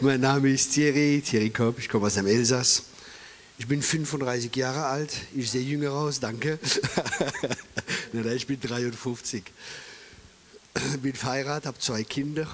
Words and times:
Mein 0.00 0.20
Name 0.20 0.50
ist 0.50 0.74
Thierry, 0.74 1.20
Thierry 1.26 1.50
Kopp, 1.50 1.80
ich 1.80 1.88
komme 1.88 2.06
aus 2.06 2.14
dem 2.14 2.28
Elsass. 2.28 2.84
Ich 3.58 3.66
bin 3.66 3.82
35 3.82 4.54
Jahre 4.54 4.84
alt, 4.84 5.12
ich 5.34 5.50
sehe 5.50 5.60
jünger 5.60 5.90
aus, 5.90 6.20
danke. 6.20 6.60
nein, 8.12 8.36
ich 8.36 8.46
bin 8.46 8.60
53. 8.60 9.42
Bin 11.02 11.14
verheiratet, 11.14 11.66
habe 11.66 11.78
zwei 11.80 12.04
Kinder 12.04 12.46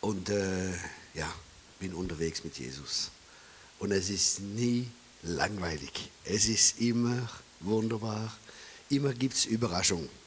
und 0.00 0.28
äh, 0.28 0.70
ja, 1.14 1.32
bin 1.78 1.94
unterwegs 1.94 2.42
mit 2.42 2.58
Jesus. 2.58 3.12
Und 3.78 3.92
es 3.92 4.10
ist 4.10 4.40
nie 4.40 4.88
langweilig. 5.22 6.10
Es 6.24 6.46
ist 6.46 6.80
immer 6.80 7.30
wunderbar. 7.60 8.36
Immer 8.88 9.14
gibt 9.14 9.34
es 9.34 9.44
Überraschungen. 9.44 10.19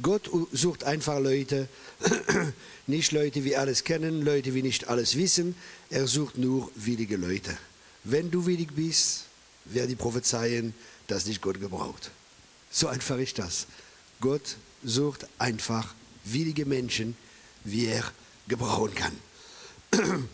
Gott 0.00 0.30
sucht 0.52 0.84
einfach 0.84 1.20
Leute, 1.20 1.68
nicht 2.86 3.12
Leute, 3.12 3.40
die 3.40 3.56
alles 3.56 3.84
kennen, 3.84 4.22
Leute, 4.22 4.50
die 4.50 4.62
nicht 4.62 4.88
alles 4.88 5.16
wissen. 5.16 5.54
Er 5.90 6.06
sucht 6.06 6.38
nur 6.38 6.70
willige 6.74 7.16
Leute. 7.16 7.56
Wenn 8.04 8.30
du 8.30 8.46
willig 8.46 8.72
bist, 8.74 9.24
werden 9.66 9.88
die 9.88 9.96
prophezeien, 9.96 10.74
dass 11.06 11.24
dich 11.24 11.40
Gott 11.40 11.60
gebraucht. 11.60 12.10
So 12.70 12.88
einfach 12.88 13.18
ist 13.18 13.38
das. 13.38 13.66
Gott 14.20 14.56
sucht 14.82 15.26
einfach 15.38 15.94
willige 16.24 16.64
Menschen, 16.64 17.16
wie 17.64 17.86
er 17.86 18.04
gebrauchen 18.48 18.94
kann. 18.94 19.18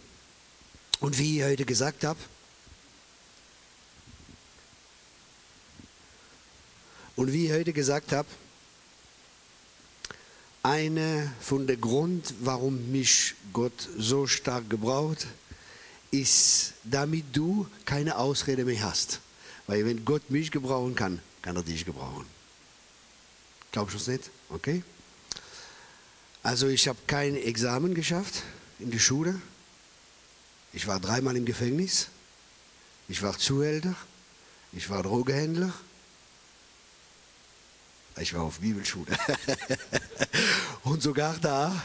Und 1.01 1.19
wie 1.19 1.39
ich 1.39 1.45
heute 1.45 1.65
gesagt 1.65 2.05
habe, 2.05 2.19
und 7.19 7.33
wie 7.33 7.47
ich 7.47 7.53
heute 7.53 7.73
gesagt 7.73 8.13
habe, 8.13 8.29
einer 10.63 11.33
von 11.41 11.67
der 11.67 11.77
Grund, 11.77 12.35
warum 12.41 12.91
mich 12.91 13.35
Gott 13.53 13.89
so 13.97 14.27
stark 14.27 14.69
gebraucht, 14.71 15.27
ist, 16.11 16.75
damit 16.85 17.25
du 17.33 17.67
keine 17.85 18.17
Ausrede 18.17 18.65
mehr 18.65 18.83
hast. 18.83 19.21
Weil 19.67 19.85
wenn 19.85 20.05
Gott 20.05 20.31
mich 20.31 20.51
gebrauchen 20.51 20.95
kann, 20.95 21.21
kann 21.43 21.57
er 21.57 21.63
dich 21.63 21.85
gebrauchen. 21.85 22.27
Glaubst 23.73 23.95
du 23.95 23.99
es 23.99 24.07
nicht? 24.07 24.31
Okay? 24.49 24.83
Also 26.43 26.69
ich 26.69 26.89
habe 26.89 26.99
kein 27.07 27.37
Examen 27.37 27.95
geschafft 27.95 28.43
in 28.79 28.91
der 28.91 28.99
Schule. 28.99 29.41
Ich 30.73 30.87
war 30.87 31.01
dreimal 31.01 31.37
im 31.37 31.45
Gefängnis. 31.45 32.09
Ich 33.09 33.23
war 33.23 33.37
Zuhälter. 33.39 33.95
Ich 34.73 34.89
war 34.89 35.03
Drogehändler. 35.03 35.73
Ich 38.21 38.35
war 38.35 38.43
auf 38.43 38.59
Bibelschule. 38.61 39.17
Und 40.85 41.03
sogar 41.03 41.37
da 41.39 41.85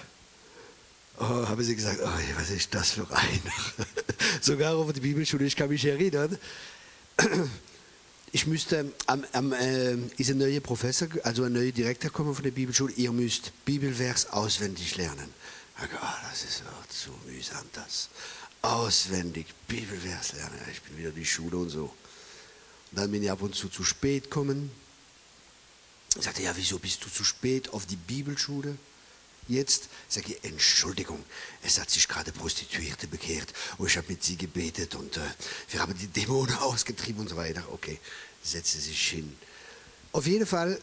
oh, 1.20 1.48
haben 1.48 1.64
sie 1.64 1.76
gesagt, 1.76 2.00
oh, 2.04 2.40
was 2.40 2.50
ist 2.50 2.74
das 2.74 2.92
für 2.92 3.08
einer? 3.10 3.54
sogar 4.42 4.76
auf 4.76 4.92
der 4.94 5.02
Bibelschule, 5.02 5.46
ich 5.46 5.56
kann 5.56 5.70
mich 5.70 5.86
erinnern, 5.86 6.38
ich 8.32 8.48
müsste, 8.48 8.92
am, 9.06 9.24
am, 9.34 9.54
äh, 9.54 9.96
ist 10.18 10.32
ein 10.32 10.40
neuer 10.40 10.60
Professor, 10.60 11.08
also 11.24 11.44
ein 11.44 11.54
neuer 11.54 11.72
Direktor 11.72 12.12
kommen 12.12 12.34
von 12.34 12.44
der 12.44 12.52
Bibelschule, 12.52 12.94
ihr 12.94 13.12
müsst 13.12 13.52
Bibelvers 13.66 14.32
auswendig 14.32 14.98
lernen. 14.98 15.30
Ich 15.76 15.82
dachte, 15.84 15.98
oh, 16.02 16.30
das 16.30 16.44
ist 16.44 16.64
zu 16.90 17.12
mühsam, 17.28 17.66
das 17.74 18.10
auswendig 18.62 19.48
Bibelvers 19.68 20.34
lernen. 20.34 20.60
Ich 20.72 20.82
bin 20.82 20.98
wieder 20.98 21.10
in 21.10 21.16
die 21.16 21.26
Schule 21.26 21.58
und 21.58 21.70
so. 21.70 21.94
Und 22.92 23.00
dann 23.00 23.12
bin 23.12 23.24
ich 23.24 23.30
ab 23.30 23.42
und 23.42 23.56
zu 23.56 23.70
zu 23.70 23.84
spät 23.84 24.26
gekommen, 24.26 24.72
ich 26.16 26.24
sagte, 26.24 26.44
ja, 26.44 26.56
wieso 26.56 26.80
bist 26.80 27.04
du 27.04 27.10
zu 27.10 27.24
spät 27.24 27.70
auf 27.70 27.86
die 27.86 27.96
Bibelschule? 27.96 28.78
Jetzt 29.48 29.90
sage 30.08 30.34
ich, 30.34 30.44
Entschuldigung, 30.44 31.22
es 31.64 31.80
hat 31.80 31.90
sich 31.90 32.08
gerade 32.08 32.32
Prostituierte 32.32 33.08
bekehrt 33.08 33.54
und 33.78 33.88
ich 33.88 33.98
habe 33.98 34.08
mit 34.10 34.24
sie 34.24 34.38
gebetet 34.38 34.96
und 34.96 35.18
äh, 35.18 35.22
wir 35.70 35.82
haben 35.82 35.94
die 35.98 36.08
Dämonen 36.08 36.56
ausgetrieben 36.60 37.22
und 37.22 37.30
so 37.30 37.36
weiter. 37.36 37.64
Okay, 37.72 38.00
setze 38.42 38.80
sich 38.80 39.10
hin. 39.10 39.36
Auf 40.14 40.28
jeden 40.28 40.46
Fall, 40.46 40.80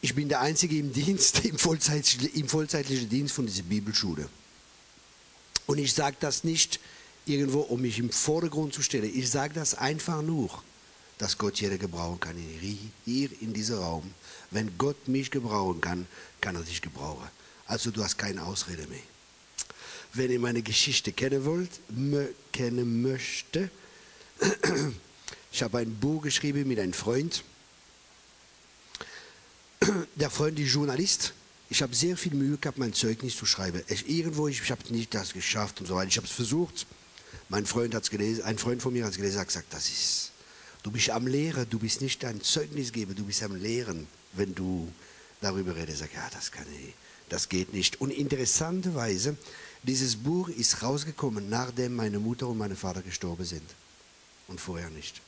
ich 0.00 0.14
bin 0.14 0.28
der 0.28 0.40
Einzige 0.40 0.78
im 0.78 0.92
Dienst, 0.92 1.40
im 1.44 1.58
vollzeitlichen, 1.58 2.40
im 2.40 2.48
vollzeitlichen 2.48 3.08
Dienst 3.08 3.34
von 3.34 3.46
dieser 3.46 3.64
Bibelschule. 3.64 4.28
Und 5.66 5.78
ich 5.78 5.92
sage 5.92 6.16
das 6.20 6.44
nicht 6.44 6.80
irgendwo, 7.26 7.60
um 7.60 7.82
mich 7.82 7.98
im 7.98 8.10
Vordergrund 8.10 8.72
zu 8.72 8.80
stellen. 8.80 9.12
Ich 9.14 9.28
sage 9.28 9.52
das 9.52 9.74
einfach 9.74 10.22
nur, 10.22 10.62
dass 11.18 11.36
Gott 11.36 11.60
jeder 11.60 11.78
gebrauchen 11.78 12.20
kann, 12.20 12.36
hier 13.04 13.30
in 13.40 13.52
diesem 13.52 13.78
Raum. 13.78 14.14
Wenn 14.50 14.78
Gott 14.78 15.08
mich 15.08 15.30
gebrauchen 15.30 15.80
kann, 15.80 16.06
kann 16.40 16.56
er 16.56 16.62
dich 16.62 16.80
gebrauchen. 16.80 17.28
Also 17.66 17.90
du 17.90 18.02
hast 18.02 18.16
keine 18.16 18.44
Ausrede 18.44 18.86
mehr. 18.86 19.02
Wenn 20.14 20.30
ihr 20.30 20.40
meine 20.40 20.62
Geschichte 20.62 21.12
kennen 21.12 21.44
wollt, 21.44 21.70
kennen 22.52 23.02
möchte, 23.02 23.70
ich 25.52 25.62
habe 25.62 25.78
ein 25.78 25.94
Buch 25.96 26.22
geschrieben 26.22 26.66
mit 26.66 26.78
einem 26.78 26.94
Freund. 26.94 27.42
Der 30.14 30.30
Freund 30.30 30.58
ist 30.58 30.72
Journalist. 30.72 31.34
Ich 31.68 31.82
habe 31.82 31.94
sehr 31.94 32.16
viel 32.16 32.32
Mühe 32.32 32.56
gehabt, 32.56 32.78
mein 32.78 32.94
Zeugnis 32.94 33.36
zu 33.36 33.44
schreiben. 33.44 33.82
Ich, 33.88 34.08
irgendwo, 34.08 34.48
ich, 34.48 34.62
ich 34.62 34.70
habe 34.70 34.80
nicht 34.90 35.12
das 35.12 35.34
geschafft 35.34 35.80
und 35.80 35.86
so 35.86 35.96
weiter. 35.96 36.08
Ich 36.08 36.16
habe 36.16 36.26
es 36.26 36.32
versucht. 36.32 36.86
Mein 37.50 37.66
Freund 37.66 37.94
hat 37.94 38.04
es 38.04 38.10
gelesen, 38.10 38.44
ein 38.44 38.58
Freund 38.58 38.80
von 38.80 38.92
mir 38.92 39.04
hat 39.04 39.10
es 39.10 39.16
gelesen, 39.16 39.40
hat 39.40 39.48
gesagt, 39.48 39.72
das 39.72 39.88
ist, 39.88 40.32
du 40.88 40.92
bist 40.92 41.10
am 41.10 41.26
Lehren, 41.26 41.68
du 41.68 41.78
bist 41.78 42.00
nicht 42.00 42.24
ein 42.24 42.40
Zeugnisgeber, 42.40 43.12
du 43.12 43.24
bist 43.24 43.42
am 43.42 43.54
Lehren 43.54 44.06
wenn 44.32 44.54
du 44.54 44.90
darüber 45.40 45.76
redest, 45.76 45.98
sag 45.98 46.14
ja, 46.14 46.28
das 46.32 46.50
kann 46.50 46.66
ich, 46.72 46.94
das 47.28 47.48
geht 47.48 47.72
nicht. 47.74 48.00
Und 48.00 48.10
interessanterweise, 48.10 49.36
dieses 49.82 50.16
Buch 50.16 50.48
ist 50.48 50.82
rausgekommen, 50.82 51.48
nachdem 51.48 51.96
meine 51.96 52.18
Mutter 52.18 52.48
und 52.48 52.58
mein 52.58 52.76
Vater 52.76 53.02
gestorben 53.02 53.44
sind. 53.44 53.68
Und 54.46 54.60
vorher 54.60 54.90
nicht. 54.90 55.20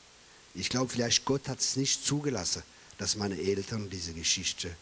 Ich 0.55 0.69
glaube, 0.69 0.89
vielleicht 0.89 1.25
Gott 1.25 1.47
hat 1.47 1.59
es 1.59 1.75
nicht 1.75 2.05
zugelassen, 2.05 2.63
dass 2.97 3.15
meine 3.15 3.39
Eltern 3.39 3.89
diese 3.89 4.13
Geschichte 4.13 4.75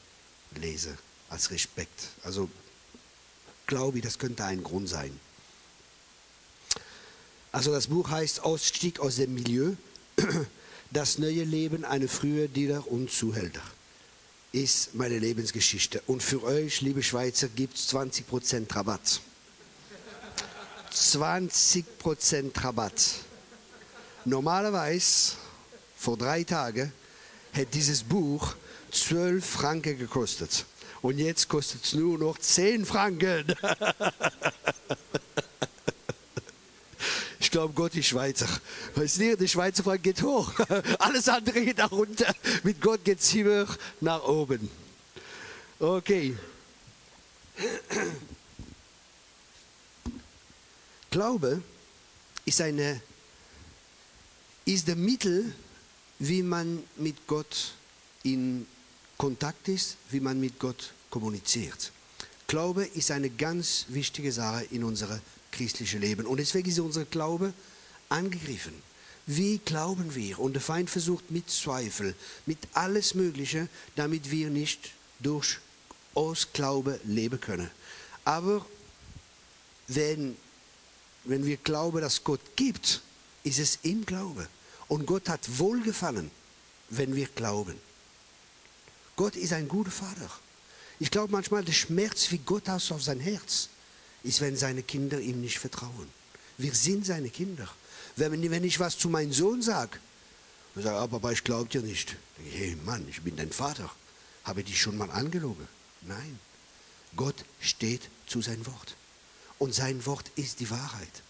lesen, 0.56 0.98
als 1.30 1.52
Respekt. 1.52 2.08
Also 2.24 2.50
glaube 3.68 3.98
ich, 3.98 4.04
das 4.04 4.18
könnte 4.18 4.46
ein 4.46 4.64
Grund 4.64 4.88
sein. 4.88 5.18
Also 7.52 7.72
das 7.72 7.88
Buch 7.88 8.10
heißt 8.10 8.44
Ausstieg 8.44 9.00
aus 9.00 9.18
dem 9.18 9.34
Milieu, 9.34 9.74
das 10.92 11.18
neue 11.18 11.44
Leben 11.44 11.86
eine 11.86 12.08
frühe 12.08 12.48
Diener 12.48 12.88
und 12.88 13.12
Zuhälter 13.12 13.62
ist 14.52 14.96
meine 14.96 15.20
Lebensgeschichte. 15.20 16.02
Und 16.08 16.24
für 16.24 16.44
euch, 16.44 16.82
liebe 16.82 17.04
Schweizer, 17.04 17.48
gibt 17.50 17.78
es 17.78 17.94
20% 17.94 18.76
Rabatt. 18.76 19.22
20% 20.92 22.64
Rabatt. 22.64 23.16
Normalerweise, 24.26 25.34
vor 25.96 26.18
drei 26.18 26.44
Tagen, 26.44 26.92
hätte 27.52 27.72
dieses 27.72 28.04
Buch 28.04 28.56
12 28.92 29.46
Franken 29.46 29.98
gekostet. 30.00 30.66
Und 31.02 31.20
jetzt 31.20 31.48
kostet 31.48 31.86
es 31.86 31.94
nur 31.94 32.18
noch 32.18 32.38
10 32.40 32.86
Franken. 32.86 33.46
Ich 37.50 37.52
glaube, 37.52 37.74
Gott 37.74 37.96
ist 37.96 38.06
Schweizer. 38.06 38.48
Weißt 38.94 39.20
du, 39.20 39.36
der 39.36 39.48
Schweizer 39.48 39.84
Frank 39.84 40.04
geht 40.04 40.22
hoch. 40.22 40.54
Alles 41.00 41.28
andere 41.28 41.60
geht 41.66 41.80
nach 41.80 41.92
unten. 41.92 42.24
Mit 42.62 42.80
Gott 42.80 43.04
geht 43.04 43.20
es 43.20 43.34
immer 43.34 43.66
nach 44.02 44.24
oben. 44.24 44.70
Okay. 45.80 46.38
Glaube 51.10 51.64
ist, 52.46 52.62
eine, 52.62 53.02
ist 54.66 54.88
der 54.88 54.96
Mittel, 54.96 55.52
wie 56.20 56.44
man 56.44 56.84
mit 56.98 57.26
Gott 57.26 57.74
in 58.22 58.68
Kontakt 59.18 59.70
ist, 59.70 59.98
wie 60.12 60.20
man 60.20 60.40
mit 60.40 60.60
Gott 60.60 60.94
kommuniziert. 61.10 61.92
Glaube 62.46 62.86
ist 62.86 63.10
eine 63.10 63.32
ganz 63.32 63.86
wichtige 63.88 64.32
Sache 64.32 64.66
in 64.70 64.84
unserer 64.84 65.20
christliche 65.52 65.98
Leben. 65.98 66.26
Und 66.26 66.38
deswegen 66.38 66.70
ist 66.70 66.80
unser 66.80 67.06
Glaube 67.06 67.54
angegriffen. 68.10 68.74
Wie 69.26 69.60
glauben 69.60 70.16
wir? 70.16 70.40
Und 70.40 70.54
der 70.54 70.62
Feind 70.62 70.90
versucht 70.90 71.30
mit 71.30 71.50
Zweifel, 71.50 72.16
mit 72.46 72.58
alles 72.74 73.14
Mögliche, 73.14 73.68
damit 73.96 74.32
wir 74.32 74.50
nicht 74.50 74.92
durch 75.20 75.60
aus 76.16 76.48
Glaube 76.54 77.00
leben 77.04 77.40
können. 77.40 77.70
Aber 78.26 78.66
wenn, 79.88 80.36
wenn 81.26 81.46
wir 81.46 81.58
glauben, 81.58 82.02
dass 82.02 82.24
Gott 82.24 82.42
gibt, 82.56 83.02
ist 83.44 83.60
es 83.60 83.80
im 83.84 84.06
Glaube. 84.06 84.48
Und 84.88 85.06
Gott 85.06 85.30
hat 85.30 85.60
Wohlgefallen, 85.60 86.32
wenn 86.90 87.16
wir 87.16 87.28
glauben. 87.28 87.76
Gott 89.16 89.36
ist 89.36 89.54
ein 89.54 89.68
guter 89.68 89.92
Vater. 89.92 90.30
Ich 91.00 91.12
glaube 91.12 91.32
manchmal, 91.32 91.64
der 91.64 91.74
Schmerz, 91.74 92.32
wie 92.32 92.40
Gott 92.40 92.68
aus 92.68 92.92
auf 92.92 93.04
sein 93.04 93.20
Herz 93.20 93.70
ist, 94.24 94.42
wenn 94.42 94.56
seine 94.56 94.84
Kinder 94.84 95.20
ihm 95.20 95.42
nicht 95.42 95.60
vertrauen. 95.60 96.10
Wir 96.58 96.74
sind 96.74 97.06
seine 97.06 97.30
Kinder. 97.30 97.68
Wenn, 98.16 98.50
wenn 98.52 98.64
ich 98.64 98.80
was 98.80 98.98
zu 98.98 99.10
meinem 99.10 99.32
Sohn 99.32 99.62
sage, 99.62 99.98
und 100.76 100.84
sage, 100.84 100.98
aber 100.98 101.20
Papa, 101.20 101.32
ich 101.32 101.44
glaube 101.44 101.70
dir 101.70 101.82
nicht. 101.82 102.16
Ich, 102.46 102.54
hey 102.54 102.78
Mann, 102.86 103.06
ich 103.10 103.22
bin 103.22 103.36
dein 103.36 103.52
Vater. 103.52 103.90
Habe 104.44 104.62
ich 104.62 104.68
dich 104.68 104.82
schon 104.82 104.98
mal 104.98 105.10
angelogen? 105.12 105.68
Nein. 106.02 106.40
Gott 107.16 107.36
steht 107.60 108.02
zu 108.28 108.42
seinem 108.42 108.66
Wort. 108.66 108.96
Und 109.58 109.74
sein 109.74 110.06
Wort 110.06 110.32
ist 110.36 110.60
die 110.60 110.70
Wahrheit. 110.70 111.24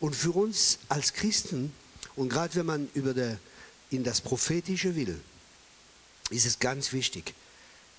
Und 0.00 0.16
für 0.16 0.32
uns 0.32 0.78
als 0.88 1.12
Christen, 1.12 1.72
und 2.16 2.28
gerade 2.28 2.54
wenn 2.56 2.66
man 2.66 2.90
über 2.94 3.14
der, 3.14 3.38
in 3.90 4.04
das 4.04 4.20
Prophetische 4.20 4.96
will, 4.96 5.20
ist 6.30 6.46
es 6.46 6.58
ganz 6.58 6.92
wichtig, 6.92 7.34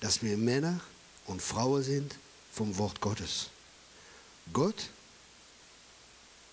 dass 0.00 0.22
wir 0.22 0.36
Männer 0.36 0.80
und 1.26 1.40
Frauen 1.40 1.82
sind 1.82 2.16
vom 2.52 2.76
Wort 2.78 3.00
Gottes. 3.00 3.48
Gott 4.52 4.90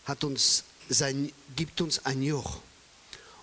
hat 0.06 0.24
uns 0.24 0.64
sein, 0.90 1.32
gibt 1.56 1.82
uns 1.82 2.06
ein 2.06 2.22
Joch. 2.22 2.60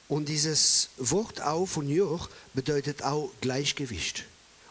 Und 0.09 0.29
dieses 0.29 0.89
Wort 0.97 1.43
auf 1.43 1.77
und 1.77 1.89
Joch 1.89 2.29
bedeutet 2.55 3.03
auch 3.03 3.31
Gleichgewicht. 3.41 4.25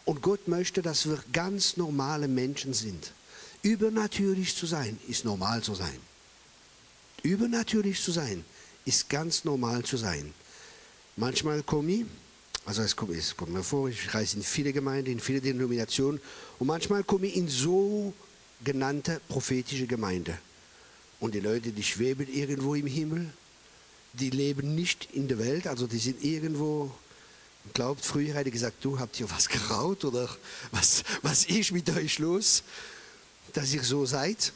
Und 0.05 0.21
Gott 0.21 0.47
möchte, 0.47 0.81
dass 0.81 1.07
wir 1.07 1.23
ganz 1.33 1.77
normale 1.77 2.27
Menschen 2.27 2.73
sind. 2.73 3.13
Übernatürlich 3.61 4.55
zu 4.55 4.65
sein, 4.65 4.97
ist 5.07 5.25
normal 5.25 5.61
zu 5.61 5.75
sein. 5.75 5.99
Übernatürlich 7.23 8.01
zu 8.01 8.11
sein, 8.11 8.45
ist 8.85 9.09
ganz 9.09 9.43
normal 9.43 9.83
zu 9.83 9.97
sein. 9.97 10.33
Manchmal 11.17 11.61
komme 11.63 11.91
ich, 11.91 12.05
also 12.65 12.81
es 12.81 12.95
kommt, 12.95 13.15
es 13.15 13.35
kommt 13.35 13.51
mir 13.51 13.63
vor, 13.63 13.89
ich 13.89 14.13
reise 14.13 14.37
in 14.37 14.43
viele 14.43 14.71
Gemeinden, 14.71 15.11
in 15.11 15.19
viele 15.19 15.41
Denominationen 15.41 16.21
und 16.59 16.67
manchmal 16.67 17.03
komme 17.03 17.27
ich 17.27 17.35
in 17.35 17.47
so 17.47 18.13
genannte 18.63 19.21
prophetische 19.27 19.87
Gemeinde. 19.87 20.37
Und 21.19 21.33
die 21.33 21.39
Leute, 21.39 21.71
die 21.71 21.83
schweben 21.83 22.31
irgendwo 22.31 22.75
im 22.75 22.87
Himmel, 22.87 23.31
die 24.13 24.29
leben 24.29 24.75
nicht 24.75 25.09
in 25.13 25.27
der 25.27 25.39
Welt, 25.39 25.67
also 25.67 25.87
die 25.87 25.97
sind 25.97 26.23
irgendwo, 26.23 26.91
glaubt, 27.73 28.05
früher 28.05 28.33
hätte 28.35 28.49
ich 28.49 28.53
gesagt, 28.53 28.83
du 28.83 28.99
habt 28.99 29.15
hier 29.15 29.29
was 29.29 29.49
geraut 29.49 30.05
oder 30.05 30.29
was, 30.71 31.03
was 31.21 31.45
ist 31.45 31.71
mit 31.71 31.89
euch 31.89 32.19
los, 32.19 32.63
dass 33.53 33.73
ihr 33.73 33.83
so 33.83 34.05
seid, 34.05 34.53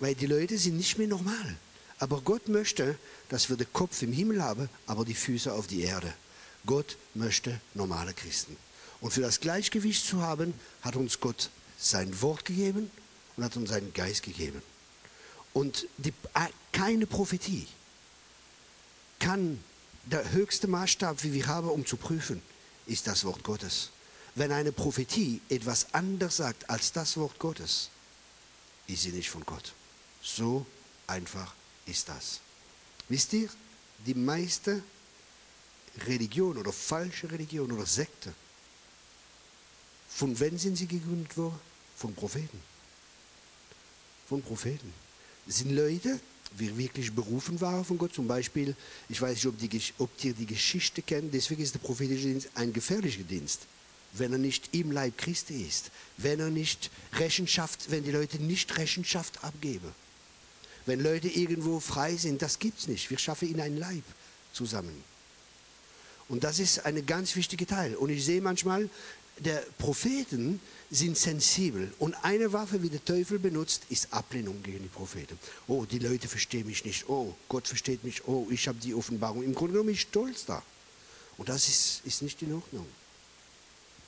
weil 0.00 0.14
die 0.14 0.26
Leute 0.26 0.58
sind 0.58 0.76
nicht 0.76 0.98
mehr 0.98 1.08
normal. 1.08 1.56
Aber 1.98 2.22
Gott 2.22 2.48
möchte, 2.48 2.98
dass 3.28 3.50
wir 3.50 3.56
den 3.56 3.70
Kopf 3.72 4.00
im 4.02 4.12
Himmel 4.12 4.42
haben, 4.42 4.70
aber 4.86 5.04
die 5.04 5.14
Füße 5.14 5.52
auf 5.52 5.66
die 5.66 5.82
Erde. 5.82 6.12
Gott 6.64 6.96
möchte 7.14 7.60
normale 7.74 8.14
Christen. 8.14 8.56
Und 9.02 9.12
für 9.12 9.20
das 9.20 9.40
Gleichgewicht 9.40 10.06
zu 10.06 10.22
haben, 10.22 10.54
hat 10.82 10.96
uns 10.96 11.20
Gott 11.20 11.50
sein 11.78 12.20
Wort 12.22 12.44
gegeben 12.44 12.90
und 13.40 13.46
hat 13.46 13.56
uns 13.56 13.70
seinen 13.70 13.94
Geist 13.94 14.22
gegeben. 14.22 14.62
Und 15.54 15.86
die, 15.96 16.10
äh, 16.34 16.48
keine 16.72 17.06
Prophetie 17.06 17.66
kann 19.18 19.64
der 20.04 20.30
höchste 20.32 20.68
Maßstab, 20.68 21.24
wie 21.24 21.32
wir 21.32 21.46
haben, 21.46 21.70
um 21.70 21.86
zu 21.86 21.96
prüfen, 21.96 22.42
ist 22.86 23.06
das 23.06 23.24
Wort 23.24 23.42
Gottes. 23.42 23.90
Wenn 24.34 24.52
eine 24.52 24.72
Prophetie 24.72 25.40
etwas 25.48 25.94
anders 25.94 26.36
sagt 26.36 26.68
als 26.68 26.92
das 26.92 27.16
Wort 27.16 27.38
Gottes, 27.38 27.88
ist 28.86 29.02
sie 29.02 29.12
nicht 29.12 29.30
von 29.30 29.44
Gott. 29.46 29.72
So 30.22 30.66
einfach 31.06 31.54
ist 31.86 32.10
das. 32.10 32.40
Wisst 33.08 33.32
ihr, 33.32 33.48
die 34.04 34.14
meiste 34.14 34.82
Religion 36.06 36.58
oder 36.58 36.72
falsche 36.72 37.30
Religion 37.30 37.72
oder 37.72 37.86
Sekte, 37.86 38.34
von 40.10 40.38
wem 40.38 40.58
sind 40.58 40.76
sie 40.76 40.86
gegründet 40.86 41.36
worden? 41.38 41.58
Von 41.96 42.14
Propheten. 42.14 42.69
Von 44.30 44.42
Propheten. 44.42 44.92
Das 45.44 45.56
sind 45.56 45.72
Leute, 45.72 46.20
die 46.56 46.78
wirklich 46.78 47.12
berufen 47.12 47.60
waren 47.60 47.84
von 47.84 47.98
Gott. 47.98 48.14
Zum 48.14 48.28
Beispiel, 48.28 48.76
ich 49.08 49.20
weiß 49.20 49.34
nicht, 49.34 49.46
ob, 49.46 49.58
die, 49.58 49.82
ob 49.98 50.08
ihr 50.24 50.34
die 50.34 50.46
Geschichte 50.46 51.02
kennt, 51.02 51.34
deswegen 51.34 51.60
ist 51.64 51.74
der 51.74 51.80
prophetische 51.80 52.28
Dienst 52.28 52.48
ein 52.54 52.72
gefährlicher 52.72 53.24
Dienst. 53.24 53.62
Wenn 54.12 54.30
er 54.30 54.38
nicht 54.38 54.72
im 54.72 54.92
Leib 54.92 55.18
Christi 55.18 55.62
ist, 55.62 55.90
wenn 56.16 56.38
er 56.38 56.50
nicht 56.50 56.92
Rechenschaft, 57.14 57.90
wenn 57.90 58.04
die 58.04 58.12
Leute 58.12 58.40
nicht 58.40 58.78
Rechenschaft 58.78 59.42
abgeben. 59.42 59.92
Wenn 60.86 61.00
Leute 61.00 61.26
irgendwo 61.26 61.80
frei 61.80 62.14
sind, 62.14 62.40
das 62.40 62.60
gibt 62.60 62.78
es 62.78 62.86
nicht. 62.86 63.10
Wir 63.10 63.18
schaffen 63.18 63.50
in 63.50 63.60
ein 63.60 63.78
Leib 63.78 64.04
zusammen. 64.52 65.02
Und 66.28 66.44
das 66.44 66.60
ist 66.60 66.86
ein 66.86 67.04
ganz 67.04 67.34
wichtiger 67.34 67.66
Teil. 67.66 67.96
Und 67.96 68.10
ich 68.10 68.24
sehe 68.24 68.40
manchmal, 68.40 68.88
der 69.44 69.64
Propheten 69.78 70.60
sind 70.90 71.16
sensibel. 71.16 71.92
Und 71.98 72.14
eine 72.22 72.52
Waffe, 72.52 72.82
wie 72.82 72.90
der 72.90 73.04
Teufel 73.04 73.38
benutzt, 73.38 73.82
ist 73.88 74.12
Ablehnung 74.12 74.62
gegen 74.62 74.82
die 74.82 74.88
Propheten. 74.88 75.38
Oh, 75.66 75.84
die 75.84 75.98
Leute 75.98 76.28
verstehen 76.28 76.66
mich 76.66 76.84
nicht. 76.84 77.08
Oh, 77.08 77.34
Gott 77.48 77.66
versteht 77.66 78.04
mich. 78.04 78.26
Oh, 78.26 78.46
ich 78.50 78.68
habe 78.68 78.78
die 78.78 78.94
Offenbarung. 78.94 79.42
Im 79.42 79.54
Grunde 79.54 79.72
genommen 79.72 79.90
ich 79.90 80.02
stolz 80.02 80.44
da. 80.44 80.62
Und 81.36 81.48
das 81.48 81.68
ist, 81.68 82.02
ist 82.04 82.22
nicht 82.22 82.42
in 82.42 82.52
Ordnung. 82.52 82.86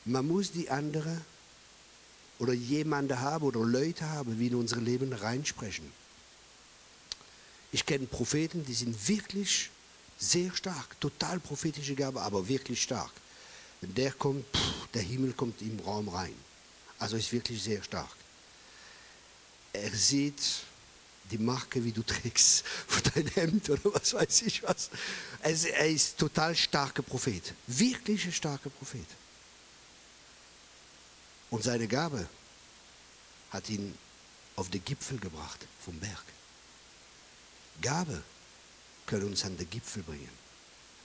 Man 0.04 0.26
muss 0.26 0.50
die 0.50 0.68
andere 0.68 1.20
oder 2.38 2.52
jemanden 2.52 3.20
haben 3.20 3.44
oder 3.44 3.60
Leute 3.60 4.08
haben, 4.08 4.38
wie 4.38 4.48
in 4.48 4.56
unser 4.56 4.80
Leben 4.80 5.12
reinsprechen. 5.12 5.90
Ich 7.70 7.86
kenne 7.86 8.06
Propheten, 8.06 8.64
die 8.66 8.74
sind 8.74 9.08
wirklich 9.08 9.70
sehr 10.18 10.54
stark, 10.54 11.00
total 11.00 11.40
prophetische 11.40 11.94
Gabe, 11.94 12.20
aber 12.20 12.46
wirklich 12.48 12.82
stark. 12.82 13.12
Der 13.82 14.12
kommt, 14.12 14.44
pff, 14.56 14.86
der 14.94 15.02
Himmel 15.02 15.32
kommt 15.32 15.60
im 15.60 15.78
Raum 15.80 16.08
rein. 16.08 16.34
Also 16.98 17.16
ist 17.16 17.32
wirklich 17.32 17.60
sehr 17.62 17.82
stark. 17.82 18.14
Er 19.72 19.90
sieht 19.90 20.40
die 21.30 21.38
Marke, 21.38 21.82
wie 21.84 21.92
du 21.92 22.02
trägst 22.06 22.64
von 22.64 23.02
deinem 23.02 23.28
Hemd 23.28 23.70
oder 23.70 23.94
was 23.94 24.14
weiß 24.14 24.42
ich 24.42 24.62
was. 24.62 24.90
Also 25.42 25.68
er 25.68 25.88
ist 25.88 26.16
total 26.16 26.54
starker 26.54 27.02
Prophet, 27.02 27.54
wirklich 27.66 28.24
ein 28.24 28.32
starker 28.32 28.70
Prophet. 28.70 29.06
Und 31.50 31.64
seine 31.64 31.88
Gabe 31.88 32.28
hat 33.50 33.68
ihn 33.68 33.98
auf 34.56 34.70
den 34.70 34.84
Gipfel 34.84 35.18
gebracht 35.18 35.66
vom 35.84 35.98
Berg. 35.98 36.24
Gabe 37.80 38.22
können 39.06 39.26
uns 39.26 39.44
an 39.44 39.56
den 39.56 39.68
Gipfel 39.68 40.02
bringen, 40.02 40.30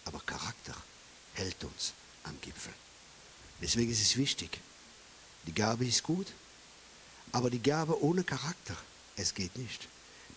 aber 0.06 0.19
Charakter 0.19 0.75
hält 1.33 1.63
uns 1.63 1.94
am 2.27 2.39
Gipfel. 2.41 2.74
Deswegen 3.62 3.91
ist 3.91 4.01
es 4.01 4.18
wichtig. 4.18 4.59
Die 5.47 5.53
Gabe 5.53 5.85
ist 5.85 6.03
gut, 6.03 6.27
aber 7.31 7.50
die 7.50 7.62
Gabe 7.62 8.01
ohne 8.03 8.24
Charakter, 8.24 8.75
es 9.15 9.33
geht 9.33 9.57
nicht. 9.57 9.88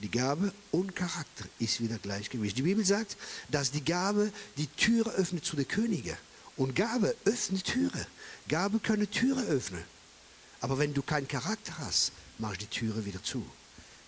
Die 0.01 0.11
Gabe 0.11 0.53
und 0.71 0.97
Charakter 0.97 1.45
ist 1.59 1.81
wieder 1.81 1.99
Gleichgewicht. 1.99 2.57
Die 2.57 2.63
Bibel 2.63 2.85
sagt, 2.85 3.17
dass 3.51 3.71
die 3.71 3.85
Gabe 3.85 4.33
die 4.57 4.67
Türe 4.67 5.11
öffnet 5.11 5.45
zu 5.45 5.57
den 5.57 5.69
Königen. 5.69 6.17
Und 6.57 6.75
Gabe 6.75 7.15
öffnet 7.27 7.65
Türe. 7.65 8.07
Gabe 8.49 8.79
können 8.79 9.11
Türe 9.11 9.43
öffnen. 9.43 9.85
Aber 10.61 10.79
wenn 10.79 10.95
du 10.95 11.03
keinen 11.03 11.29
Charakter 11.29 11.77
hast, 11.79 12.13
machst 12.39 12.63
du 12.63 12.67
die 12.67 12.71
Türe 12.71 13.05
wieder 13.05 13.23
zu. 13.23 13.45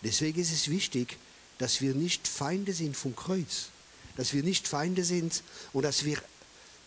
Deswegen 0.03 0.41
ist 0.41 0.53
es 0.53 0.69
wichtig, 0.69 1.19
dass 1.59 1.81
wir 1.81 1.95
nicht 1.95 2.27
Feinde 2.27 2.73
sind 2.73 2.97
vom 2.97 3.15
Kreuz. 3.15 3.69
Dass 4.17 4.33
wir 4.33 4.43
nicht 4.43 4.69
Feinde 4.69 5.05
sind 5.05 5.43
und 5.73 5.83
dass 5.83 6.05
wir 6.05 6.19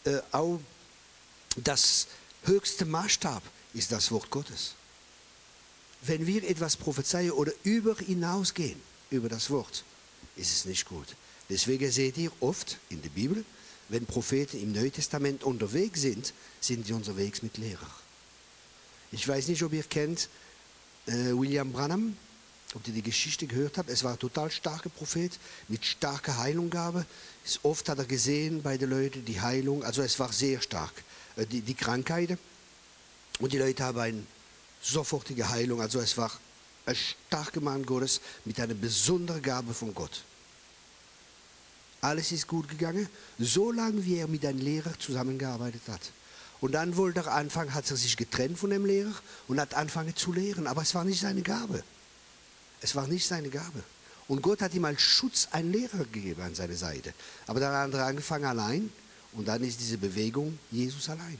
äh, 0.05 0.19
auch 0.31 0.59
das 1.55 2.07
höchste 2.43 2.85
Maßstab 2.85 3.43
ist 3.73 3.91
das 3.91 4.11
Wort 4.11 4.29
Gottes. 4.29 4.73
Wenn 6.01 6.27
wir 6.27 6.43
etwas 6.47 6.75
prophezeien 6.75 7.31
oder 7.31 7.51
über 7.63 7.95
hinausgehen, 7.97 8.79
über 9.09 9.29
das 9.29 9.49
Wort, 9.49 9.83
ist 10.35 10.51
es 10.51 10.65
nicht 10.65 10.85
gut. 10.85 11.07
Deswegen 11.49 11.91
seht 11.91 12.17
ihr 12.17 12.31
oft 12.39 12.77
in 12.89 13.01
der 13.01 13.09
Bibel, 13.09 13.43
wenn 13.89 14.05
Propheten 14.05 14.61
im 14.61 14.71
Neuen 14.71 14.91
Testament 14.91 15.43
unterwegs 15.43 16.01
sind, 16.01 16.33
sind 16.59 16.87
sie 16.87 16.93
unterwegs 16.93 17.41
mit 17.43 17.57
Lehrer. 17.57 17.89
Ich 19.11 19.27
weiß 19.27 19.47
nicht, 19.47 19.61
ob 19.63 19.73
ihr 19.73 19.83
kennt 19.83 20.29
äh, 21.05 21.31
William 21.31 21.71
Branham, 21.71 22.17
ob 22.73 22.87
ihr 22.87 22.93
die 22.93 23.03
Geschichte 23.03 23.45
gehört 23.45 23.77
habt. 23.77 23.89
Es 23.89 24.03
war 24.03 24.13
ein 24.13 24.19
total 24.19 24.49
starker 24.49 24.89
Prophet 24.89 25.31
mit 25.67 25.85
starker 25.85 26.37
Heilunggabe. 26.37 27.05
Oft 27.61 27.87
hat 27.89 27.99
er 27.99 28.05
gesehen 28.05 28.63
bei 28.63 28.77
den 28.77 28.89
Leuten 28.89 29.23
die 29.23 29.39
Heilung, 29.39 29.83
also 29.83 30.01
es 30.01 30.19
war 30.19 30.33
sehr 30.33 30.61
stark, 30.61 30.93
die, 31.37 31.61
die 31.61 31.73
Krankheiten. 31.73 32.37
Und 33.39 33.51
die 33.51 33.57
Leute 33.57 33.83
haben 33.83 33.99
eine 33.99 34.23
sofortige 34.81 35.49
Heilung, 35.49 35.81
also 35.81 35.99
es 35.99 36.17
war 36.17 36.31
ein 36.85 36.95
starker 36.95 37.61
Mann 37.61 37.85
Gottes 37.85 38.21
mit 38.45 38.59
einer 38.59 38.75
besonderen 38.75 39.41
Gabe 39.41 39.73
von 39.73 39.93
Gott. 39.93 40.23
Alles 42.01 42.31
ist 42.31 42.47
gut 42.47 42.69
gegangen, 42.69 43.09
solange 43.39 44.05
wie 44.05 44.17
er 44.17 44.27
mit 44.27 44.45
einem 44.45 44.59
Lehrer 44.59 44.97
zusammengearbeitet 44.99 45.81
hat. 45.87 46.11
Und 46.61 46.73
dann 46.73 46.95
wollte 46.95 47.21
er 47.21 47.33
anfangen, 47.33 47.73
hat 47.73 47.89
er 47.89 47.97
sich 47.97 48.15
getrennt 48.15 48.59
von 48.59 48.69
dem 48.69 48.85
Lehrer 48.85 49.13
und 49.47 49.59
hat 49.59 49.73
angefangen 49.73 50.15
zu 50.15 50.31
lehren. 50.31 50.67
Aber 50.67 50.83
es 50.83 50.93
war 50.93 51.03
nicht 51.03 51.19
seine 51.19 51.41
Gabe. 51.41 51.83
Es 52.81 52.95
war 52.95 53.07
nicht 53.07 53.27
seine 53.27 53.49
Gabe. 53.49 53.83
Und 54.27 54.41
Gott 54.41 54.61
hat 54.61 54.73
ihm 54.73 54.85
als 54.85 55.01
Schutz 55.01 55.47
einen 55.51 55.71
Lehrer 55.71 56.05
gegeben 56.05 56.41
an 56.41 56.55
seine 56.55 56.75
Seite. 56.75 57.13
Aber 57.47 57.59
dann 57.59 57.73
hat 57.73 57.93
er 57.93 58.05
angefangen 58.05 58.45
allein 58.45 58.91
und 59.35 59.47
dann 59.47 59.63
ist 59.63 59.79
diese 59.79 59.97
Bewegung 59.97 60.57
Jesus 60.71 61.09
allein. 61.09 61.37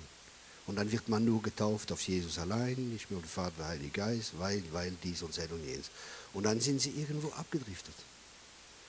Und 0.67 0.77
dann 0.77 0.91
wird 0.91 1.07
man 1.09 1.23
nur 1.23 1.41
getauft 1.41 1.91
auf 1.91 2.01
Jesus 2.01 2.39
allein, 2.39 2.89
nicht 2.89 3.09
mehr 3.09 3.19
auf 3.19 3.25
den 3.25 3.29
Vater, 3.29 3.53
der 3.59 3.67
Heilige 3.67 3.91
Geist, 3.91 4.33
weil, 4.37 4.63
weil 4.71 4.91
dies 5.03 5.21
und 5.21 5.37
das 5.37 5.51
und 5.51 5.63
jenes. 5.63 5.91
Und 6.33 6.43
dann 6.43 6.59
sind 6.59 6.81
sie 6.81 6.89
irgendwo 6.89 7.29
abgedriftet. 7.33 7.93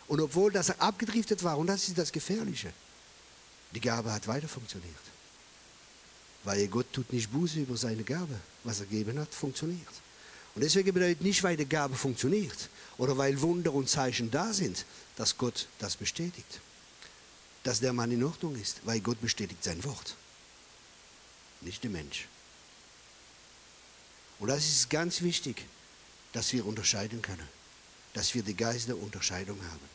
Und 0.08 0.20
obwohl 0.20 0.52
das 0.52 0.80
abgedriftet 0.80 1.42
war, 1.44 1.58
und 1.58 1.66
das 1.66 1.88
ist 1.88 1.98
das 1.98 2.10
Gefährliche, 2.10 2.72
die 3.74 3.80
Gabe 3.80 4.12
hat 4.12 4.26
weiter 4.26 4.48
funktioniert. 4.48 4.94
Weil 6.44 6.66
Gott 6.68 6.92
tut 6.92 7.12
nicht 7.12 7.30
Buße 7.30 7.60
über 7.60 7.76
seine 7.76 8.04
Gabe. 8.04 8.38
Was 8.64 8.80
er 8.80 8.86
gegeben 8.86 9.18
hat, 9.18 9.34
funktioniert. 9.34 9.86
Und 10.54 10.62
deswegen 10.62 10.94
bedeutet 10.94 11.20
nicht, 11.20 11.42
weil 11.42 11.56
die 11.56 11.68
Gabe 11.68 11.96
funktioniert 11.96 12.70
oder 12.96 13.18
weil 13.18 13.38
Wunder 13.42 13.74
und 13.74 13.90
Zeichen 13.90 14.30
da 14.30 14.52
sind, 14.52 14.86
dass 15.16 15.36
Gott 15.36 15.66
das 15.78 15.96
bestätigt. 15.96 16.60
Dass 17.66 17.80
der 17.80 17.92
Mann 17.92 18.12
in 18.12 18.22
Ordnung 18.22 18.54
ist, 18.54 18.80
weil 18.84 19.00
Gott 19.00 19.20
bestätigt 19.20 19.64
sein 19.64 19.82
Wort. 19.82 20.14
Nicht 21.62 21.82
der 21.82 21.90
Mensch. 21.90 22.28
Und 24.38 24.46
das 24.46 24.64
ist 24.64 24.88
ganz 24.88 25.20
wichtig, 25.20 25.64
dass 26.32 26.52
wir 26.52 26.64
unterscheiden 26.64 27.20
können. 27.20 27.48
Dass 28.14 28.32
wir 28.36 28.44
die 28.44 28.54
Geist 28.54 28.86
der 28.86 28.96
Unterscheidung 28.96 29.60
haben. 29.60 29.88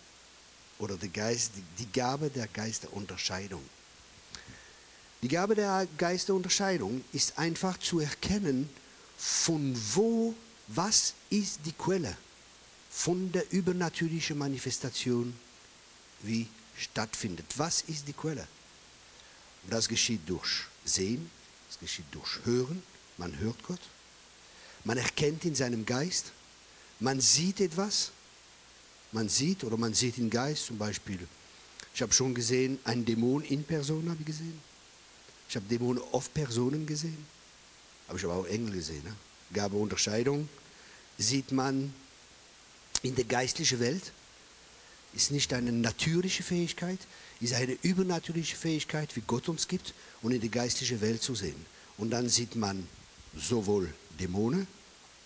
Oder 0.80 0.98
die, 0.98 1.08
Geist, 1.08 1.54
die 1.80 1.90
Gabe 1.94 2.30
der 2.30 2.48
Geist 2.48 2.84
der 2.84 2.92
Unterscheidung. 2.92 3.64
Die 5.22 5.30
Gabe 5.30 5.56
der 5.56 5.88
Geist 5.98 6.28
der 6.28 6.36
Unterscheidung 6.36 7.06
ist 7.14 7.40
einfach 7.40 7.78
zu 7.78 8.02
erkennen, 8.02 8.70
von 9.18 9.82
wo, 9.94 10.36
was 10.68 11.14
ist 11.30 11.62
die 11.64 11.72
Quelle 11.72 12.18
von 12.90 13.32
der 13.32 13.50
übernatürlichen 13.54 14.38
Manifestation, 14.38 15.34
wie 16.24 16.50
stattfindet. 16.82 17.46
Was 17.58 17.82
ist 17.82 18.08
die 18.08 18.14
Quelle? 18.14 18.48
Und 19.64 19.74
das 19.74 19.88
geschieht 19.88 20.22
durch 20.28 20.66
Sehen, 20.84 21.30
das 21.70 21.80
geschieht 21.80 22.06
durch 22.12 22.40
Hören, 22.46 22.82
man 23.18 23.38
hört 23.40 23.62
Gott, 23.64 23.82
man 24.84 24.98
erkennt 24.98 25.46
in 25.46 25.56
seinem 25.56 25.86
Geist, 25.86 26.32
man 27.00 27.22
sieht 27.22 27.60
etwas, 27.62 28.12
man 29.12 29.30
sieht 29.30 29.64
oder 29.64 29.78
man 29.78 29.94
sieht 29.94 30.18
im 30.18 30.30
Geist 30.30 30.66
zum 30.66 30.78
Beispiel, 30.78 31.28
ich 31.94 32.02
habe 32.02 32.14
schon 32.14 32.34
gesehen, 32.34 32.80
einen 32.84 33.06
Dämon 33.06 33.44
in 33.44 33.64
Person 33.64 34.10
habe 34.10 34.20
ich 34.22 34.26
gesehen. 34.26 34.60
Ich 35.50 35.56
habe 35.56 35.66
Dämonen 35.66 36.02
auf 36.12 36.34
Personen 36.34 36.86
gesehen. 36.86 37.26
Aber 38.08 38.18
ich 38.18 38.24
habe 38.24 38.34
auch 38.34 38.46
Engel 38.46 38.76
gesehen. 38.76 39.04
Ne? 39.04 39.14
Gabe 39.54 39.76
Unterscheidung 39.76 40.48
sieht 41.18 41.52
man 41.52 41.94
in 43.04 43.16
der 43.16 43.26
geistlichen 43.26 43.80
Welt. 43.80 44.14
Ist 45.14 45.32
nicht 45.32 45.54
eine 45.54 45.72
natürliche 45.72 46.44
Fähigkeit, 46.44 47.00
ist 47.40 47.54
eine 47.54 47.78
übernatürliche 47.82 48.56
Fähigkeit, 48.56 49.16
wie 49.16 49.24
Gott 49.26 49.50
uns 49.50 49.68
gibt, 49.68 49.94
und 50.22 50.32
in 50.32 50.42
die 50.42 50.52
geistliche 50.52 51.02
Welt 51.02 51.22
zu 51.22 51.36
sehen. 51.36 51.66
Und 51.98 52.12
dann 52.12 52.30
sieht 52.30 52.56
man 52.56 52.88
sowohl 53.36 53.94
Dämonen 54.20 54.68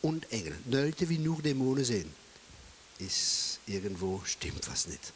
und 0.01 0.31
Engel. 0.31 0.55
Leute, 0.69 1.09
wie 1.09 1.17
nur 1.17 1.41
Dämonen 1.41 1.83
sehen, 1.83 2.09
ist 2.99 3.59
irgendwo 3.67 4.21
stimmt 4.25 4.67
was 4.69 4.87
nicht. 4.87 5.13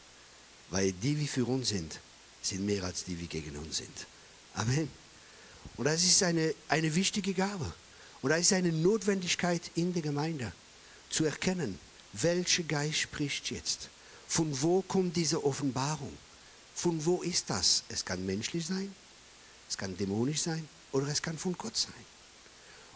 Weil 0.69 0.91
die, 0.91 1.19
wie 1.19 1.27
für 1.27 1.45
uns 1.45 1.69
sind, 1.69 1.99
sind 2.41 2.65
mehr 2.65 2.83
als 2.83 3.03
die, 3.03 3.19
wie 3.19 3.27
gegen 3.27 3.55
uns 3.57 3.77
sind. 3.77 4.07
Amen. 4.53 4.89
Und 5.77 5.85
das 5.85 6.03
ist 6.03 6.21
eine, 6.23 6.53
eine 6.67 6.93
wichtige 6.93 7.33
Gabe. 7.33 7.71
Und 8.21 8.31
das 8.31 8.41
ist 8.41 8.53
eine 8.53 8.71
Notwendigkeit 8.71 9.71
in 9.75 9.93
der 9.93 10.01
Gemeinde, 10.01 10.51
zu 11.09 11.25
erkennen, 11.25 11.79
welcher 12.13 12.63
Geist 12.63 12.99
spricht 12.99 13.49
jetzt. 13.51 13.89
Von 14.29 14.61
wo 14.61 14.83
kommt 14.83 15.15
diese 15.15 15.43
Offenbarung? 15.43 16.15
Von 16.75 17.03
wo 17.03 17.23
ist 17.23 17.49
das? 17.49 17.83
Es 17.89 18.05
kann 18.05 18.25
menschlich 18.25 18.65
sein, 18.65 18.93
es 19.67 19.77
kann 19.77 19.97
dämonisch 19.97 20.41
sein 20.41 20.69
oder 20.91 21.07
es 21.07 21.21
kann 21.21 21.37
von 21.37 21.57
Gott 21.57 21.75
sein. 21.75 22.05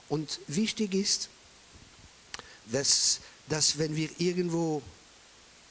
Und 0.09 0.39
wichtig 0.47 0.93
ist, 0.93 1.29
dass, 2.71 3.19
dass 3.49 3.77
wenn 3.79 3.95
wir 3.95 4.09
irgendwo 4.19 4.81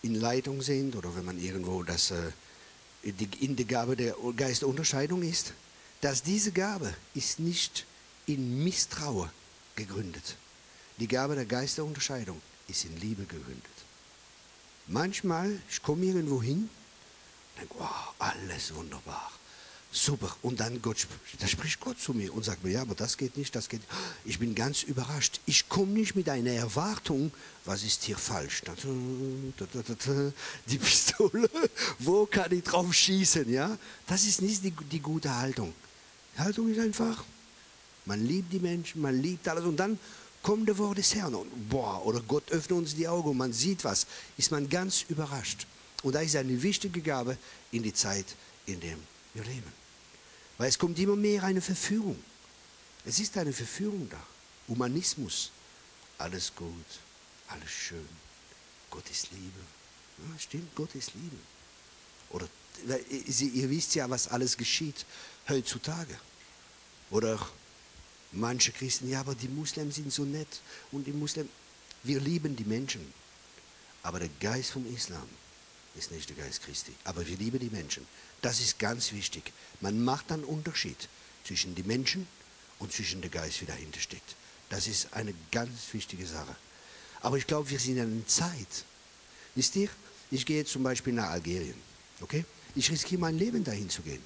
in 0.03 0.17
Leitung 0.17 0.61
sind 0.63 0.97
oder 0.97 1.15
wenn 1.15 1.25
man 1.25 1.39
irgendwo 1.39 1.85
das, 1.85 2.11
äh, 2.11 2.33
in 3.03 3.55
der 3.55 3.65
Gabe 3.65 3.97
der 3.97 4.17
Geisterunterscheidung 4.37 5.23
ist, 5.23 5.53
dass 6.01 6.25
diese 6.25 6.51
Gabe 6.51 6.93
ist 7.15 7.39
nicht 7.39 7.87
in 8.27 8.65
Misstrauen 8.65 9.31
gegründet. 9.77 10.37
Die 10.99 11.09
Gabe 11.09 11.37
der 11.37 11.47
Geisterunterscheidung 11.47 12.43
ist 12.67 12.85
in 12.85 13.01
Liebe 13.01 13.25
gegründet. 13.25 13.82
Manchmal, 14.87 15.59
ich 15.71 15.83
komme 15.83 16.05
irgendwo 16.07 16.43
hin, 16.43 16.69
denke, 17.59 17.75
wow, 17.79 18.15
alles 18.19 18.75
wunderbar, 18.75 19.31
super. 19.93 20.35
Und 20.43 20.61
dann 20.61 20.83
Gott, 20.83 21.07
da 21.39 21.47
spricht 21.47 21.81
Gott 21.81 22.01
zu 22.01 22.13
mir 22.13 22.35
und 22.35 22.45
sagt 22.45 22.65
mir, 22.65 22.73
ja, 22.73 22.83
aber 22.83 22.95
das 22.95 23.17
geht 23.17 23.37
nicht, 23.37 23.55
das 23.55 23.69
geht 23.69 23.81
nicht. 23.81 23.93
Ich 24.25 24.39
bin 24.39 24.55
ganz 24.55 24.83
überrascht. 24.83 25.41
Ich 25.47 25.69
komme 25.69 25.93
nicht 25.93 26.17
mit 26.17 26.29
einer 26.29 26.51
Erwartung, 26.51 27.31
was 27.65 27.85
ist 27.85 28.03
hier 28.03 28.19
falsch? 28.19 28.63
Die 30.67 30.79
Pistole, 30.79 31.49
wo 32.01 32.27
kann 32.27 32.53
ich 32.53 32.65
drauf 32.65 32.93
schießen? 32.93 33.49
Ja? 33.51 33.79
Das 34.07 34.25
ist 34.25 34.43
nicht 34.43 34.65
die, 34.65 34.73
die 34.91 35.01
gute 35.01 35.35
Haltung. 35.35 35.73
Die 36.35 36.41
Haltung 36.41 36.69
ist 36.71 36.81
einfach, 36.81 37.25
man 38.05 38.27
liebt 38.27 38.53
die 38.53 38.59
Menschen, 38.59 39.01
man 39.01 39.21
liebt 39.21 39.47
alles 39.47 39.65
und 39.65 39.77
dann 39.77 39.99
kommt 40.43 40.69
der 40.69 40.77
Wort 40.79 40.99
des 40.99 41.15
Herrn 41.15 41.35
und 41.35 41.69
boah, 41.69 42.05
oder 42.05 42.21
Gott 42.21 42.51
öffnet 42.51 42.79
uns 42.79 42.95
die 42.95 43.07
Augen 43.09 43.31
und 43.31 43.37
man 43.37 43.53
sieht 43.53 43.85
was, 43.85 44.07
ist 44.37 44.51
man 44.51 44.69
ganz 44.69 45.05
überrascht. 45.09 45.67
Und 46.03 46.15
da 46.15 46.21
ist 46.21 46.35
eine 46.37 46.63
wichtige 46.63 47.01
Gabe 47.01 47.39
in 47.71 47.83
die 47.83 47.95
Zeit, 47.95 48.27
in 48.67 48.81
der 48.81 48.97
wir 49.35 49.45
leben. 49.45 49.73
Weil 50.59 50.69
es 50.69 50.79
kommt 50.79 50.99
immer 50.99 51.17
mehr 51.17 51.45
eine 51.45 51.61
Verführung. 51.61 52.19
Es 53.05 53.19
ist 53.19 53.37
eine 53.37 53.53
Verführung 53.53 54.09
da. 54.11 54.23
Humanismus. 54.69 55.51
Alles 56.19 56.53
gut, 56.55 56.71
alles 57.49 57.71
schön. 57.71 58.09
Gott 58.91 59.09
ist 59.11 59.31
Liebe. 59.33 59.61
Ja, 60.19 60.39
stimmt, 60.39 60.75
Gott 60.75 60.95
ist 60.95 61.13
Liebe. 61.15 61.37
Oder 62.31 62.49
ihr 63.09 63.71
wisst 63.71 63.95
ja, 63.95 64.09
was 64.09 64.29
alles 64.29 64.57
geschieht 64.57 65.05
heutzutage. 65.49 66.19
Oder 67.11 67.39
Manche 68.33 68.73
Christen, 68.73 69.11
ja, 69.11 69.21
aber 69.21 69.35
die 69.35 69.49
Muslimen 69.49 69.93
sind 69.93 70.13
so 70.13 70.25
nett 70.25 70.61
und 70.91 71.07
die 71.07 71.13
Muslimen, 71.13 71.51
wir 72.03 72.21
lieben 72.21 72.57
die 72.57 72.65
Menschen. 72.65 73.13
Aber 74.03 74.19
der 74.19 74.31
Geist 74.41 74.71
vom 74.71 74.87
Islam 74.93 75.29
ist 75.95 76.11
nicht 76.11 76.29
der 76.29 76.37
Geist 76.37 76.63
Christi. 76.63 76.93
Aber 77.05 77.27
wir 77.27 77.37
lieben 77.37 77.59
die 77.59 77.71
Menschen. 77.71 78.07
Das 78.41 78.61
ist 78.61 78.79
ganz 78.79 79.13
wichtig. 79.13 79.53
Man 79.81 80.03
macht 80.03 80.33
einen 80.33 80.45
Unterschied 80.45 81.09
zwischen 81.45 81.75
den 81.75 81.87
Menschen 81.87 82.27
und 82.79 82.93
zwischen 82.93 83.21
dem 83.21 83.31
Geist, 83.31 83.61
wie 83.61 83.67
dahinter 83.67 84.01
steckt. 84.01 84.35
Das 84.71 84.87
ist 84.87 85.13
eine 85.13 85.35
ganz 85.51 85.93
wichtige 85.93 86.27
Sache. 86.27 86.57
Aber 87.21 87.37
ich 87.37 87.47
glaube, 87.47 87.71
wir 87.71 87.79
sind 87.79 87.99
in 87.99 88.03
einer 88.03 88.27
Zeit. 88.27 88.85
Wisst 89.55 89.77
ihr, 89.77 89.91
ich 90.31 90.47
gehe 90.47 90.65
zum 90.65 90.83
Beispiel 90.83 91.13
nach 91.13 91.31
Algerien. 91.31 91.75
Okay? 92.21 92.45
Ich 92.75 92.91
riskiere 92.91 93.21
mein 93.21 93.39
Leben 93.39 93.63
dahin 93.63 93.91
zu 93.91 94.03
gehen. 94.03 94.23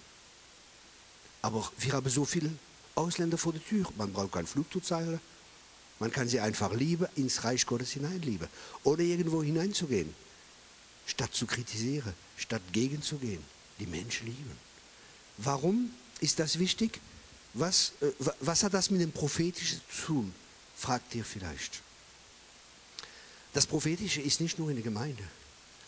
Aber 1.43 1.71
wir 1.79 1.93
haben 1.93 2.09
so 2.09 2.25
viele 2.25 2.51
Ausländer 2.97 3.39
vor 3.39 3.53
der 3.53 3.65
Tür. 3.65 3.87
Man 3.97 4.13
braucht 4.13 4.33
keinen 4.33 4.47
Flug 4.47 4.73
zu 4.73 4.81
zahlen. 4.81 5.21
Man 5.99 6.11
kann 6.11 6.29
sie 6.29 6.41
einfach 6.41 6.73
lieben, 6.75 7.07
ins 7.15 7.45
Reich 7.45 7.65
Gottes 7.65 7.93
hineinlieben. 7.93 8.49
Oder 8.85 9.03
irgendwo 9.03 9.43
hineinzugehen. 9.43 10.15
Statt 11.07 11.33
zu 11.33 11.47
kritisieren, 11.47 12.13
statt 12.37 12.63
gegenzugehen. 12.73 13.43
Die 13.79 13.87
Menschen 13.87 14.27
lieben. 14.27 14.59
Warum 15.39 15.91
ist 16.21 16.39
das 16.39 16.59
wichtig? 16.59 17.01
Was, 17.55 17.93
äh, 18.01 18.11
was 18.41 18.63
hat 18.63 18.75
das 18.75 18.91
mit 18.91 19.01
dem 19.01 19.13
Prophetischen 19.13 19.81
zu 19.91 20.07
tun? 20.07 20.35
Fragt 20.77 21.15
ihr 21.15 21.25
vielleicht. 21.25 21.83
Das 23.55 23.67
Prophetische 23.67 24.21
ist 24.21 24.41
nicht 24.41 24.59
nur 24.59 24.69
in 24.69 24.77
der 24.77 24.85
Gemeinde. 24.85 25.23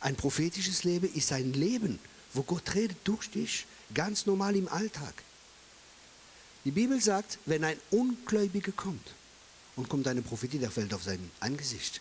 Ein 0.01 0.17
prophetisches 0.17 0.85
Leben 0.85 1.13
ist 1.13 1.33
ein 1.33 1.53
Leben, 1.53 1.99
wo 2.33 2.43
Gott 2.43 2.75
redet 2.75 2.97
durch 3.05 3.31
dich, 3.31 3.67
ganz 3.93 4.27
normal 4.27 4.57
im 4.57 4.69
Alltag. 4.69 5.23
Die 6.65 6.71
Bibel 6.71 7.01
sagt, 7.01 7.39
wenn 7.47 7.65
ein 7.65 7.79
Ungläubiger 7.91 8.73
kommt 8.73 9.15
und 9.77 9.89
kommt 9.89 10.09
eine 10.09 10.23
Prophetie, 10.23 10.59
der 10.59 10.71
fällt 10.71 10.93
auf 10.93 11.03
sein 11.03 11.31
Angesicht. 11.41 12.01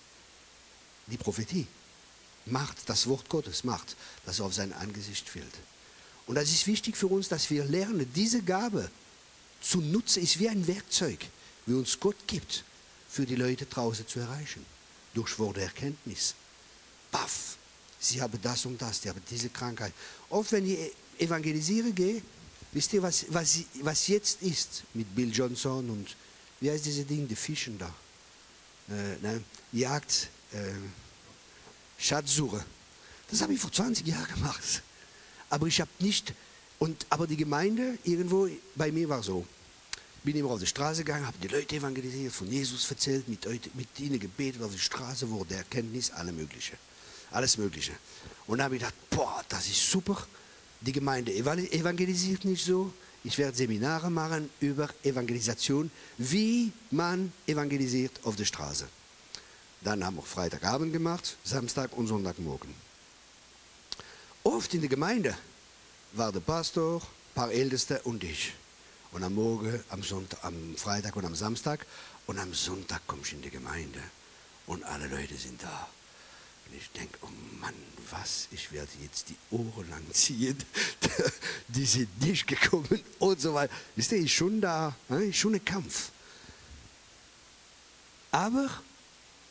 Die 1.08 1.18
Prophetie 1.18 1.68
macht, 2.46 2.90
das 2.90 3.08
Wort 3.08 3.30
Gottes 3.30 3.64
macht, 3.64 3.96
dass 4.26 4.40
er 4.40 4.46
auf 4.46 4.54
sein 4.54 4.74
Angesicht 4.74 5.30
fällt. 5.30 5.54
Und 6.26 6.36
das 6.36 6.50
ist 6.50 6.68
wichtig 6.68 6.98
für 6.98 7.08
uns, 7.08 7.30
dass 7.30 7.50
wir 7.50 7.64
lernen, 7.64 8.12
diese 8.14 8.42
Gabe 8.42 8.90
zu 9.62 9.80
nutzen, 9.80 10.24
ist 10.24 10.40
wie 10.40 10.50
ein 10.50 10.68
Werkzeug, 10.68 11.20
wie 11.66 11.74
uns 11.74 12.00
Gott 12.00 12.18
gibt, 12.28 12.64
für 13.10 13.26
die 13.26 13.36
Leute 13.36 13.66
draußen 13.66 14.08
zu 14.08 14.20
erreichen. 14.20 14.66
Durch 15.14 15.40
Wort 15.40 15.58
Erkenntnis. 15.58 16.36
Paff, 17.12 17.58
sie 18.00 18.22
haben 18.22 18.40
das 18.42 18.66
und 18.66 18.82
das, 18.82 19.02
sie 19.02 19.10
haben 19.10 19.22
diese 19.30 19.50
Krankheit. 19.50 19.94
Oft, 20.30 20.52
wenn 20.52 20.70
ich 20.70 20.92
evangelisiere 21.18 21.92
gehe, 21.92 22.22
Wisst 22.72 22.94
ihr, 22.94 23.02
was, 23.02 23.26
was, 23.30 23.60
was 23.82 24.08
jetzt 24.08 24.42
ist 24.42 24.84
mit 24.94 25.14
Bill 25.16 25.32
Johnson 25.32 25.90
und 25.90 26.16
wie 26.60 26.70
heißt 26.70 26.86
diese 26.86 27.06
Ding, 27.06 27.28
die 27.28 27.36
Fischen 27.36 27.78
da? 27.78 27.94
Äh, 28.90 29.18
ne? 29.22 29.44
Jagd, 29.72 30.30
äh, 30.54 30.58
Schatzsuche. 31.98 32.64
Das 33.30 33.42
habe 33.42 33.54
ich 33.54 33.60
vor 33.60 33.72
20 33.72 34.06
Jahren 34.06 34.28
gemacht. 34.28 34.82
Aber 35.50 35.68
ich 35.68 35.80
habe 35.80 35.90
nicht, 36.00 36.34
und, 36.80 37.06
aber 37.10 37.28
die 37.28 37.38
Gemeinde 37.38 37.98
irgendwo 38.04 38.50
bei 38.76 38.92
mir 38.92 39.08
war 39.10 39.24
so. 39.24 39.46
Bin 40.24 40.36
immer 40.36 40.52
auf 40.52 40.60
die 40.60 40.68
Straße 40.68 41.04
gegangen, 41.04 41.26
habe 41.26 41.38
die 41.42 41.48
Leute 41.48 41.76
evangelisiert, 41.76 42.34
von 42.34 42.52
Jesus 42.52 42.90
erzählt, 42.90 43.30
mit, 43.30 43.46
mit 43.76 43.88
ihnen 44.00 44.20
gebetet 44.20 44.62
auf 44.62 44.74
die 44.74 44.80
Straße, 44.80 45.26
der 45.50 45.60
Erkenntnis, 45.60 46.12
alle 46.12 46.34
Mögliche. 46.34 46.74
Alles 47.32 47.58
Mögliche. 47.58 47.94
Und 48.46 48.58
dann 48.58 48.66
habe 48.66 48.76
ich 48.76 48.82
gedacht, 48.82 48.96
boah, 49.10 49.44
das 49.48 49.68
ist 49.68 49.90
super 49.90 50.28
die 50.82 50.92
Gemeinde 50.92 51.32
evangelisiert 51.34 52.46
nicht 52.46 52.64
so. 52.64 52.94
Ich 53.24 53.38
werde 53.38 53.58
Seminare 53.58 54.10
machen 54.10 54.50
über 54.60 54.90
Evangelisation, 55.04 55.92
wie 56.18 56.72
man 56.92 57.34
evangelisiert 57.46 58.20
auf 58.24 58.36
der 58.36 58.46
Straße. 58.46 58.88
Dann 59.82 60.06
haben 60.06 60.16
wir 60.16 60.24
Freitagabend 60.24 60.94
gemacht, 60.94 61.38
Samstag 61.44 61.96
und 61.98 62.08
Sonntagmorgen. 62.08 62.74
Oft 64.44 64.74
in 64.74 64.82
der 64.82 64.90
Gemeinde 64.90 65.38
war 66.14 66.32
der 66.32 66.40
Pastor, 66.40 67.02
ein 67.02 67.34
paar 67.36 67.52
Älteste 67.52 68.02
und 68.04 68.24
ich. 68.24 68.54
Und 69.12 69.24
am 69.24 69.36
Morgen, 69.36 69.84
am, 69.90 70.04
Sonntag, 70.04 70.44
am 70.44 70.76
Freitag 70.78 71.16
und 71.16 71.26
am 71.26 71.36
Samstag 71.36 71.86
und 72.28 72.40
am 72.40 72.54
Sonntag 72.54 73.02
kommst 73.08 73.32
du 73.32 73.36
in 73.36 73.42
die 73.42 73.50
Gemeinde 73.50 74.02
und 74.68 74.84
alle 74.84 75.08
Leute 75.08 75.36
sind 75.36 75.62
da. 75.62 75.90
Und 76.68 76.78
ich 76.78 76.90
denke, 76.92 77.18
oh 77.22 77.30
Mann, 77.60 77.74
was, 78.12 78.48
ich 78.52 78.72
werde 78.72 78.90
jetzt 79.02 79.30
die 79.30 79.36
Ohren 79.52 79.90
lang 79.90 80.04
ziehen. 80.12 80.58
die 81.68 81.86
sind 81.86 82.22
nicht 82.22 82.48
gekommen 82.48 83.02
und 83.20 83.40
so 83.40 83.54
weiter. 83.54 83.74
Wisst 83.96 84.12
ihr, 84.12 84.20
ist 84.20 84.32
schon 84.32 84.60
da, 84.60 84.96
ne, 85.10 85.26
ist 85.26 85.38
schon 85.38 85.56
ein 85.56 85.64
Kampf. 85.64 86.12
Aber 88.32 88.70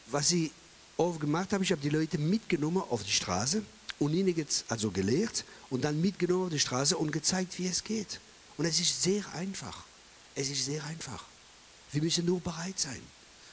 was 0.06 0.32
ich 0.32 0.50
oft 0.96 1.20
gemacht 1.20 1.52
habe, 1.52 1.64
ich 1.64 1.72
habe 1.72 1.80
die 1.80 1.88
Leute 1.88 2.18
mitgenommen 2.18 2.82
auf 2.88 3.02
die 3.02 3.10
Straße 3.10 3.62
und 3.98 4.12
ihnen 4.12 4.36
jetzt 4.36 4.64
also 4.68 4.90
gelehrt 4.90 5.44
und 5.70 5.84
dann 5.84 6.00
mitgenommen 6.00 6.44
auf 6.44 6.50
die 6.50 6.60
Straße 6.60 6.96
und 6.96 7.12
gezeigt, 7.12 7.58
wie 7.58 7.66
es 7.66 7.82
geht. 7.82 8.20
Und 8.56 8.66
es 8.66 8.78
ist 8.80 9.02
sehr 9.02 9.24
einfach. 9.34 9.84
Es 10.34 10.48
ist 10.50 10.66
sehr 10.66 10.84
einfach. 10.84 11.24
Wir 11.92 12.02
müssen 12.02 12.26
nur 12.26 12.40
bereit 12.40 12.78
sein. 12.78 13.00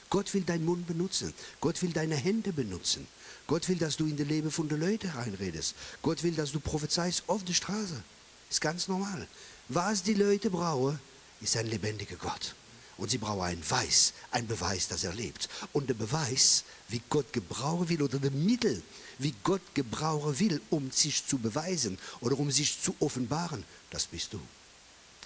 Gott 0.10 0.34
will 0.34 0.44
deinen 0.44 0.66
Mund 0.66 0.86
benutzen. 0.86 1.34
Gott 1.60 1.82
will 1.82 1.92
deine 1.92 2.16
Hände 2.16 2.54
benutzen. 2.54 3.08
Gott 3.48 3.68
will, 3.68 3.78
dass 3.78 3.98
du 3.98 4.06
in 4.06 4.18
das 4.18 4.28
Leben 4.28 4.52
von 4.52 4.70
den 4.70 4.80
Leuten 4.80 5.10
reinredest. 5.10 5.76
Gott 6.02 6.24
will, 6.24 6.34
dass 6.34 6.52
du 6.52 6.60
prophezeist 6.60 7.24
auf 7.28 7.44
der 7.44 7.54
Straße. 7.54 8.02
Ist 8.50 8.62
ganz 8.62 8.88
normal. 8.88 9.28
Was 9.70 10.04
die 10.04 10.14
Leute 10.14 10.50
brauchen, 10.50 11.00
ist 11.42 11.58
ein 11.58 11.68
lebendiger 11.68 12.16
Gott. 12.16 12.56
Und 12.98 13.10
sie 13.10 13.18
brauchen 13.18 13.42
einen 13.42 13.70
Weiß, 13.70 14.14
einen 14.32 14.48
Beweis, 14.48 14.88
dass 14.88 15.04
er 15.04 15.14
lebt. 15.14 15.50
Und 15.74 15.90
der 15.90 15.96
Beweis, 15.96 16.64
wie 16.90 17.02
Gott 17.10 17.34
gebrauchen 17.34 17.90
will, 17.90 18.02
oder 18.04 18.20
der 18.20 18.32
Mittel, 18.32 18.82
wie 19.18 19.34
Gott 19.44 19.62
gebrauchen 19.74 20.40
will, 20.40 20.62
um 20.70 20.92
sich 20.92 21.26
zu 21.26 21.38
beweisen 21.38 21.98
oder 22.22 22.38
um 22.38 22.52
sich 22.52 22.82
zu 22.82 22.96
offenbaren, 23.00 23.64
das 23.90 24.06
bist 24.06 24.34
du. 24.34 24.40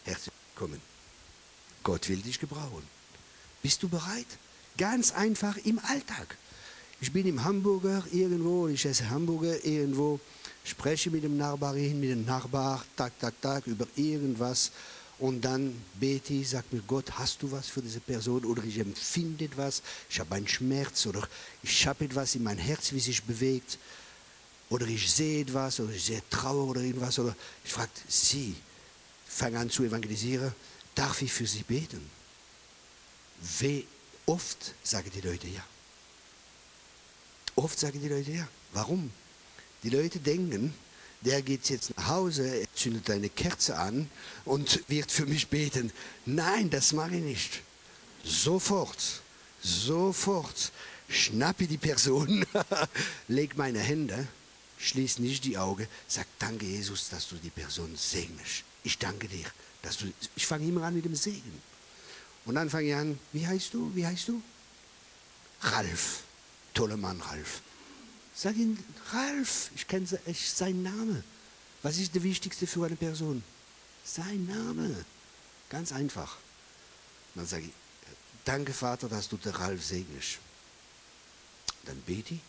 Herzlich 0.05 0.33
willkommen. 0.53 0.81
Gott 1.83 2.07
will 2.09 2.21
dich 2.21 2.39
gebrauchen. 2.39 2.83
Bist 3.61 3.83
du 3.83 3.89
bereit? 3.89 4.27
Ganz 4.77 5.11
einfach 5.11 5.57
im 5.57 5.79
Alltag. 5.79 6.37
Ich 6.99 7.11
bin 7.11 7.27
im 7.27 7.43
Hamburger 7.43 8.03
irgendwo, 8.11 8.67
ich 8.67 8.83
esse 8.85 9.07
Hamburger 9.07 9.63
irgendwo, 9.63 10.19
spreche 10.63 11.11
mit 11.11 11.23
dem 11.23 11.37
Nachbarin, 11.37 11.99
mit 11.99 12.09
dem 12.09 12.25
Nachbar, 12.25 12.83
Tag, 12.95 13.19
Tag, 13.19 13.39
Tag 13.39 13.67
über 13.67 13.85
irgendwas 13.95 14.71
und 15.19 15.41
dann 15.41 15.79
bete 15.99 16.33
ich, 16.33 16.49
sag 16.49 16.71
mir 16.73 16.81
Gott, 16.81 17.11
hast 17.11 17.41
du 17.43 17.51
was 17.51 17.67
für 17.67 17.83
diese 17.83 17.99
Person 17.99 18.45
oder 18.45 18.63
ich 18.63 18.79
empfinde 18.79 19.45
etwas, 19.45 19.83
ich 20.09 20.19
habe 20.19 20.33
einen 20.35 20.47
Schmerz 20.47 21.05
oder 21.05 21.27
ich 21.61 21.85
habe 21.85 22.05
etwas 22.05 22.33
in 22.33 22.43
mein 22.43 22.57
Herz, 22.57 22.91
wie 22.91 22.99
sich 22.99 23.23
bewegt 23.23 23.77
oder 24.69 24.87
ich 24.87 25.11
sehe 25.11 25.41
etwas 25.41 25.79
oder 25.79 25.93
ich 25.93 26.03
sehe 26.03 26.23
Trauer 26.31 26.67
oder 26.67 26.81
irgendwas 26.81 27.19
oder 27.19 27.35
ich 27.63 27.71
frage 27.71 27.91
sie, 28.07 28.55
fange 29.27 29.59
an 29.59 29.69
zu 29.69 29.83
evangelisieren, 29.83 30.51
darf 30.95 31.21
ich 31.21 31.31
für 31.31 31.45
sie 31.45 31.63
beten? 31.63 32.09
Wie 33.59 33.85
oft 34.25 34.73
sagen 34.83 35.11
die 35.13 35.21
Leute 35.21 35.47
ja. 35.47 35.61
Oft 37.57 37.79
sagen 37.79 37.99
die 37.99 38.07
Leute 38.07 38.31
ja. 38.31 38.47
Warum? 38.73 39.11
Die 39.81 39.89
Leute 39.89 40.19
denken, 40.19 40.73
der 41.21 41.41
geht 41.41 41.69
jetzt 41.69 41.97
nach 41.97 42.07
Hause, 42.07 42.65
zündet 42.75 43.09
eine 43.09 43.29
Kerze 43.29 43.77
an 43.77 44.09
und 44.45 44.83
wird 44.87 45.11
für 45.11 45.25
mich 45.25 45.47
beten. 45.47 45.91
Nein, 46.25 46.69
das 46.69 46.93
mache 46.93 47.15
ich 47.15 47.23
nicht. 47.23 47.61
Sofort, 48.23 49.21
sofort 49.61 50.71
schnappe 51.09 51.65
die 51.65 51.79
Person, 51.79 52.45
leg 53.27 53.57
meine 53.57 53.79
Hände, 53.79 54.27
schließ 54.77 55.17
nicht 55.17 55.43
die 55.43 55.57
Augen, 55.57 55.87
sag 56.07 56.27
danke 56.37 56.65
Jesus, 56.65 57.09
dass 57.09 57.27
du 57.27 57.37
die 57.37 57.49
Person 57.49 57.91
segnest. 57.95 58.65
Ich 58.83 58.99
danke 58.99 59.27
dir, 59.27 59.45
dass 59.81 59.97
du. 59.97 60.05
Ich 60.35 60.45
fange 60.45 60.67
immer 60.67 60.83
an 60.83 60.93
mit 60.93 61.05
dem 61.05 61.15
Segen. 61.15 61.61
Und 62.45 62.55
dann 62.55 62.69
fange 62.69 62.89
ich 62.89 62.95
an, 62.95 63.19
wie 63.33 63.47
heißt 63.47 63.73
du? 63.73 63.91
Wie 63.95 64.05
heißt 64.05 64.27
du? 64.27 64.41
Ralf 65.61 66.23
toller 66.77 66.97
Mann, 66.97 67.19
Ralf. 67.21 67.61
Sag 68.35 68.55
ihm, 68.55 68.77
Ralf, 69.11 69.71
ich 69.75 69.87
kenne 69.87 70.05
seinen 70.05 70.83
Namen. 70.83 71.23
Was 71.81 71.97
ist 71.97 72.13
der 72.13 72.21
Wichtigste 72.21 72.67
für 72.67 72.85
eine 72.85 72.95
Person? 72.95 73.43
Sein 74.03 74.45
Name. 74.45 75.05
Ganz 75.69 75.91
einfach. 75.91 76.37
Dann 77.33 77.47
sage 77.47 77.63
ich, 77.63 77.71
danke 78.45 78.73
Vater, 78.73 79.09
dass 79.09 79.27
du 79.27 79.37
den 79.37 79.53
Ralf 79.53 79.83
segnest. 79.83 80.37
Dann 81.85 81.99
bete 82.01 82.35
ich. 82.35 82.41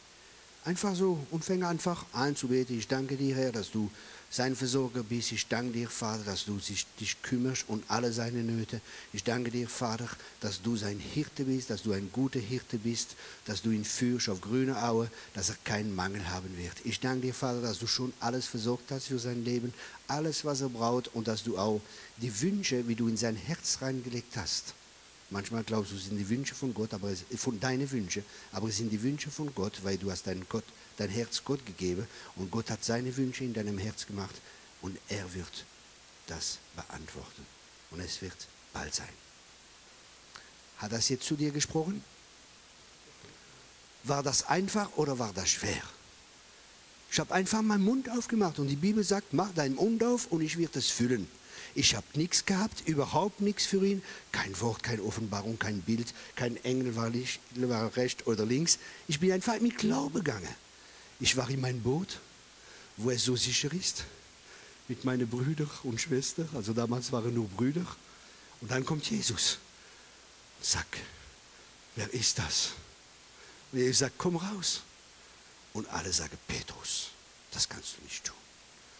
Einfach 0.65 0.95
so 0.95 1.27
und 1.31 1.45
fange 1.45 1.67
einfach 1.67 2.05
an 2.13 2.37
zu 2.37 2.49
beten. 2.49 2.79
Ich 2.79 2.87
danke 2.87 3.17
dir, 3.17 3.35
Herr, 3.35 3.53
dass 3.53 3.71
du 3.71 3.91
sein 4.31 4.55
Versorger 4.55 5.03
bist. 5.03 5.33
Ich 5.33 5.49
danke 5.49 5.73
dir, 5.73 5.89
Vater, 5.89 6.25
dass 6.25 6.45
du 6.45 6.59
dich 7.01 7.23
kümmerst 7.23 7.65
und 7.69 7.85
alle 7.89 8.13
seine 8.13 8.43
Nöte. 8.43 8.81
Ich 9.13 9.25
danke 9.25 9.51
dir, 9.51 9.69
Vater, 9.69 10.09
dass 10.41 10.61
du 10.61 10.77
sein 10.77 10.99
Hirte 10.99 11.45
bist, 11.45 11.71
dass 11.71 11.83
du 11.83 11.93
ein 11.93 12.11
guter 12.13 12.41
Hirte 12.41 12.79
bist, 12.79 13.17
dass 13.47 13.63
du 13.63 13.71
ihn 13.71 13.85
führst 13.85 14.29
auf 14.29 14.41
grüne 14.41 14.83
Aue, 14.83 15.11
dass 15.35 15.49
er 15.49 15.57
keinen 15.65 15.95
Mangel 15.95 16.29
haben 16.29 16.57
wird. 16.59 16.75
Ich 16.85 17.01
danke 17.01 17.23
dir, 17.23 17.35
Vater, 17.35 17.63
dass 17.63 17.79
du 17.79 17.87
schon 17.87 18.13
alles 18.21 18.47
versorgt 18.47 18.91
hast 18.91 19.07
für 19.07 19.19
sein 19.19 19.45
Leben, 19.45 19.73
alles, 20.07 20.45
was 20.45 20.61
er 20.61 20.69
braucht 20.69 21.15
und 21.15 21.29
dass 21.29 21.43
du 21.43 21.59
auch 21.59 21.81
die 22.19 22.41
Wünsche, 22.41 22.87
wie 22.89 22.95
du 22.95 23.09
in 23.09 23.17
sein 23.17 23.37
Herz 23.37 23.79
reingelegt 23.81 24.37
hast, 24.37 24.75
Manchmal 25.31 25.63
glaubst 25.63 25.93
du, 25.93 25.97
es 25.97 26.07
sind 26.07 26.17
die 26.17 26.29
Wünsche 26.29 26.55
von 26.55 26.73
Gott, 26.73 26.95
aber 26.95 27.11
es, 27.11 27.25
von 27.37 27.61
deine 27.61 27.91
Wünsche, 27.91 28.23
aber 28.53 28.69
es 28.69 28.79
sind 28.79 28.91
die 28.91 29.03
Wünsche 29.03 29.31
von 29.31 29.55
Gott, 29.55 29.81
weil 29.83 29.99
du 29.99 30.11
hast 30.11 30.27
dein, 30.27 30.47
Gott, 30.49 30.65
dein 30.97 31.11
Herz 31.11 31.43
Gott 31.45 31.65
gegeben 31.67 32.07
und 32.37 32.51
Gott 32.51 32.71
hat 32.71 32.83
seine 32.83 33.15
Wünsche 33.15 33.45
in 33.45 33.53
deinem 33.53 33.77
Herz 33.77 34.07
gemacht 34.07 34.35
und 34.81 34.99
er 35.09 35.33
wird 35.35 35.65
das 36.27 36.59
beantworten. 36.75 37.45
Und 37.91 38.01
es 38.01 38.23
wird 38.23 38.37
bald 38.73 38.95
sein. 38.95 39.09
Hat 40.79 40.93
das 40.93 41.09
jetzt 41.09 41.27
zu 41.27 41.35
dir 41.35 41.51
gesprochen? 41.51 42.03
War 44.05 44.23
das 44.23 44.47
einfach 44.47 44.97
oder 44.97 45.19
war 45.19 45.33
das 45.35 45.51
schwer? 45.51 45.83
Ich 47.11 47.19
habe 47.19 47.35
einfach 47.35 47.63
meinen 47.63 47.85
Mund 47.85 48.09
aufgemacht 48.11 48.59
und 48.59 48.69
die 48.69 48.77
Bibel 48.77 49.03
sagt, 49.03 49.33
mach 49.33 49.53
deinen 49.53 49.75
Mund 49.75 50.03
auf 50.05 50.27
und 50.31 50.41
ich 50.41 50.57
werde 50.57 50.79
es 50.79 50.89
füllen. 50.89 51.29
Ich 51.75 51.95
habe 51.95 52.07
nichts 52.15 52.45
gehabt, 52.45 52.87
überhaupt 52.87 53.41
nichts 53.41 53.67
für 53.67 53.85
ihn. 53.85 54.03
Kein 54.33 54.59
Wort, 54.61 54.83
keine 54.83 55.03
Offenbarung, 55.03 55.59
kein 55.59 55.81
Bild, 55.83 56.13
kein 56.35 56.57
Engel 56.65 56.97
war, 56.97 57.11
nicht, 57.11 57.41
war 57.55 57.95
rechts 57.97 58.27
oder 58.27 58.45
links. 58.45 58.79
Ich 59.07 59.21
bin 59.21 59.33
einfach 59.33 59.61
mit 59.61 59.79
Glaube 59.79 60.21
gegangen. 60.21 60.55
Ich 61.21 61.37
war 61.37 61.49
in 61.51 61.61
mein 61.61 61.83
Boot, 61.83 62.21
wo 62.97 63.11
es 63.11 63.25
so 63.25 63.37
sicher 63.37 63.73
ist, 63.73 64.05
mit 64.89 65.05
meinen 65.05 65.29
Brüdern 65.29 65.71
und 65.83 66.01
Schwestern. 66.01 66.49
Also 66.55 66.73
damals 66.73 67.13
waren 67.13 67.35
nur 67.35 67.49
Brüder. 67.49 67.87
Und 68.61 68.71
dann 68.71 68.85
kommt 68.85 69.09
Jesus 69.11 69.59
sagt, 70.61 70.97
wer 71.97 72.13
ist 72.13 72.39
das? 72.39 72.71
Und 73.73 73.79
Jesus 73.79 73.99
sagt, 73.99 74.15
komm 74.19 74.37
raus. 74.37 74.83
Und 75.73 75.89
alle 75.91 76.13
sagen, 76.13 76.37
Petrus, 76.47 77.11
das 77.53 77.69
kannst 77.69 77.97
du 77.99 78.05
nicht 78.05 78.25
tun. 78.25 78.35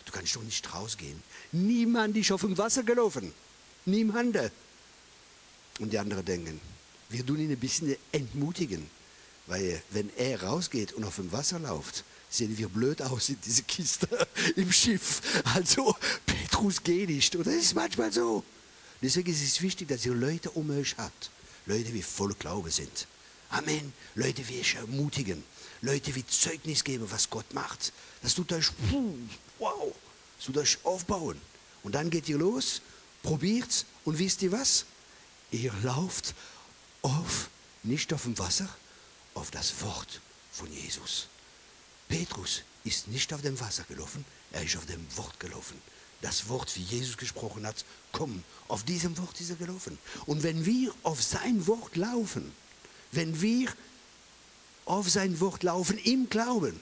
Du 0.09 0.13
kannst 0.13 0.35
doch 0.37 0.43
nicht 0.43 0.75
rausgehen. 0.75 1.23
Niemand 1.53 2.17
ist 2.17 2.33
auf 2.33 2.41
dem 2.41 2.57
Wasser 2.57 2.83
gelaufen. 2.83 3.31
Niemand. 3.85 4.39
Und 5.81 5.93
die 5.93 5.99
anderen 5.99 6.25
denken, 6.25 6.59
wir 7.11 7.27
tun 7.27 7.39
ihn 7.39 7.51
ein 7.51 7.59
bisschen 7.59 7.95
entmutigen. 8.11 8.89
Weil 9.47 9.83
wenn 9.91 10.11
er 10.17 10.43
rausgeht 10.43 10.95
und 10.95 11.05
auf 11.05 11.17
dem 11.17 11.31
Wasser 11.31 11.59
läuft, 11.59 12.05
sehen 12.31 12.57
wir 12.57 12.69
blöd 12.69 13.03
aus 13.03 13.29
in 13.29 13.37
diese 13.45 13.63
Kiste 13.65 14.09
im 14.57 14.73
Schiff. 14.73 15.21
Also 15.45 15.95
Petrus 16.25 16.83
geht 16.83 17.11
nicht. 17.11 17.37
Und 17.37 17.47
das 17.47 17.55
ist 17.55 17.75
manchmal 17.75 18.11
so. 18.11 18.43
Deswegen 19.03 19.31
ist 19.31 19.43
es 19.43 19.61
wichtig, 19.61 19.89
dass 19.89 20.07
ihr 20.07 20.15
Leute 20.15 20.51
um 20.53 20.71
euch 20.71 20.97
habt. 20.97 21.31
Leute, 21.67 21.93
die 21.93 22.03
voll 22.03 22.35
Glaube 22.39 22.71
sind. 22.71 23.07
Amen. 23.51 23.93
Leute, 24.15 24.43
die 24.43 24.59
euch 24.59 24.75
ermutigen. 24.75 25.45
Leute, 25.83 26.13
die 26.13 26.27
Zeugnis 26.27 26.83
geben, 26.83 27.11
was 27.11 27.29
Gott 27.29 27.53
macht. 27.53 27.93
Das 28.23 28.35
tut 28.35 28.53
euch, 28.53 28.71
wow, 29.59 29.95
das 30.37 30.47
tut 30.47 30.57
euch 30.57 30.79
aufbauen. 30.85 31.41
Und 31.83 31.95
dann 31.95 32.11
geht 32.11 32.29
ihr 32.29 32.39
los, 32.39 32.83
probiert 33.23 33.85
und 34.05 34.19
wisst 34.19 34.43
ihr 34.43 34.53
was? 34.53 34.85
Ihr 35.51 35.73
lauft 35.83 36.35
auf, 37.03 37.49
nicht 37.83 38.13
auf 38.13 38.23
dem 38.23 38.39
Wasser, 38.39 38.69
auf 39.35 39.51
das 39.51 39.81
Wort 39.83 40.21
von 40.53 40.71
Jesus. 40.73 41.29
Petrus 42.09 42.63
ist 42.85 43.09
nicht 43.09 43.33
auf 43.33 43.43
dem 43.43 43.59
Wasser 43.61 43.85
gelaufen, 43.85 44.25
er 44.53 44.63
ist 44.63 44.77
auf 44.77 44.87
dem 44.87 45.05
Wort 45.17 45.39
gelaufen. 45.41 45.81
Das 46.21 46.49
Wort, 46.49 46.75
wie 46.75 46.83
Jesus 46.83 47.17
gesprochen 47.17 47.67
hat, 47.67 47.85
komm, 48.11 48.43
auf 48.67 48.83
diesem 48.85 49.17
Wort 49.19 49.41
ist 49.41 49.51
er 49.51 49.57
gelaufen. 49.57 49.99
Und 50.27 50.43
wenn 50.43 50.65
wir 50.65 50.93
auf 51.05 51.23
sein 51.23 51.67
Wort 51.67 51.95
laufen, 51.97 52.53
wenn 53.13 53.41
wir 53.41 53.73
auf 54.85 55.09
sein 55.09 55.39
Wort 55.41 55.63
laufen 55.63 55.99
im 55.99 56.29
Glauben, 56.29 56.81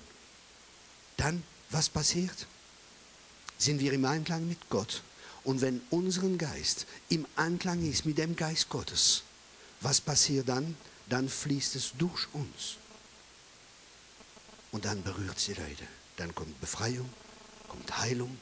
dann 1.19 1.43
was 1.71 1.89
passiert? 1.89 2.47
Sind 3.59 3.81
wir 3.81 3.93
im 3.93 4.05
Einklang 4.05 4.49
mit 4.49 4.69
Gott. 4.69 5.03
Und 5.45 5.61
wenn 5.61 5.81
unser 5.91 6.29
Geist 6.31 6.87
im 7.09 7.27
Anklang 7.37 7.89
ist 7.89 8.05
mit 8.05 8.19
dem 8.19 8.35
Geist 8.37 8.69
Gottes, 8.69 9.23
was 9.81 10.01
passiert 10.01 10.49
dann? 10.49 10.77
Dann 11.09 11.29
fließt 11.29 11.77
es 11.77 11.93
durch 11.97 12.27
uns. 12.33 12.79
und 14.77 14.85
dann 14.85 15.03
berührt 15.03 15.41
sie 15.41 15.55
Leute. 15.55 15.87
Dann 16.17 16.35
kommt 16.35 16.61
Befreiung, 16.61 17.09
kommt 17.67 17.97
Heilung, 17.97 18.37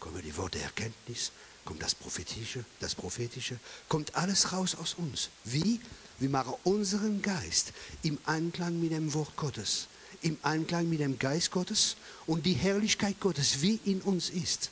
kommen 0.00 0.20
die 0.20 0.36
Worte 0.36 0.58
Erkenntnis, 0.58 1.30
kommt 1.64 1.80
das 1.80 1.94
Prophetische, 1.94 2.64
das 2.80 2.96
Prophetische, 2.96 3.58
kommt 3.88 4.14
alles 4.16 4.52
raus 4.52 4.74
aus 4.74 4.94
uns. 4.94 5.30
Wie? 5.44 5.80
Wir 6.18 6.28
machen 6.28 6.54
unseren 6.64 7.22
Geist 7.22 7.72
im 8.02 8.18
Einklang 8.26 8.80
mit 8.80 8.90
dem 8.90 9.14
Wort 9.14 9.36
Gottes, 9.36 9.86
im 10.26 10.36
Einklang 10.42 10.88
mit 10.88 11.00
dem 11.00 11.18
Geist 11.18 11.52
Gottes 11.52 11.96
und 12.26 12.44
die 12.44 12.54
Herrlichkeit 12.54 13.20
Gottes, 13.20 13.62
wie 13.62 13.78
in 13.84 14.00
uns 14.02 14.28
ist. 14.28 14.70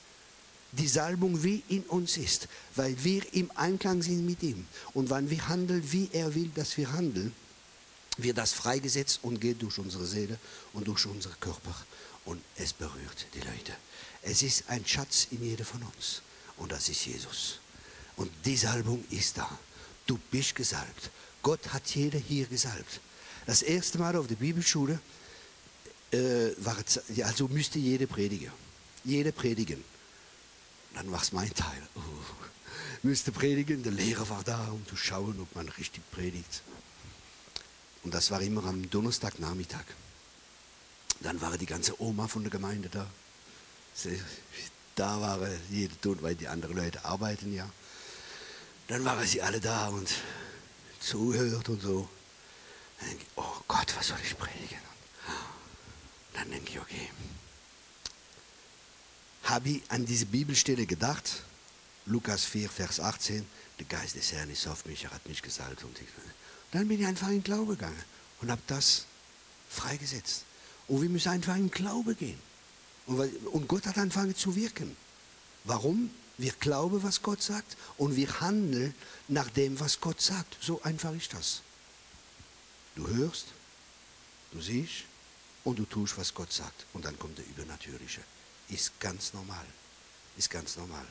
Die 0.73 0.89
Salbung, 0.89 1.45
wie 1.45 1.63
in 1.69 1.83
uns 1.85 2.17
ist, 2.17 2.49
weil 2.75 2.97
wir 3.05 3.23
im 3.35 3.51
Einklang 3.55 4.03
sind 4.03 4.27
mit 4.27 4.43
ihm. 4.43 4.67
Und 4.93 5.09
wenn 5.11 5.31
wir 5.31 5.49
handeln, 5.49 5.93
wie 5.93 6.11
er 6.13 6.35
will, 6.35 6.51
dass 6.53 6.77
wir 6.77 6.93
handeln, 6.93 7.33
wird 8.17 8.39
das 8.39 8.53
freigesetzt 8.53 9.21
und 9.23 9.41
geht 9.41 9.63
durch 9.63 9.79
unsere 9.79 10.05
Seele 10.05 10.37
und 10.73 10.89
durch 10.89 11.07
unseren 11.07 11.39
Körper. 11.39 11.77
Und 12.25 12.43
es 12.57 12.73
berührt 12.73 13.27
die 13.35 13.41
Leute. 13.41 13.73
Es 14.23 14.43
ist 14.43 14.65
ein 14.69 14.85
Schatz 14.85 15.29
in 15.31 15.45
jedem 15.45 15.67
von 15.67 15.83
uns. 15.83 16.23
Und 16.57 16.73
das 16.73 16.89
ist 16.89 17.07
Jesus. 17.07 17.61
Und 18.17 18.33
die 18.45 18.57
Salbung 18.57 19.05
ist 19.11 19.39
da. 19.39 19.49
Du 20.07 20.19
bist 20.31 20.57
gesalbt. 20.57 21.11
Gott 21.43 21.73
hat 21.73 21.89
jeder 21.95 22.19
hier 22.19 22.47
gesalbt. 22.47 23.01
Das 23.47 23.63
erste 23.63 23.99
Mal 23.99 24.17
auf 24.17 24.27
der 24.27 24.37
Bibelschule 24.37 24.99
äh, 26.15 27.23
also 27.23 27.49
müsste 27.49 27.79
jede 27.79 28.07
predigen. 28.07 28.53
Jede 29.05 29.33
predigen. 29.33 29.85
Dann 30.95 31.11
war 31.11 31.21
es 31.21 31.33
mein 31.33 31.53
Teil. 31.53 31.83
Oh, 31.97 32.01
müsste 33.03 33.33
predigen, 33.33 33.83
der 33.83 33.93
Lehrer 33.93 34.29
war 34.29 34.43
da, 34.45 34.69
um 34.69 34.87
zu 34.87 34.97
schauen, 34.97 35.39
ob 35.41 35.55
man 35.55 35.69
richtig 35.69 36.03
predigt. 36.11 36.63
Und 38.03 38.15
das 38.15 38.31
war 38.31 38.41
immer 38.41 38.65
am 38.65 38.89
Donnerstagnachmittag. 38.91 39.85
Dann 41.21 41.41
war 41.41 41.57
die 41.57 41.67
ganze 41.67 42.01
Oma 42.01 42.29
von 42.29 42.43
der 42.43 42.51
Gemeinde 42.51 42.89
da. 42.89 43.07
Da 44.95 45.21
war 45.21 45.41
jeder 45.71 46.01
tot, 46.01 46.23
weil 46.23 46.35
die 46.35 46.49
anderen 46.49 46.77
Leute 46.77 47.05
arbeiten 47.05 47.53
ja. 47.53 47.69
Dann 48.89 49.05
waren 49.05 49.27
sie 49.27 49.41
alle 49.43 49.61
da 49.61 49.89
und 49.89 50.09
zuhört 51.01 51.69
und 51.69 51.81
so. 51.81 52.09
Oh 53.37 53.57
Gott, 53.67 53.95
was 53.97 54.09
soll 54.09 54.19
ich 54.23 54.37
predigen? 54.37 54.79
Dann 56.35 56.51
denke 56.51 56.71
ich, 56.71 56.79
okay. 56.79 57.11
Habe 59.45 59.69
ich 59.71 59.83
an 59.89 60.05
diese 60.07 60.27
Bibelstelle 60.27 60.87
gedacht, 60.87 61.43
Lukas 62.07 62.45
4, 62.45 62.69
Vers 62.69 63.01
18, 63.01 63.47
der 63.79 63.87
Geist 63.87 64.15
des 64.15 64.33
Herrn 64.33 64.51
ist 64.51 64.67
auf 64.67 64.85
mich, 64.85 65.05
er 65.05 65.11
hat 65.11 65.27
mich 65.27 65.43
gesalbt. 65.43 65.83
Und 65.85 65.97
dann 66.73 66.89
bin 66.89 67.01
ich 67.01 67.07
einfach 67.07 67.29
in 67.29 67.35
den 67.35 67.45
Glaube 67.45 67.77
gegangen 67.77 68.05
und 68.41 68.51
habe 68.51 68.63
das 68.67 69.07
freigesetzt. 69.69 70.45
Und 70.87 71.03
wir 71.03 71.09
müssen 71.09 71.31
einfach 71.31 71.57
in 71.57 71.69
den 71.69 71.71
Glaube 71.71 72.15
gehen. 72.15 72.39
Und 73.07 73.69
Gott 73.69 73.87
hat 73.87 73.99
angefangen 73.99 74.37
zu 74.37 74.55
wirken. 74.57 74.97
Warum? 75.65 76.11
Wir 76.37 76.53
glauben, 76.53 77.03
was 77.03 77.23
Gott 77.23 77.43
sagt 77.43 77.77
und 77.97 78.17
wir 78.17 78.41
handeln 78.41 78.95
nach 79.29 79.49
dem, 79.51 79.79
was 79.79 80.01
Gott 80.01 80.21
sagt. 80.21 80.57
So 80.61 80.83
einfach 80.83 81.15
ist 81.15 81.33
das. 81.33 81.63
Du 82.97 83.07
hörst, 83.07 83.47
du 84.53 84.61
siehst 84.61 85.05
und 85.65 85.79
du 85.79 85.85
tust, 85.85 86.17
was 86.19 86.35
Gott 86.35 86.53
sagt. 86.53 86.87
Und 86.93 87.05
dann 87.05 87.19
kommt 87.19 87.39
der 87.39 87.47
Übernatürliche. 87.47 88.21
Ist 88.69 88.99
ganz 89.01 89.33
normal. 89.33 89.65
Ist 90.37 90.51
ganz 90.51 90.77
normal. 90.77 91.07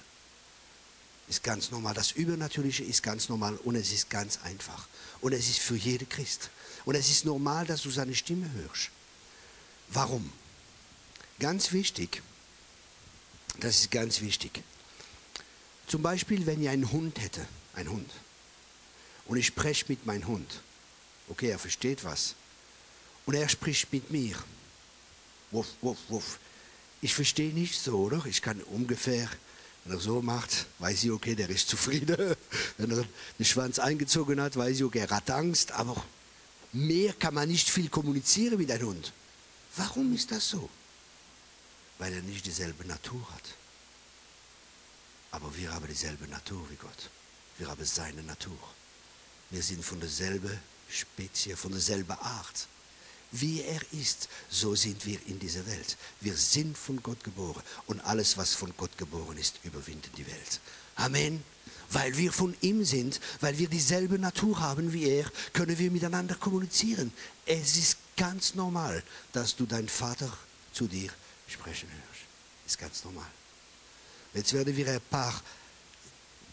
Ist 1.27 1.43
ganz 1.43 1.71
normal. 1.71 1.93
Das 1.93 2.11
Übernatürliche 2.11 2.83
ist 2.83 3.01
ganz 3.01 3.29
normal 3.29 3.55
und 3.57 3.75
es 3.75 3.91
ist 3.91 4.09
ganz 4.09 4.39
einfach. 4.43 4.87
Und 5.21 5.33
es 5.33 5.49
ist 5.49 5.59
für 5.59 5.75
jeden 5.75 6.07
Christ. 6.09 6.49
Und 6.85 6.95
es 6.95 7.09
ist 7.09 7.25
normal, 7.25 7.65
dass 7.65 7.81
du 7.81 7.89
seine 7.89 8.15
Stimme 8.15 8.51
hörst. 8.51 8.89
Warum? 9.89 10.31
Ganz 11.39 11.71
wichtig, 11.71 12.21
das 13.59 13.79
ist 13.79 13.91
ganz 13.91 14.21
wichtig. 14.21 14.63
Zum 15.87 16.01
Beispiel, 16.01 16.45
wenn 16.45 16.61
ich 16.61 16.69
einen 16.69 16.91
Hund 16.91 17.19
hätte, 17.19 17.45
ein 17.73 17.89
Hund, 17.89 18.09
und 19.25 19.37
ich 19.37 19.47
spreche 19.47 19.85
mit 19.87 20.05
meinem 20.05 20.27
Hund. 20.27 20.61
Okay, 21.29 21.49
er 21.49 21.59
versteht 21.59 22.03
was. 22.03 22.35
Und 23.25 23.35
er 23.35 23.49
spricht 23.49 23.91
mit 23.91 24.11
mir. 24.11 24.35
Wuff, 25.51 25.67
wuff, 25.81 25.97
wuff. 26.09 26.39
Ich 27.01 27.13
verstehe 27.13 27.53
nicht 27.53 27.79
so, 27.79 27.99
oder? 27.99 28.25
Ich 28.25 28.41
kann 28.41 28.61
ungefähr, 28.63 29.29
wenn 29.85 29.97
er 29.97 29.99
so 29.99 30.21
macht, 30.21 30.67
weiß 30.79 31.03
ich, 31.03 31.11
okay, 31.11 31.35
der 31.35 31.49
ist 31.49 31.67
zufrieden. 31.67 32.35
Wenn 32.77 32.91
er 32.91 33.05
den 33.37 33.45
Schwanz 33.45 33.77
eingezogen 33.77 34.39
hat, 34.39 34.55
weiß 34.55 34.77
ich, 34.77 34.83
okay, 34.83 34.99
er 34.99 35.09
hat 35.09 35.29
Angst. 35.29 35.73
Aber 35.73 36.01
mehr 36.71 37.11
kann 37.13 37.33
man 37.33 37.49
nicht 37.49 37.69
viel 37.69 37.89
kommunizieren 37.89 38.57
mit 38.57 38.71
einem 38.71 38.87
Hund. 38.87 39.11
Warum 39.75 40.13
ist 40.15 40.31
das 40.31 40.49
so? 40.49 40.69
Weil 41.97 42.13
er 42.13 42.21
nicht 42.21 42.45
dieselbe 42.45 42.85
Natur 42.87 43.21
hat. 43.31 43.43
Aber 45.31 45.55
wir 45.57 45.73
haben 45.73 45.87
dieselbe 45.87 46.27
Natur 46.27 46.65
wie 46.69 46.75
Gott. 46.75 47.09
Wir 47.57 47.67
haben 47.67 47.83
seine 47.83 48.23
Natur. 48.23 48.57
Wir 49.49 49.61
sind 49.61 49.83
von 49.83 49.99
derselben 49.99 50.59
Spezie, 50.89 51.55
von 51.55 51.71
derselben 51.71 52.11
Art. 52.11 52.67
Wie 53.35 53.61
er 53.61 53.81
ist, 53.93 54.29
so 54.47 54.75
sind 54.75 55.07
wir 55.07 55.17
in 55.25 55.39
dieser 55.39 55.65
Welt. 55.65 55.97
Wir 56.21 56.37
sind 56.37 56.77
von 56.77 57.01
Gott 57.01 57.23
geboren 57.23 57.63
und 57.87 57.99
alles, 58.01 58.37
was 58.37 58.53
von 58.53 58.71
Gott 58.77 58.95
geboren 58.95 59.37
ist, 59.37 59.59
überwindet 59.63 60.11
die 60.17 60.27
Welt. 60.27 60.59
Amen. 60.95 61.43
Weil 61.89 62.15
wir 62.15 62.31
von 62.31 62.55
ihm 62.61 62.85
sind, 62.85 63.19
weil 63.41 63.57
wir 63.57 63.67
dieselbe 63.67 64.19
Natur 64.19 64.59
haben 64.59 64.93
wie 64.93 65.05
er, 65.05 65.31
können 65.51 65.79
wir 65.79 65.89
miteinander 65.89 66.35
kommunizieren. 66.35 67.11
Es 67.47 67.75
ist 67.75 67.97
ganz 68.15 68.53
normal, 68.53 69.01
dass 69.31 69.55
du 69.55 69.65
deinen 69.65 69.89
Vater 69.89 70.31
zu 70.71 70.87
dir 70.87 71.09
sprechen 71.47 71.89
hörst. 71.89 72.21
Ist 72.67 72.77
ganz 72.77 73.03
normal. 73.03 73.29
Jetzt 74.35 74.53
werden 74.53 74.77
wir 74.77 74.87
ein 74.87 75.01
paar 75.09 75.41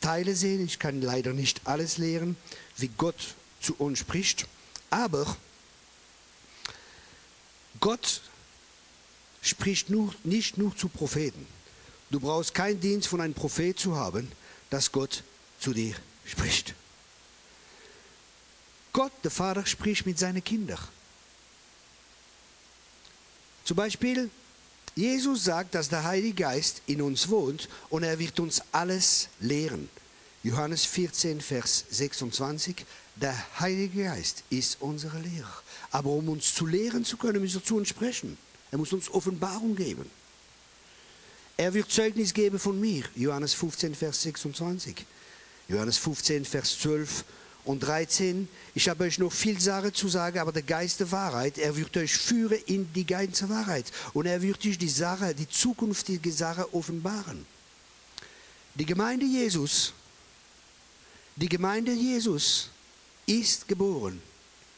Teile 0.01 0.35
sehen. 0.35 0.65
Ich 0.65 0.79
kann 0.79 1.03
leider 1.03 1.35
nicht 1.35 1.61
alles 1.65 1.99
lehren, 1.99 2.37
wie 2.79 2.89
Gott 2.89 3.35
zu 3.61 3.75
uns 3.77 3.99
spricht. 3.99 4.47
Aber 4.89 5.37
Gott 7.81 8.21
spricht 9.43 9.91
nur, 9.91 10.15
nicht 10.23 10.59
nur 10.59 10.77
zu 10.77 10.89
Propheten. 10.89 11.47
Du 12.11 12.21
brauchst 12.21 12.55
keinen 12.55 12.81
Dienst 12.81 13.09
von 13.09 13.21
einem 13.21 13.35
Prophet 13.35 13.79
zu 13.79 13.97
haben, 13.97 14.31
dass 14.69 14.93
Gott 14.93 15.23
zu 15.59 15.73
dir 15.73 15.95
spricht. 16.27 16.75
Gott, 18.93 19.13
der 19.23 19.31
Vater, 19.31 19.65
spricht 19.65 20.05
mit 20.07 20.19
seinen 20.19 20.43
Kindern. 20.43 20.81
Zum 23.65 23.77
Beispiel, 23.77 24.31
Jesus 24.97 25.45
sagt, 25.45 25.75
dass 25.77 25.89
der 25.89 26.03
Heilige 26.03 26.43
Geist 26.43 26.83
in 26.87 27.01
uns 27.01 27.29
wohnt 27.29 27.69
und 27.89 28.03
er 28.03 28.19
wird 28.19 28.41
uns 28.41 28.61
alles 28.73 29.29
lehren. 29.39 29.89
Johannes 30.43 30.85
14, 30.87 31.41
Vers 31.41 31.85
26. 31.91 32.85
Der 33.17 33.61
Heilige 33.61 34.05
Geist 34.05 34.43
ist 34.51 34.79
unser 34.81 35.15
Lehrer. 35.21 35.63
Aber 35.93 36.11
um 36.11 36.29
uns 36.29 36.55
zu 36.55 36.67
lehren 36.67 37.05
zu 37.05 37.17
können, 37.17 37.43
muss 37.43 37.55
er 37.55 37.65
zu 37.65 37.77
uns 37.77 37.89
sprechen. 37.89 38.37
Er 38.71 38.79
muss 38.79 38.93
uns 38.93 39.11
Offenbarung 39.11 39.75
geben. 39.75 40.09
Er 41.57 41.75
wird 41.75 41.91
Zeugnis 41.91 42.33
geben 42.33 42.59
von 42.59 42.79
mir. 42.81 43.05
Johannes 43.17 43.55
15, 43.55 43.95
Vers 43.95 44.23
26. 44.23 45.05
Johannes 45.69 45.99
15, 45.99 46.45
Vers 46.45 46.79
12 46.79 47.25
und 47.65 47.81
13. 47.81 48.49
Ich 48.75 48.89
habe 48.89 49.05
euch 49.05 49.19
noch 49.19 49.33
viel 49.33 49.61
Sache 49.61 49.93
zu 49.93 50.09
sagen, 50.09 50.39
aber 50.39 50.53
der 50.53 50.63
Geist 50.63 51.01
der 51.01 51.11
Wahrheit, 51.13 51.59
er 51.59 51.77
wird 51.77 51.97
euch 51.97 52.17
führen 52.17 52.59
in 52.67 52.93
die 52.93 53.05
ganze 53.05 53.49
Wahrheit. 53.49 53.93
Und 54.15 54.27
er 54.27 54.41
wird 54.41 54.65
euch 54.65 54.79
die 54.79 54.89
Sache, 54.89 55.35
die 55.35 55.49
zukünftige 55.49 56.33
Sache 56.33 56.73
offenbaren. 56.73 57.45
Die 58.77 58.87
Gemeinde 58.87 59.27
Jesus, 59.27 59.93
die 61.37 61.49
Gemeinde 61.49 61.93
Jesus 61.93 62.71
ist 63.27 63.67
geboren 63.67 64.23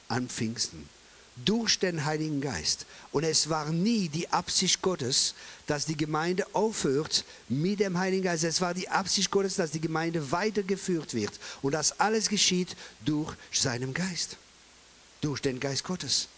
an 0.08 0.28
Pfingsten 0.28 0.88
durch 1.36 1.78
den 1.78 2.04
Heiligen 2.04 2.40
Geist. 2.40 2.86
Und 3.10 3.24
es 3.24 3.48
war 3.48 3.70
nie 3.70 4.08
die 4.08 4.28
Absicht 4.28 4.82
Gottes, 4.82 5.34
dass 5.66 5.86
die 5.86 5.96
Gemeinde 5.96 6.46
aufhört 6.54 7.24
mit 7.48 7.80
dem 7.80 7.98
Heiligen 7.98 8.24
Geist. 8.24 8.44
Es 8.44 8.60
war 8.60 8.74
die 8.74 8.88
Absicht 8.88 9.30
Gottes, 9.30 9.56
dass 9.56 9.70
die 9.70 9.80
Gemeinde 9.80 10.30
weitergeführt 10.30 11.14
wird. 11.14 11.32
Und 11.62 11.72
das 11.72 11.98
alles 12.00 12.28
geschieht 12.28 12.76
durch 13.04 13.34
seinen 13.52 13.94
Geist, 13.94 14.36
durch 15.20 15.40
den 15.40 15.58
Geist 15.58 15.84
Gottes. 15.84 16.28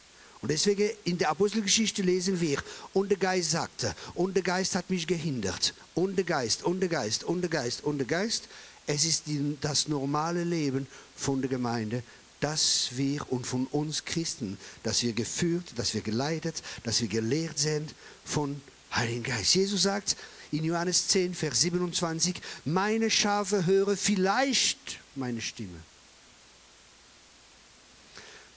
Und 0.40 0.50
deswegen 0.50 0.90
in 1.04 1.16
der 1.16 1.30
Apostelgeschichte 1.30 2.02
lesen 2.02 2.38
wir, 2.38 2.62
und 2.92 3.08
der 3.08 3.16
Geist 3.16 3.52
sagte, 3.52 3.94
und 4.14 4.34
der 4.34 4.42
Geist 4.42 4.74
hat 4.74 4.90
mich 4.90 5.06
gehindert, 5.06 5.72
und 5.94 6.16
der 6.16 6.24
Geist, 6.26 6.64
und 6.64 6.80
der 6.80 6.90
Geist, 6.90 7.24
und 7.24 7.40
der 7.40 7.48
Geist, 7.48 7.82
und 7.82 7.96
der 7.96 8.06
Geist. 8.06 8.48
Es 8.86 9.06
ist 9.06 9.22
das 9.62 9.88
normale 9.88 10.44
Leben 10.44 10.86
von 11.16 11.40
der 11.40 11.48
Gemeinde, 11.48 12.02
dass 12.44 12.88
wir 12.90 13.32
und 13.32 13.46
von 13.46 13.66
uns 13.68 14.04
Christen, 14.04 14.58
dass 14.82 15.02
wir 15.02 15.14
geführt, 15.14 15.72
dass 15.76 15.94
wir 15.94 16.02
geleitet, 16.02 16.62
dass 16.82 17.00
wir 17.00 17.08
gelehrt 17.08 17.58
sind 17.58 17.94
von 18.22 18.60
Heiligen 18.92 19.22
Geist. 19.22 19.54
Jesus 19.54 19.84
sagt 19.84 20.14
in 20.52 20.62
Johannes 20.62 21.08
10, 21.08 21.34
Vers 21.34 21.62
27, 21.62 22.38
meine 22.66 23.08
Schafe 23.08 23.64
hören 23.64 23.96
vielleicht 23.96 25.00
meine 25.14 25.40
Stimme. 25.40 25.78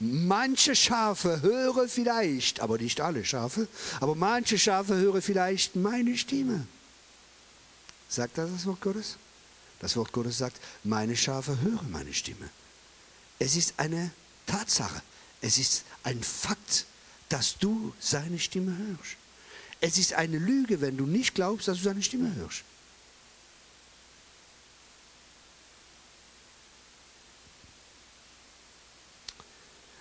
Manche 0.00 0.76
Schafe 0.76 1.40
hören 1.40 1.88
vielleicht, 1.88 2.60
aber 2.60 2.76
nicht 2.76 3.00
alle 3.00 3.24
Schafe, 3.24 3.68
aber 4.00 4.14
manche 4.14 4.58
Schafe 4.58 4.96
hören 4.96 5.22
vielleicht 5.22 5.76
meine 5.76 6.18
Stimme. 6.18 6.66
Sagt 8.10 8.36
das 8.36 8.50
das 8.50 8.66
Wort 8.66 8.82
Gottes? 8.82 9.16
Das 9.80 9.96
Wort 9.96 10.12
Gottes 10.12 10.36
sagt, 10.36 10.60
meine 10.84 11.16
Schafe 11.16 11.58
hören 11.62 11.90
meine 11.90 12.12
Stimme. 12.12 12.50
Es 13.38 13.56
ist 13.56 13.74
eine 13.76 14.10
Tatsache, 14.46 15.02
es 15.40 15.58
ist 15.58 15.84
ein 16.02 16.22
Fakt, 16.22 16.86
dass 17.28 17.58
du 17.58 17.94
seine 18.00 18.38
Stimme 18.38 18.76
hörst. 18.76 19.16
Es 19.80 19.98
ist 19.98 20.14
eine 20.14 20.38
Lüge, 20.38 20.80
wenn 20.80 20.96
du 20.96 21.06
nicht 21.06 21.34
glaubst, 21.34 21.68
dass 21.68 21.78
du 21.78 21.84
seine 21.84 22.02
Stimme 22.02 22.34
hörst. 22.34 22.64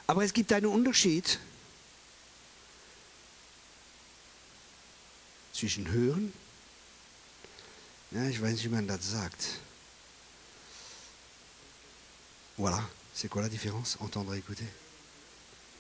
Aber 0.08 0.24
es 0.24 0.34
gibt 0.34 0.52
einen 0.54 0.68
Unterschied 0.68 1.38
zwischen 5.54 5.90
Hören, 5.90 6.32
ja, 8.12 8.26
ich 8.30 8.42
weiß 8.42 8.54
nicht, 8.54 8.64
wie 8.64 8.70
man 8.70 8.88
das 8.88 9.12
sagt. 9.12 9.60
Voilà, 12.58 12.82
c'est 13.18 13.30
quoi 13.30 13.42
la 13.42 13.50
différence? 13.50 13.98
Entendre, 14.00 14.36
écouter. 14.36 14.66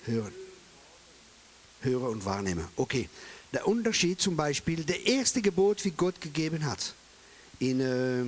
Hören. 0.07 0.33
Hören 1.81 2.07
und 2.07 2.25
wahrnehmen. 2.25 2.67
Okay, 2.75 3.09
der 3.53 3.67
Unterschied 3.67 4.19
zum 4.19 4.35
Beispiel, 4.35 4.83
der 4.83 5.05
erste 5.05 5.41
Gebot, 5.41 5.85
wie 5.85 5.91
Gott 5.91 6.19
gegeben 6.19 6.65
hat, 6.65 6.95
in 7.59 7.79
äh, 7.79 8.25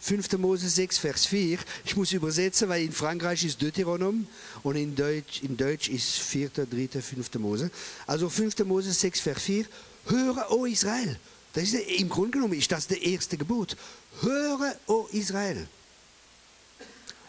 5. 0.00 0.32
Mose 0.38 0.68
6, 0.68 0.98
Vers 0.98 1.26
4. 1.26 1.60
Ich 1.84 1.94
muss 1.94 2.10
übersetzen, 2.10 2.68
weil 2.68 2.82
in 2.82 2.92
Frankreich 2.92 3.44
ist 3.44 3.62
Deuteronom 3.62 4.26
und 4.64 4.74
in 4.74 4.96
Deutsch, 4.96 5.42
in 5.44 5.56
Deutsch 5.56 5.88
ist 5.88 6.18
4., 6.18 6.50
3., 6.50 7.00
5. 7.00 7.34
Mose. 7.34 7.70
Also 8.08 8.28
5. 8.28 8.58
Mose 8.64 8.92
6, 8.92 9.20
Vers 9.20 9.42
4. 9.42 9.64
Höre, 10.06 10.50
o 10.50 10.66
Israel. 10.66 11.16
Das 11.52 11.64
ist, 11.64 11.74
Im 11.74 12.08
Grunde 12.08 12.32
genommen 12.32 12.54
ist 12.54 12.72
das 12.72 12.88
der 12.88 13.00
erste 13.00 13.36
Gebot. 13.36 13.76
Höre, 14.22 14.74
o 14.88 15.06
Israel. 15.12 15.68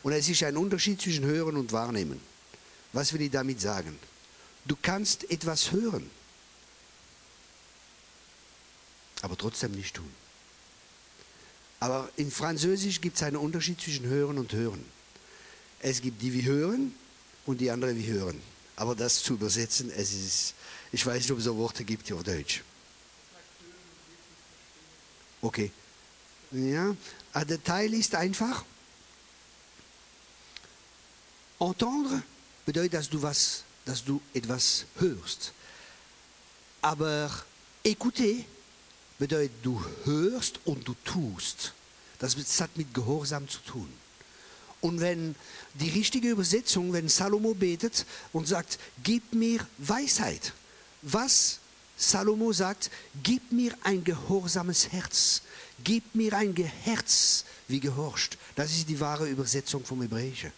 Und 0.04 0.12
es 0.12 0.28
ist 0.30 0.44
ein 0.44 0.58
Unterschied 0.58 1.02
zwischen 1.02 1.26
Hören 1.26 1.58
und 1.58 1.72
Wahrnehmen. 1.72 2.20
Was 2.92 3.14
will 3.14 3.22
ich 3.22 3.32
damit 3.32 3.60
sagen? 3.60 3.98
Du 4.66 4.78
kannst 4.82 5.30
etwas 5.32 5.72
hören, 5.72 6.10
aber 9.22 9.38
trotzdem 9.38 9.72
nicht 9.72 9.96
tun. 9.96 10.10
Aber 11.80 12.10
in 12.16 12.32
Französisch 12.32 13.02
gibt 13.02 13.18
es 13.18 13.24
einen 13.24 13.36
Unterschied 13.38 13.82
zwischen 13.82 14.06
Hören 14.06 14.38
und 14.38 14.54
Hören. 14.54 14.86
Es 15.80 16.02
gibt 16.02 16.22
die, 16.22 16.34
wie 16.34 16.44
hören 16.44 16.96
und 17.46 17.60
die 17.60 17.72
andere, 17.72 17.96
wie 17.96 18.08
hören. 18.08 18.42
Aber 18.76 18.96
das 18.96 19.22
zu 19.22 19.34
übersetzen, 19.34 19.92
es 19.92 20.14
ist, 20.14 20.54
ich 20.92 21.06
weiß 21.06 21.22
nicht, 21.22 21.32
ob 21.32 21.40
es 21.40 21.44
so 21.44 21.58
Worte 21.58 21.84
gibt 21.84 22.10
auf 22.14 22.24
Deutsch. 22.24 22.64
Okay. 25.42 25.72
Ja, 26.52 26.96
ah, 27.34 27.44
der 27.44 27.62
Teil 27.62 27.94
ist 27.94 28.16
einfach. 28.16 28.64
Entendre 31.60 32.24
bedeutet, 32.66 32.94
dass 32.94 33.10
du, 33.10 33.22
was, 33.22 33.64
dass 33.86 34.04
du 34.04 34.22
etwas 34.34 34.86
hörst. 34.98 35.54
Aber 36.82 37.30
écouter 37.84 38.44
bedeutet, 39.18 39.52
du 39.64 39.84
hörst 40.04 40.60
und 40.66 40.88
du 40.88 40.96
tust. 41.06 41.74
Das 42.20 42.36
hat 42.62 42.76
mit 42.78 42.94
Gehorsam 42.94 43.48
zu 43.48 43.60
tun. 43.60 43.90
Und 44.82 45.00
wenn 45.00 45.36
die 45.76 45.90
richtige 45.90 46.30
Übersetzung, 46.30 46.92
wenn 46.92 47.08
Salomo 47.08 47.54
betet 47.54 48.06
und 48.34 48.48
sagt, 48.48 48.80
gib 49.02 49.34
mir 49.34 49.66
Weisheit, 49.78 50.52
was 51.02 51.60
Salomo 51.96 52.52
sagt, 52.52 52.92
gib 53.24 53.52
mir 53.52 53.74
ein 53.84 54.04
gehorsames 54.04 54.92
Herz, 54.92 55.42
gib 55.84 56.16
mir 56.16 56.34
ein 56.34 56.54
Herz, 56.56 57.46
wie 57.70 57.80
gehorcht. 57.80 58.38
Das 58.56 58.72
ist 58.72 58.90
die 58.90 59.00
wahre 59.00 59.30
Übersetzung 59.30 59.86
vom 59.86 60.02
Hebräischen. 60.02 60.52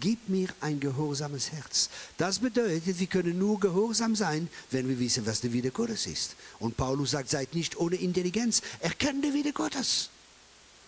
Gib 0.00 0.28
mir 0.28 0.48
ein 0.60 0.80
gehorsames 0.80 1.52
Herz. 1.52 1.90
Das 2.16 2.38
bedeutet, 2.38 2.98
wir 2.98 3.06
können 3.06 3.38
nur 3.38 3.60
gehorsam 3.60 4.16
sein, 4.16 4.48
wenn 4.70 4.88
wir 4.88 4.98
wissen, 4.98 5.26
was 5.26 5.42
der 5.42 5.52
Wille 5.52 5.70
Gottes 5.70 6.06
ist. 6.06 6.34
Und 6.58 6.76
Paulus 6.76 7.10
sagt, 7.10 7.28
seid 7.28 7.54
nicht 7.54 7.76
ohne 7.76 7.96
Intelligenz, 7.96 8.62
erkennt 8.80 9.22
der 9.22 9.34
Wille 9.34 9.52
Gottes. 9.52 10.08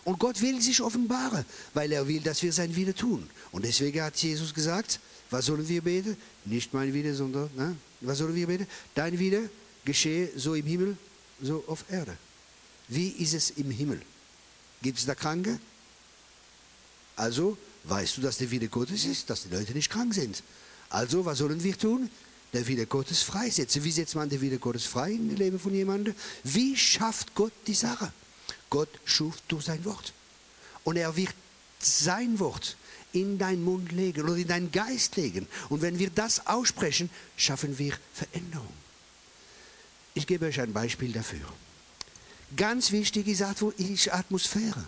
Und 0.04 0.18
Gott 0.18 0.40
will 0.40 0.60
sich 0.60 0.80
offenbaren, 0.80 1.44
weil 1.72 1.92
er 1.92 2.06
will, 2.08 2.20
dass 2.20 2.42
wir 2.42 2.52
sein 2.52 2.74
Wille 2.76 2.94
tun. 2.94 3.28
Und 3.52 3.64
deswegen 3.64 4.02
hat 4.02 4.16
Jesus 4.16 4.52
gesagt, 4.52 5.00
was 5.30 5.46
sollen 5.46 5.66
wir 5.68 5.82
beten? 5.82 6.16
Nicht 6.44 6.72
mein 6.74 6.92
Wille, 6.92 7.14
sondern, 7.14 7.50
ne? 7.56 7.76
was 8.00 8.18
sollen 8.18 8.34
wir 8.34 8.46
beten? 8.46 8.66
Dein 8.94 9.18
Wille 9.18 9.50
geschehe 9.84 10.30
so 10.36 10.54
im 10.54 10.66
Himmel, 10.66 10.96
so 11.42 11.64
auf 11.66 11.84
Erde. 11.90 12.16
Wie 12.88 13.08
ist 13.08 13.34
es 13.34 13.50
im 13.50 13.70
Himmel? 13.70 14.00
Gibt 14.82 14.98
es 14.98 15.06
da 15.06 15.14
Kranke? 15.14 15.58
Also 17.16 17.56
weißt 17.84 18.16
du, 18.16 18.20
dass 18.22 18.38
der 18.38 18.50
Wille 18.50 18.68
Gottes 18.68 19.04
ist, 19.04 19.30
dass 19.30 19.44
die 19.44 19.54
Leute 19.54 19.72
nicht 19.72 19.90
krank 19.90 20.14
sind. 20.14 20.42
Also, 20.90 21.24
was 21.24 21.38
sollen 21.38 21.62
wir 21.62 21.78
tun? 21.78 22.10
Der 22.52 22.66
Wille 22.66 22.86
Gottes 22.86 23.22
freisetzen. 23.22 23.82
Wie 23.84 23.90
setzt 23.90 24.14
man 24.14 24.28
den 24.28 24.40
Wille 24.40 24.58
Gottes 24.58 24.84
frei 24.84 25.12
im 25.12 25.34
Leben 25.34 25.58
von 25.58 25.74
jemandem? 25.74 26.14
Wie 26.44 26.76
schafft 26.76 27.34
Gott 27.34 27.52
die 27.66 27.74
Sache? 27.74 28.12
Gott 28.70 28.88
schuf 29.04 29.36
durch 29.48 29.64
sein 29.64 29.84
Wort. 29.84 30.12
Und 30.84 30.96
er 30.96 31.16
wird 31.16 31.34
sein 31.80 32.38
Wort 32.38 32.76
in 33.12 33.38
deinen 33.38 33.62
Mund 33.64 33.92
legen 33.92 34.22
oder 34.22 34.36
in 34.36 34.48
deinen 34.48 34.72
Geist 34.72 35.16
legen. 35.16 35.46
Und 35.68 35.82
wenn 35.82 35.98
wir 35.98 36.10
das 36.10 36.46
aussprechen, 36.46 37.10
schaffen 37.36 37.78
wir 37.78 37.94
Veränderung. 38.12 38.72
Ich 40.14 40.26
gebe 40.26 40.46
euch 40.46 40.60
ein 40.60 40.72
Beispiel 40.72 41.12
dafür. 41.12 41.46
Ganz 42.56 42.92
wichtig 42.92 43.26
ist 43.26 43.42
Atmosphäre. 43.42 44.86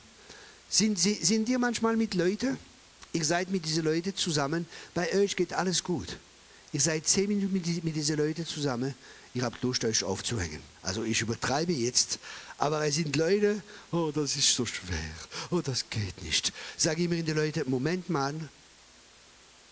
Sind, 0.69 0.99
sind 0.99 1.49
ihr 1.49 1.59
manchmal 1.59 1.97
mit 1.97 2.15
Leuten, 2.15 2.59
ihr 3.17 3.25
seid 3.25 3.51
mit 3.51 3.65
diesen 3.65 3.85
Leuten 3.85 4.15
zusammen, 4.15 4.67
bei 4.93 5.13
euch 5.15 5.35
geht 5.35 5.55
alles 5.55 5.83
gut. 5.83 6.19
Ihr 6.73 6.81
seid 6.81 7.07
zehn 7.07 7.29
Minuten 7.29 7.53
mit, 7.53 7.85
mit 7.85 7.97
diesen 7.97 8.19
Leuten 8.19 8.45
zusammen, 8.45 8.95
ihr 9.33 9.43
habt 9.43 9.63
Lust, 9.63 9.85
euch 9.85 10.05
aufzuhängen. 10.05 10.61
Also 10.83 11.03
ich 11.03 11.23
übertreibe 11.23 11.73
jetzt, 11.73 12.19
aber 12.59 12.87
es 12.87 12.97
sind 12.97 13.17
Leute, 13.17 13.63
oh, 13.91 14.11
das 14.15 14.37
ist 14.37 14.55
so 14.55 14.67
schwer, 14.67 14.99
oh, 15.51 15.63
das 15.63 15.89
geht 15.89 16.23
nicht. 16.23 16.53
Sage 16.77 17.05
immer 17.05 17.15
den 17.15 17.37
Leuten, 17.37 17.71
Moment 17.71 18.11
mal, 18.11 18.35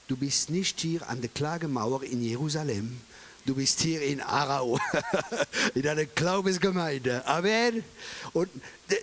du 0.09 0.17
bist 0.17 0.49
nicht 0.49 0.81
hier 0.81 1.07
an 1.07 1.21
der 1.21 1.31
Klagemauer 1.31 2.03
in 2.03 2.23
Jerusalem, 2.23 2.99
du 3.45 3.55
bist 3.55 3.81
hier 3.81 4.03
in 4.03 4.21
Arau, 4.21 4.79
in 5.75 5.87
einer 5.87 6.05
Glaubensgemeinde. 6.07 7.27
Amen. 7.27 7.85
Und 8.33 8.49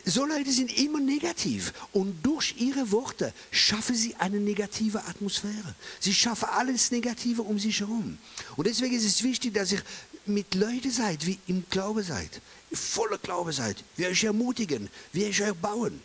so 0.06 0.26
Leute 0.26 0.52
sind 0.52 0.78
immer 0.78 1.00
negativ. 1.00 1.74
Und 1.94 2.24
durch 2.26 2.56
ihre 2.58 2.92
Worte 2.92 3.34
schaffen 3.52 3.96
sie 3.96 4.16
eine 4.16 4.40
negative 4.40 5.00
Atmosphäre. 5.06 5.76
Sie 6.00 6.14
schaffen 6.14 6.50
alles 6.50 6.92
Negative 6.92 7.42
um 7.42 7.60
sich 7.60 7.80
herum. 7.80 8.18
Und 8.56 8.68
deswegen 8.68 8.96
ist 8.96 9.06
es 9.06 9.24
wichtig, 9.24 9.54
dass 9.54 9.72
ihr 9.72 9.82
mit 10.26 10.54
Leuten 10.56 10.92
seid, 10.92 11.26
wie 11.26 11.40
im 11.48 11.64
Glaube 11.70 12.04
seid. 12.04 12.42
Voller 12.72 13.18
Glaube 13.18 13.54
seid. 13.54 13.84
Wir 13.98 14.10
euch 14.10 14.24
ermutigen, 14.24 14.90
wir 15.14 15.28
euch 15.28 15.40
erbauen. 15.40 16.02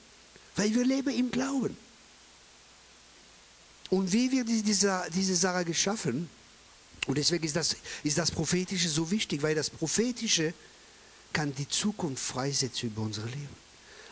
Weil 0.56 0.74
wir 0.74 0.84
leben 0.84 1.14
im 1.14 1.30
Glauben. 1.30 1.76
Und 3.90 4.12
wie 4.12 4.32
wird 4.32 4.48
diese, 4.48 5.04
diese 5.14 5.36
Sache 5.36 5.64
geschaffen? 5.64 6.28
Und 7.06 7.18
deswegen 7.18 7.44
ist 7.44 7.56
das, 7.56 7.76
ist 8.02 8.18
das 8.18 8.30
Prophetische 8.30 8.88
so 8.88 9.10
wichtig, 9.10 9.42
weil 9.42 9.54
das 9.54 9.70
Prophetische 9.70 10.52
kann 11.32 11.54
die 11.54 11.68
Zukunft 11.68 12.22
freisetzen 12.22 12.90
über 12.90 13.02
unser 13.02 13.24
Leben. 13.26 13.56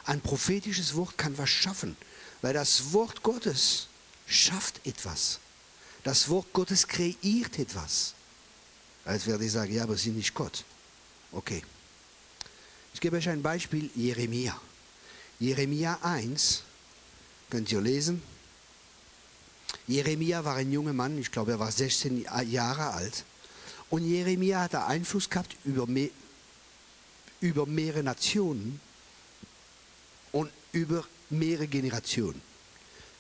Ein 0.04 0.20
prophetisches 0.20 0.94
Wort 0.94 1.16
kann 1.16 1.36
was 1.38 1.48
schaffen, 1.50 1.96
weil 2.42 2.52
das 2.52 2.92
Wort 2.92 3.22
Gottes 3.22 3.88
schafft 4.26 4.86
etwas. 4.86 5.40
Das 6.02 6.28
Wort 6.28 6.52
Gottes 6.52 6.86
kreiert 6.86 7.58
etwas. 7.58 8.14
Als 9.04 9.26
werde 9.26 9.44
ich 9.44 9.52
sagen, 9.52 9.72
ja, 9.74 9.82
aber 9.82 9.96
Sie 9.96 10.04
sind 10.04 10.16
nicht 10.16 10.34
Gott. 10.34 10.64
Okay. 11.32 11.62
Ich 12.92 13.00
gebe 13.00 13.16
euch 13.16 13.28
ein 13.28 13.42
Beispiel, 13.42 13.90
Jeremia. 13.94 14.58
Jeremia 15.40 15.98
1, 16.02 16.62
könnt 17.50 17.72
ihr 17.72 17.80
lesen. 17.80 18.22
Jeremia 19.86 20.44
war 20.44 20.56
ein 20.56 20.72
junger 20.72 20.92
Mann, 20.92 21.18
ich 21.18 21.30
glaube, 21.30 21.52
er 21.52 21.58
war 21.58 21.70
16 21.70 22.26
Jahre 22.46 22.94
alt. 22.94 23.24
Und 23.90 24.04
Jeremia 24.04 24.60
hatte 24.60 24.84
Einfluss 24.84 25.28
gehabt 25.28 25.56
über, 25.64 25.86
mehr, 25.86 26.08
über 27.40 27.66
mehrere 27.66 28.02
Nationen 28.02 28.80
und 30.32 30.50
über 30.72 31.04
mehrere 31.30 31.66
Generationen. 31.66 32.40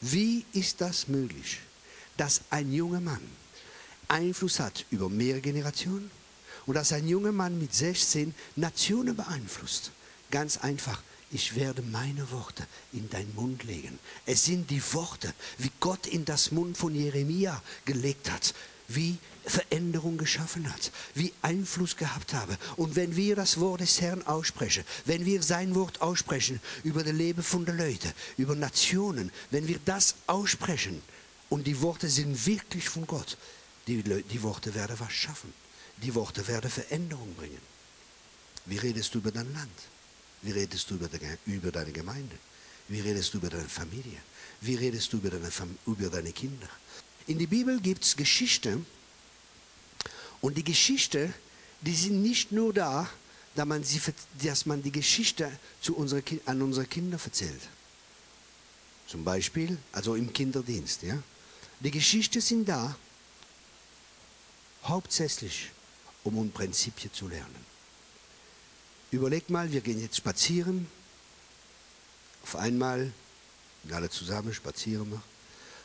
Wie 0.00 0.44
ist 0.52 0.80
das 0.80 1.08
möglich, 1.08 1.60
dass 2.16 2.42
ein 2.50 2.72
junger 2.72 3.00
Mann 3.00 3.22
Einfluss 4.08 4.60
hat 4.60 4.84
über 4.90 5.08
mehrere 5.08 5.40
Generationen 5.40 6.10
und 6.66 6.74
dass 6.74 6.92
ein 6.92 7.08
junger 7.08 7.32
Mann 7.32 7.58
mit 7.58 7.74
16 7.74 8.34
Nationen 8.56 9.16
beeinflusst? 9.16 9.92
Ganz 10.30 10.58
einfach. 10.58 11.02
Ich 11.30 11.56
werde 11.56 11.82
meine 11.82 12.30
Worte 12.30 12.66
in 12.92 13.10
deinen 13.10 13.34
Mund 13.34 13.64
legen. 13.64 13.98
Es 14.26 14.44
sind 14.44 14.70
die 14.70 14.82
Worte, 14.92 15.32
wie 15.58 15.70
Gott 15.80 16.06
in 16.06 16.24
das 16.24 16.52
Mund 16.52 16.76
von 16.76 16.94
Jeremia 16.94 17.62
gelegt 17.84 18.30
hat, 18.30 18.54
wie 18.88 19.18
Veränderung 19.46 20.16
geschaffen 20.16 20.72
hat, 20.72 20.92
wie 21.14 21.32
Einfluss 21.42 21.96
gehabt 21.96 22.34
habe. 22.34 22.56
Und 22.76 22.96
wenn 22.96 23.16
wir 23.16 23.36
das 23.36 23.58
Wort 23.60 23.80
des 23.80 24.00
Herrn 24.00 24.22
aussprechen, 24.26 24.84
wenn 25.04 25.24
wir 25.24 25.42
sein 25.42 25.74
Wort 25.74 26.00
aussprechen 26.00 26.60
über 26.82 27.02
das 27.02 27.12
Leben 27.12 27.42
von 27.42 27.64
den 27.64 27.78
Leuten, 27.78 28.12
über 28.36 28.54
Nationen, 28.54 29.30
wenn 29.50 29.68
wir 29.68 29.80
das 29.84 30.14
aussprechen 30.26 31.02
und 31.50 31.66
die 31.66 31.80
Worte 31.82 32.08
sind 32.08 32.46
wirklich 32.46 32.88
von 32.88 33.06
Gott, 33.06 33.36
die, 33.86 34.02
die 34.02 34.42
Worte 34.42 34.74
werden 34.74 34.96
was 34.98 35.12
schaffen. 35.12 35.52
Die 36.02 36.14
Worte 36.14 36.46
werden 36.48 36.70
Veränderung 36.70 37.34
bringen. 37.34 37.60
Wie 38.66 38.78
redest 38.78 39.14
du 39.14 39.18
über 39.18 39.30
dein 39.30 39.52
Land? 39.52 39.70
Wie 40.44 40.50
redest 40.50 40.90
du 40.90 40.96
über, 40.96 41.08
deine, 41.70 41.90
Gemeinde? 41.90 42.36
Wie 42.88 43.00
redest 43.00 43.32
du 43.32 43.38
über 43.38 43.48
deine 43.48 43.68
Familie? 43.68 44.20
Wie 44.60 44.74
redest 44.74 45.10
du 45.12 45.16
über 45.16 45.30
deine, 45.30 45.50
über 45.86 46.10
deine 46.10 46.32
Kinder? 46.32 46.68
In 47.26 47.38
der 47.38 47.46
Bibel 47.46 47.80
gibt 47.80 48.04
es 48.04 48.14
Geschichten 48.14 48.84
und 50.42 50.58
die 50.58 50.64
Geschichten, 50.64 51.32
die 51.80 51.94
sind 51.94 52.22
nicht 52.22 52.52
nur 52.52 52.74
da, 52.74 53.08
dass 53.54 53.66
man, 53.66 53.82
sie, 53.84 54.00
dass 54.42 54.66
man 54.66 54.82
die 54.82 54.92
Geschichte 54.92 55.50
zu 55.80 55.96
unsere, 55.96 56.22
an 56.44 56.60
unsere 56.60 56.86
Kinder 56.86 57.18
erzählt. 57.24 57.62
Zum 59.06 59.24
Beispiel, 59.24 59.78
also 59.92 60.14
im 60.14 60.30
Kinderdienst. 60.30 61.04
Ja? 61.04 61.22
Die 61.80 61.90
Geschichten 61.90 62.42
sind 62.42 62.68
da, 62.68 62.94
hauptsächlich, 64.82 65.70
um 66.22 66.50
Prinzipien 66.50 67.10
zu 67.14 67.28
lernen. 67.28 67.73
Überleg 69.14 69.48
mal, 69.48 69.70
wir 69.70 69.80
gehen 69.80 70.00
jetzt 70.00 70.16
spazieren. 70.16 70.88
Auf 72.42 72.56
einmal, 72.56 73.12
alle 73.92 74.10
zusammen 74.10 74.52
spazieren 74.52 75.08
wir. 75.12 75.22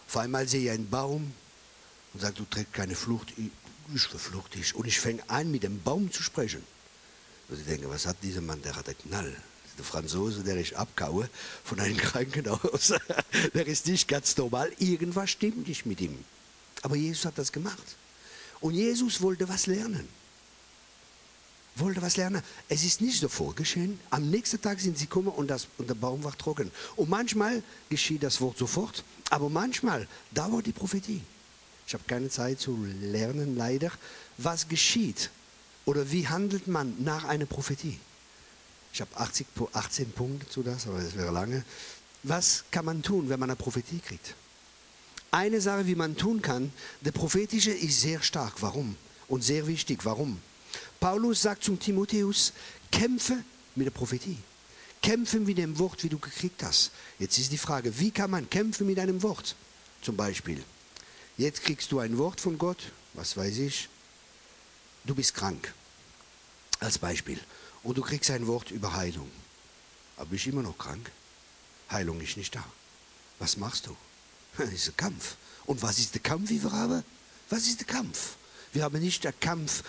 Auf 0.08 0.18
einmal 0.18 0.48
sehe 0.48 0.63
ich 0.63 0.72
einen 0.72 0.89
Baum 0.89 1.32
und 2.12 2.20
sage, 2.22 2.34
du 2.34 2.46
trägst 2.46 2.74
keine 2.74 2.96
Flucht. 2.96 3.32
Ich, 3.38 3.52
ich 3.94 4.02
verflucht 4.02 4.56
dich. 4.56 4.74
Und 4.74 4.88
ich 4.88 5.00
fange 5.00 5.22
an, 5.30 5.52
mit 5.52 5.62
dem 5.62 5.80
Baum 5.84 6.12
zu 6.12 6.24
sprechen. 6.24 6.63
Und 7.50 7.60
ich 7.60 7.65
denke, 7.68 7.88
was 7.88 8.08
hat 8.08 8.18
dieser 8.24 8.42
Mann? 8.42 8.63
Der 8.63 8.76
hat 8.76 8.88
einen 8.88 8.98
Knall. 8.98 9.38
Der 9.78 9.86
Franzose, 9.86 10.44
der 10.44 10.58
ich 10.58 10.76
abkaue 10.76 11.30
von 11.63 11.80
einem 11.80 11.98
Krankenhaus. 12.10 12.96
der 13.54 13.68
ist 13.68 13.86
nicht 13.86 14.08
ganz 14.08 14.36
normal. 14.38 14.72
Irgendwas 14.80 15.30
stimmt 15.30 15.68
nicht 15.68 15.86
mit 15.86 16.02
ihm. 16.02 16.18
Aber 16.82 16.96
Jesus 16.96 17.26
hat 17.26 17.38
das 17.38 17.52
gemacht. 17.52 17.96
Und 18.60 18.74
Jesus 18.74 19.22
wollte 19.22 19.48
was 19.48 19.68
lernen 19.68 20.10
wollte 21.80 22.02
was 22.02 22.18
lernen. 22.18 22.42
Es 22.68 22.84
ist 22.84 23.02
nicht 23.02 23.20
sofort 23.20 23.56
geschehen. 23.56 24.00
Am 24.10 24.30
nächsten 24.30 24.62
Tag 24.62 24.80
sind 24.80 24.98
sie 24.98 25.06
gekommen 25.06 25.30
und, 25.30 25.48
das, 25.48 25.68
und 25.78 25.89
der 25.89 25.96
Baum 25.96 26.24
war 26.24 26.38
trocken. 26.38 26.72
Und 26.96 27.10
manchmal 27.10 27.63
geschieht 27.89 28.24
das 28.24 28.42
Wort 28.42 28.58
sofort, 28.58 29.04
aber 29.30 29.50
manchmal 29.50 30.08
dauert 30.32 30.65
die 30.65 30.72
Prophetie. 30.72 31.22
Ich 31.88 31.94
habe 31.94 32.04
keine 32.06 32.30
Zeit 32.30 32.60
zu 32.60 32.78
lernen, 33.02 33.58
leider, 33.58 33.92
was 34.38 34.68
geschieht 34.68 35.32
oder 35.86 36.12
wie 36.12 36.28
handelt 36.28 36.68
man 36.68 36.96
nach 37.04 37.26
einer 37.26 37.46
Prophetie. 37.46 38.00
Ich 38.94 39.02
habe 39.02 39.12
18 39.18 40.12
Punkte 40.12 40.48
zu 40.50 40.63
das, 40.63 40.88
aber 40.88 41.02
das 41.02 41.15
wäre 41.15 41.32
lange. 41.32 41.63
Was 42.24 42.65
kann 42.72 42.86
man 42.86 43.02
tun, 43.02 43.30
wenn 43.30 43.39
man 43.39 43.50
eine 43.50 43.56
Prophetie 43.56 44.00
kriegt? 44.00 44.36
Eine 45.32 45.62
Sache, 45.62 45.86
wie 45.86 45.96
man 45.96 46.18
tun 46.18 46.42
kann, 46.42 46.72
der 47.02 47.12
prophetische 47.12 47.72
ist 47.72 48.02
sehr 48.02 48.22
stark. 48.22 48.62
Warum? 48.62 48.96
Und 49.28 49.44
sehr 49.44 49.68
wichtig. 49.68 50.06
Warum? 50.06 50.42
Paulus 51.00 51.42
sagt 51.42 51.64
zum 51.64 51.80
Timotheus, 51.80 52.54
kämpfe 52.92 53.44
mit 53.76 53.86
der 53.86 53.92
Prophetie. 53.92 54.38
Kämpfe 55.02 55.40
mit 55.40 55.58
dem 55.58 55.78
Wort, 55.80 56.04
wie 56.04 56.10
du 56.10 56.20
gekriegt 56.20 56.62
hast. 56.64 56.92
Jetzt 57.20 57.38
ist 57.38 57.52
die 57.52 57.58
Frage, 57.58 57.98
wie 58.00 58.12
kann 58.12 58.32
man 58.32 58.50
kämpfen 58.50 58.86
mit 58.86 59.00
einem 59.00 59.24
Wort? 59.24 59.56
Zum 60.02 60.18
Beispiel, 60.18 60.62
jetzt 61.38 61.64
kriegst 61.64 61.92
du 61.92 62.00
ein 62.00 62.18
Wort 62.18 62.42
von 62.42 62.58
Gott, 62.58 62.92
was 63.14 63.38
weiß 63.38 63.58
ich, 63.60 63.88
du 65.06 65.16
bist 65.16 65.34
krank. 65.34 65.74
Als 66.80 66.98
Beispiel. 66.98 67.40
Und 67.84 67.98
du 67.98 68.02
kriegst 68.02 68.30
ein 68.32 68.48
Wort 68.48 68.72
über 68.72 68.94
Heilung. 68.94 69.30
Aber 70.18 70.28
bist 70.28 70.48
immer 70.48 70.62
noch 70.62 70.78
krank. 70.78 71.12
Heilung 71.90 72.20
ist 72.22 72.38
nicht 72.38 72.56
da. 72.56 72.64
Was 73.40 73.58
machst 73.58 73.88
du? 73.88 73.96
Das 74.58 74.72
ist 74.72 74.90
ein 74.90 74.98
Kampf. 74.98 75.38
Und 75.66 75.82
was 75.82 76.00
ist 76.00 76.14
der 76.14 76.22
Kampf, 76.22 76.50
wie 76.50 76.62
wir 76.62 76.72
haben? 76.72 77.04
Was 77.50 77.68
ist 77.68 77.80
der 77.80 77.88
Kampf? 77.88 78.36
Wir 78.74 78.84
haben 78.84 79.00
nicht 79.00 79.24
den 79.24 79.40
Kampf 79.40 79.84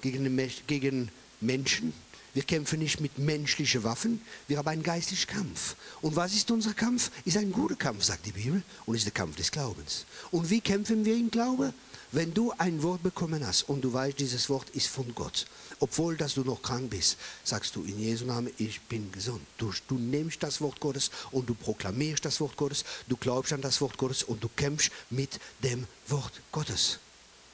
gegen, 0.00 1.10
Menschen. 1.40 1.92
Wir 2.34 2.42
kämpfen 2.42 2.78
nicht 2.78 3.00
mit 3.00 3.18
menschlichen 3.18 3.82
Waffen, 3.84 4.20
wir 4.46 4.58
haben 4.58 4.68
einen 4.68 4.82
geistlichen 4.82 5.28
Kampf. 5.28 5.76
Und 6.02 6.14
was 6.14 6.34
ist 6.34 6.50
unser 6.50 6.74
Kampf? 6.74 7.10
Ist 7.24 7.36
ein 7.36 7.52
guter 7.52 7.74
Kampf, 7.74 8.04
sagt 8.04 8.26
die 8.26 8.32
Bibel, 8.32 8.62
und 8.86 8.94
ist 8.94 9.06
der 9.06 9.12
Kampf 9.12 9.36
des 9.36 9.50
Glaubens. 9.50 10.04
Und 10.30 10.50
wie 10.50 10.60
kämpfen 10.60 11.04
wir 11.04 11.16
im 11.16 11.30
Glaube? 11.30 11.72
Wenn 12.12 12.32
du 12.32 12.52
ein 12.56 12.82
Wort 12.82 13.02
bekommen 13.02 13.46
hast 13.46 13.68
und 13.68 13.82
du 13.82 13.92
weißt, 13.92 14.18
dieses 14.18 14.48
Wort 14.48 14.70
ist 14.70 14.86
von 14.88 15.14
Gott, 15.14 15.46
obwohl 15.78 16.16
dass 16.16 16.34
du 16.34 16.42
noch 16.42 16.62
krank 16.62 16.90
bist, 16.90 17.18
sagst 17.44 17.76
du 17.76 17.82
in 17.82 17.98
Jesu 17.98 18.24
Namen, 18.24 18.50
ich 18.56 18.80
bin 18.82 19.12
gesund. 19.12 19.42
Du, 19.58 19.72
du 19.88 19.96
nimmst 19.96 20.42
das 20.42 20.60
Wort 20.60 20.80
Gottes 20.80 21.10
und 21.32 21.48
du 21.48 21.54
proklamierst 21.54 22.24
das 22.24 22.40
Wort 22.40 22.56
Gottes, 22.56 22.84
du 23.08 23.16
glaubst 23.16 23.52
an 23.52 23.60
das 23.60 23.80
Wort 23.80 23.98
Gottes 23.98 24.22
und 24.22 24.42
du 24.42 24.48
kämpfst 24.48 24.90
mit 25.10 25.38
dem 25.62 25.86
Wort 26.06 26.40
Gottes. 26.50 26.98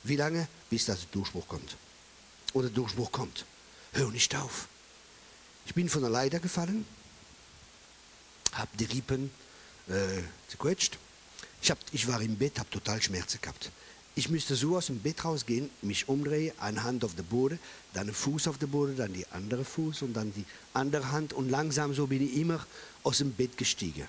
Wie 0.05 0.17
lange? 0.17 0.47
Bis 0.71 0.85
das 0.85 1.11
Durchbruch 1.11 1.49
kommt 1.49 1.77
oder 2.55 2.71
Durchbruch 2.71 3.13
kommt. 3.13 3.45
Hör 3.93 4.11
nicht 4.11 4.35
auf. 4.35 4.69
Ich 5.67 5.75
bin 5.75 5.89
von 5.89 6.01
der 6.01 6.11
Leiter 6.11 6.41
gefallen, 6.41 6.87
habe 8.53 8.71
die 8.79 8.85
Rippen 8.85 9.31
äh, 9.89 10.23
gequetscht. 10.51 10.99
Ich, 11.61 11.71
hab, 11.71 11.79
ich 11.93 12.07
war 12.09 12.21
im 12.21 12.37
Bett, 12.37 12.59
habe 12.59 12.71
total 12.71 13.03
Schmerzen 13.03 13.41
gehabt. 13.41 13.71
Ich 14.17 14.29
müsste 14.29 14.55
so 14.55 14.77
aus 14.77 14.87
dem 14.87 15.01
Bett 15.01 15.25
rausgehen, 15.25 15.71
mich 15.83 16.09
umdrehen, 16.09 16.53
eine 16.61 16.85
Hand 16.85 17.05
auf 17.05 17.17
der 17.17 17.25
Boden, 17.25 17.59
dann 17.95 18.09
ein 18.09 18.15
Fuß 18.15 18.47
auf 18.47 18.59
der 18.59 18.69
Boden, 18.69 18.97
dann 18.97 19.13
die 19.13 19.27
andere 19.29 19.65
Fuß 19.65 20.03
und 20.03 20.15
dann 20.15 20.33
die 20.33 20.45
andere 20.73 21.11
Hand 21.11 21.33
und 21.33 21.51
langsam 21.51 21.95
so 21.95 22.07
bin 22.07 22.25
ich 22.25 22.37
immer 22.37 22.65
aus 23.03 23.19
dem 23.19 23.33
Bett 23.33 23.57
gestiegen. 23.57 24.07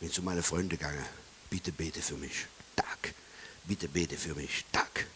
Bin 0.00 0.10
zu 0.10 0.22
meinen 0.22 0.42
Freunden 0.42 0.70
gegangen. 0.70 1.04
Bitte 1.50 1.72
bete 1.72 2.00
für 2.00 2.16
mich. 2.16 2.46
Tag. 2.74 3.14
Bitte 3.64 3.88
bete 3.88 4.16
für 4.16 4.34
mich. 4.34 4.64
Tag 4.72 5.06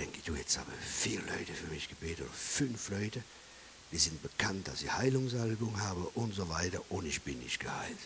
denke 0.00 0.18
ich, 0.18 0.24
du, 0.24 0.34
jetzt 0.34 0.58
haben 0.58 0.72
vier 0.80 1.20
Leute 1.20 1.52
für 1.52 1.66
mich 1.66 1.88
gebetet 1.88 2.22
oder 2.22 2.32
fünf 2.32 2.88
Leute, 2.88 3.22
die 3.92 3.98
sind 3.98 4.22
bekannt, 4.22 4.66
dass 4.68 4.80
sie 4.80 4.90
Heilungsalbung 4.90 5.80
haben 5.80 6.06
und 6.14 6.34
so 6.34 6.48
weiter 6.48 6.80
und 6.88 7.06
ich 7.06 7.22
bin 7.22 7.38
nicht 7.40 7.60
geheilt. 7.60 7.98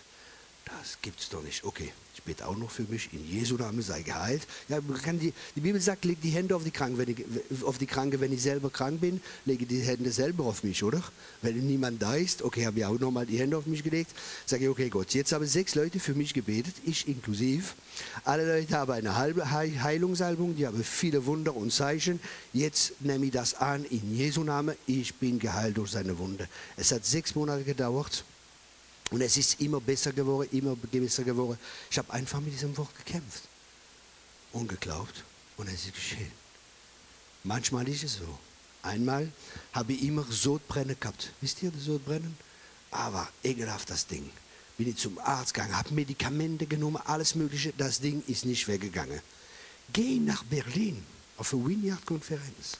Das 0.64 0.98
gibt's 1.03 1.29
doch 1.29 1.42
nicht. 1.42 1.62
Okay, 1.64 1.92
ich 2.14 2.22
bete 2.22 2.46
auch 2.46 2.57
noch 2.57 2.70
für 2.70 2.85
mich. 2.85 3.11
In 3.12 3.29
Jesu 3.29 3.57
Namen 3.57 3.83
sei 3.83 4.03
geheilt. 4.03 4.46
Ja, 4.68 4.81
die, 4.81 5.33
die, 5.57 5.61
Bibel 5.61 5.81
sagt, 5.81 6.07
leg 6.07 6.20
die 6.22 6.31
Hände 6.31 6.57
auf 6.57 6.64
die, 6.64 6.70
Kranke, 6.70 6.96
wenn 6.98 7.11
ich, 7.11 7.64
auf 7.64 7.77
die 7.77 7.87
Kranke, 7.87 8.18
wenn 8.20 8.33
ich 8.33 8.40
selber 8.40 8.70
krank 8.70 9.00
bin, 9.00 9.20
lege 9.44 9.66
die 9.66 9.81
Hände 9.81 10.11
selber 10.11 10.44
auf 10.44 10.64
mich, 10.64 10.83
oder? 10.83 11.03
Wenn 11.42 11.66
niemand 11.66 12.00
da 12.00 12.14
ist, 12.14 12.42
okay, 12.42 12.64
habe 12.64 12.79
ich 12.79 12.85
auch 12.87 12.98
nochmal 12.98 13.27
die 13.27 13.38
Hände 13.38 13.59
auf 13.59 13.66
mich 13.66 13.83
gelegt. 13.83 14.12
Sage 14.46 14.64
ich, 14.64 14.70
okay, 14.70 14.88
Gott, 14.88 15.12
jetzt 15.12 15.33
haben 15.33 15.46
sechs 15.46 15.74
Leute 15.74 16.00
für 16.00 16.14
mich 16.14 16.33
gebetet, 16.33 16.74
ich 16.87 17.09
inklusiv. 17.09 17.74
Alle 18.24 18.46
Leute 18.59 18.74
haben 18.79 18.92
eine 18.92 19.16
halbe 19.16 19.50
Heilungsalbung, 19.50 20.57
die 20.57 20.66
haben 20.66 20.83
viele 20.83 21.27
Wunder 21.27 21.55
und 21.55 21.72
Zeichen. 21.72 22.20
Jetzt 22.55 22.94
nehme 23.00 23.27
ich 23.27 23.33
das 23.33 23.55
an 23.55 23.85
in 23.85 24.16
Jesu 24.16 24.42
Namen. 24.44 24.77
Ich 24.87 25.14
bin 25.16 25.38
geheilt 25.38 25.77
durch 25.77 25.90
seine 25.90 26.18
Wunde. 26.18 26.48
Es 26.77 26.90
hat 26.90 27.05
sechs 27.05 27.35
Monate 27.35 27.64
gedauert. 27.64 28.24
Und 29.14 29.20
es 29.20 29.37
ist 29.37 29.61
immer 29.61 29.81
besser 29.81 30.12
geworden, 30.12 30.48
immer 30.50 30.74
besser 30.74 31.22
geworden. 31.22 31.57
Ich 31.88 31.96
habe 31.98 32.12
einfach 32.12 32.40
mit 32.40 32.53
diesem 32.53 32.77
Wort 32.77 32.92
gekämpft 32.96 33.44
und 34.50 34.66
geglaubt 34.66 35.22
und 35.57 35.68
es 35.68 35.85
ist 35.85 35.94
geschehen. 35.94 36.33
Manchmal 37.44 37.87
ist 37.87 38.03
es 38.03 38.16
so. 38.16 38.38
Einmal 38.83 39.31
habe 39.72 39.92
ich 39.92 40.03
immer 40.03 40.27
Sodbrennen 40.29 40.96
gehabt. 40.98 41.31
Wisst 41.40 41.62
ihr, 41.62 41.70
das 41.70 41.85
Sodbrennen? 41.85 42.37
Aber 42.90 43.29
ekelhaft 43.44 43.88
das 43.88 44.05
Ding. 44.05 44.29
Bin 44.77 44.88
ich 44.88 44.96
zum 44.96 45.16
Arzt 45.20 45.55
gegangen, 45.55 45.77
habe 45.77 45.94
Medikamente 45.94 46.66
genommen, 46.66 47.01
alles 47.05 47.36
Mögliche. 47.36 47.72
Das 47.78 48.01
Ding 48.01 48.20
ist 48.26 48.45
nicht 48.45 48.66
weggegangen. 48.66 49.20
Geh 49.93 50.18
nach 50.18 50.43
Berlin 50.43 51.01
auf 51.36 51.55
eine 51.55 51.68
Vineyard-Konferenz. 51.68 52.78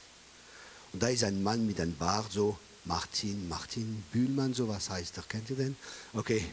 Und 0.91 1.01
da 1.01 1.07
ist 1.07 1.23
ein 1.23 1.41
Mann 1.41 1.65
mit 1.65 1.79
einem 1.79 1.95
Bart 1.95 2.29
so 2.33 2.59
Martin, 2.85 3.47
Martin 3.49 4.03
Bühlmann, 4.11 4.53
sowas 4.53 4.89
heißt 4.89 5.17
er. 5.17 5.23
Kennt 5.23 5.49
ihr 5.49 5.55
den? 5.55 5.75
Okay, 6.13 6.45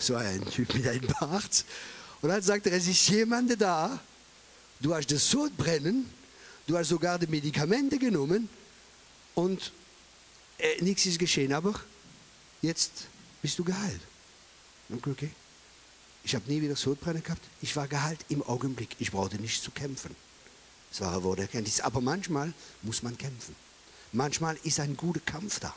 so 0.00 0.16
ein 0.16 0.44
Typ 0.50 0.74
mit 0.74 0.86
einem 0.86 1.06
Bart. 1.18 1.64
Und 2.20 2.28
dann 2.28 2.42
sagt 2.42 2.66
er, 2.66 2.72
es 2.72 2.86
ist 2.86 3.08
jemand 3.08 3.60
da, 3.60 3.98
du 4.80 4.94
hast 4.94 5.10
das 5.10 5.28
Sodbrennen, 5.30 6.10
du 6.66 6.76
hast 6.76 6.88
sogar 6.88 7.18
die 7.18 7.26
Medikamente 7.26 7.98
genommen 7.98 8.48
und 9.34 9.72
äh, 10.58 10.82
nichts 10.82 11.06
ist 11.06 11.18
geschehen, 11.18 11.52
aber 11.52 11.80
jetzt 12.60 13.06
bist 13.40 13.58
du 13.58 13.64
geheilt. 13.64 14.00
Okay. 15.06 15.30
Ich 16.22 16.34
habe 16.34 16.50
nie 16.50 16.60
wieder 16.60 16.76
Sodbrennen 16.76 17.22
gehabt. 17.22 17.42
Ich 17.62 17.74
war 17.76 17.88
geheilt 17.88 18.20
im 18.28 18.42
Augenblick. 18.42 18.94
Ich 18.98 19.10
brauchte 19.10 19.36
nicht 19.36 19.62
zu 19.62 19.70
kämpfen. 19.70 20.14
Das 20.90 21.00
war 21.00 21.16
ein 21.16 21.22
Wort 21.22 21.38
erkenntnis. 21.38 21.80
Aber 21.80 22.00
manchmal 22.00 22.52
muss 22.82 23.02
man 23.02 23.16
kämpfen. 23.16 23.54
Manchmal 24.12 24.56
ist 24.64 24.80
ein 24.80 24.96
guter 24.96 25.20
Kampf 25.20 25.60
da. 25.60 25.74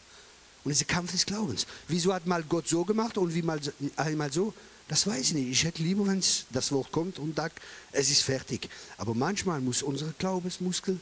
Und 0.64 0.72
es 0.72 0.80
ist 0.80 0.90
der 0.90 0.96
Kampf 0.96 1.12
des 1.12 1.26
Glaubens. 1.26 1.68
Wieso 1.88 2.14
hat 2.14 2.26
mal 2.26 2.44
Gott 2.44 2.68
so 2.68 2.86
gemacht 2.86 3.18
und 3.18 3.34
wie 3.34 3.42
mal 3.42 3.60
einmal 3.96 4.32
so? 4.32 4.54
Das 4.88 5.08
weiß 5.08 5.22
ich 5.22 5.34
nicht. 5.34 5.50
Ich 5.50 5.64
hätte 5.64 5.82
lieber, 5.82 6.06
wenn 6.08 6.24
das 6.52 6.72
Wort 6.72 6.92
kommt 6.92 7.20
und 7.20 7.36
sagt, 7.36 7.62
es 7.92 8.10
ist 8.10 8.22
fertig. 8.22 8.70
Aber 8.98 9.14
manchmal 9.14 9.62
muss 9.62 9.82
unser 9.82 10.14
Glaubensmuskel 10.18 11.00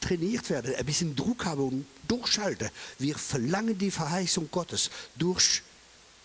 trainiert 0.00 0.48
werden, 0.50 0.74
ein 0.74 0.86
bisschen 0.86 1.14
Druck 1.14 1.44
haben 1.44 1.60
und 1.60 1.86
durchschalten. 2.08 2.70
Wir 2.98 3.16
verlangen 3.16 3.76
die 3.76 3.90
Verheißung 3.90 4.48
Gottes 4.50 4.90
durch, 5.16 5.62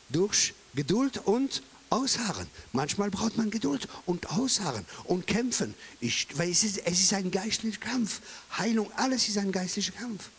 durch 0.09 0.53
Geduld 0.73 1.17
und 1.25 1.61
Ausharren. 1.89 2.47
Manchmal 2.73 3.09
braucht 3.09 3.37
man 3.37 3.51
Geduld 3.51 3.87
und 4.05 4.29
Ausharren 4.31 4.85
und 5.05 5.27
kämpfen. 5.27 5.73
Ich, 5.99 6.27
weil 6.37 6.49
es 6.49 6.63
ist, 6.63 6.79
es 6.85 6.99
ist 6.99 7.13
ein 7.13 7.31
geistlicher 7.31 7.79
Kampf. 7.79 8.21
Heilung, 8.57 8.91
alles 8.95 9.27
ist 9.27 9.37
ein 9.37 9.51
geistlicher 9.51 9.93
Kampf. 9.93 10.29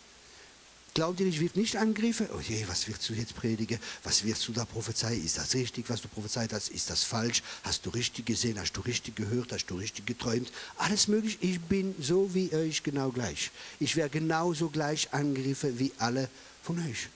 Glaubt 0.97 1.21
ihr, 1.21 1.27
ich 1.27 1.41
wird 1.41 1.57
nicht 1.57 1.77
angegriffen? 1.77 2.27
Oh 2.35 2.41
je, 2.41 2.67
was 2.69 2.89
wirst 2.89 3.07
du 3.07 3.13
jetzt 3.13 3.37
predigen? 3.37 3.79
Was 4.03 4.25
wirst 4.25 4.49
du 4.49 4.53
da 4.53 4.65
prophezeien? 4.65 5.23
Ist 5.23 5.37
das 5.37 5.53
richtig, 5.53 5.91
was 5.91 6.01
du 6.01 6.09
prophezeit 6.09 6.55
hast? 6.55 6.71
Ist 6.71 6.89
das 6.89 7.03
falsch? 7.03 7.43
Hast 7.65 7.85
du 7.85 7.91
richtig 7.91 8.25
gesehen? 8.25 8.59
Hast 8.59 8.73
du 8.73 8.81
richtig 8.81 9.15
gehört? 9.15 9.53
Hast 9.53 9.67
du 9.67 9.75
richtig 9.75 10.07
geträumt? 10.07 10.51
Alles 10.79 11.07
möglich. 11.07 11.37
Ich 11.43 11.61
bin 11.61 11.95
so 12.01 12.33
wie 12.33 12.51
euch 12.55 12.83
genau 12.83 13.11
gleich. 13.11 13.51
Ich 13.79 13.95
werde 13.95 14.19
genauso 14.19 14.71
gleich 14.71 15.13
angegriffen 15.13 15.79
wie 15.79 15.93
alle 15.99 16.31
von 16.63 16.79
euch. 16.79 17.09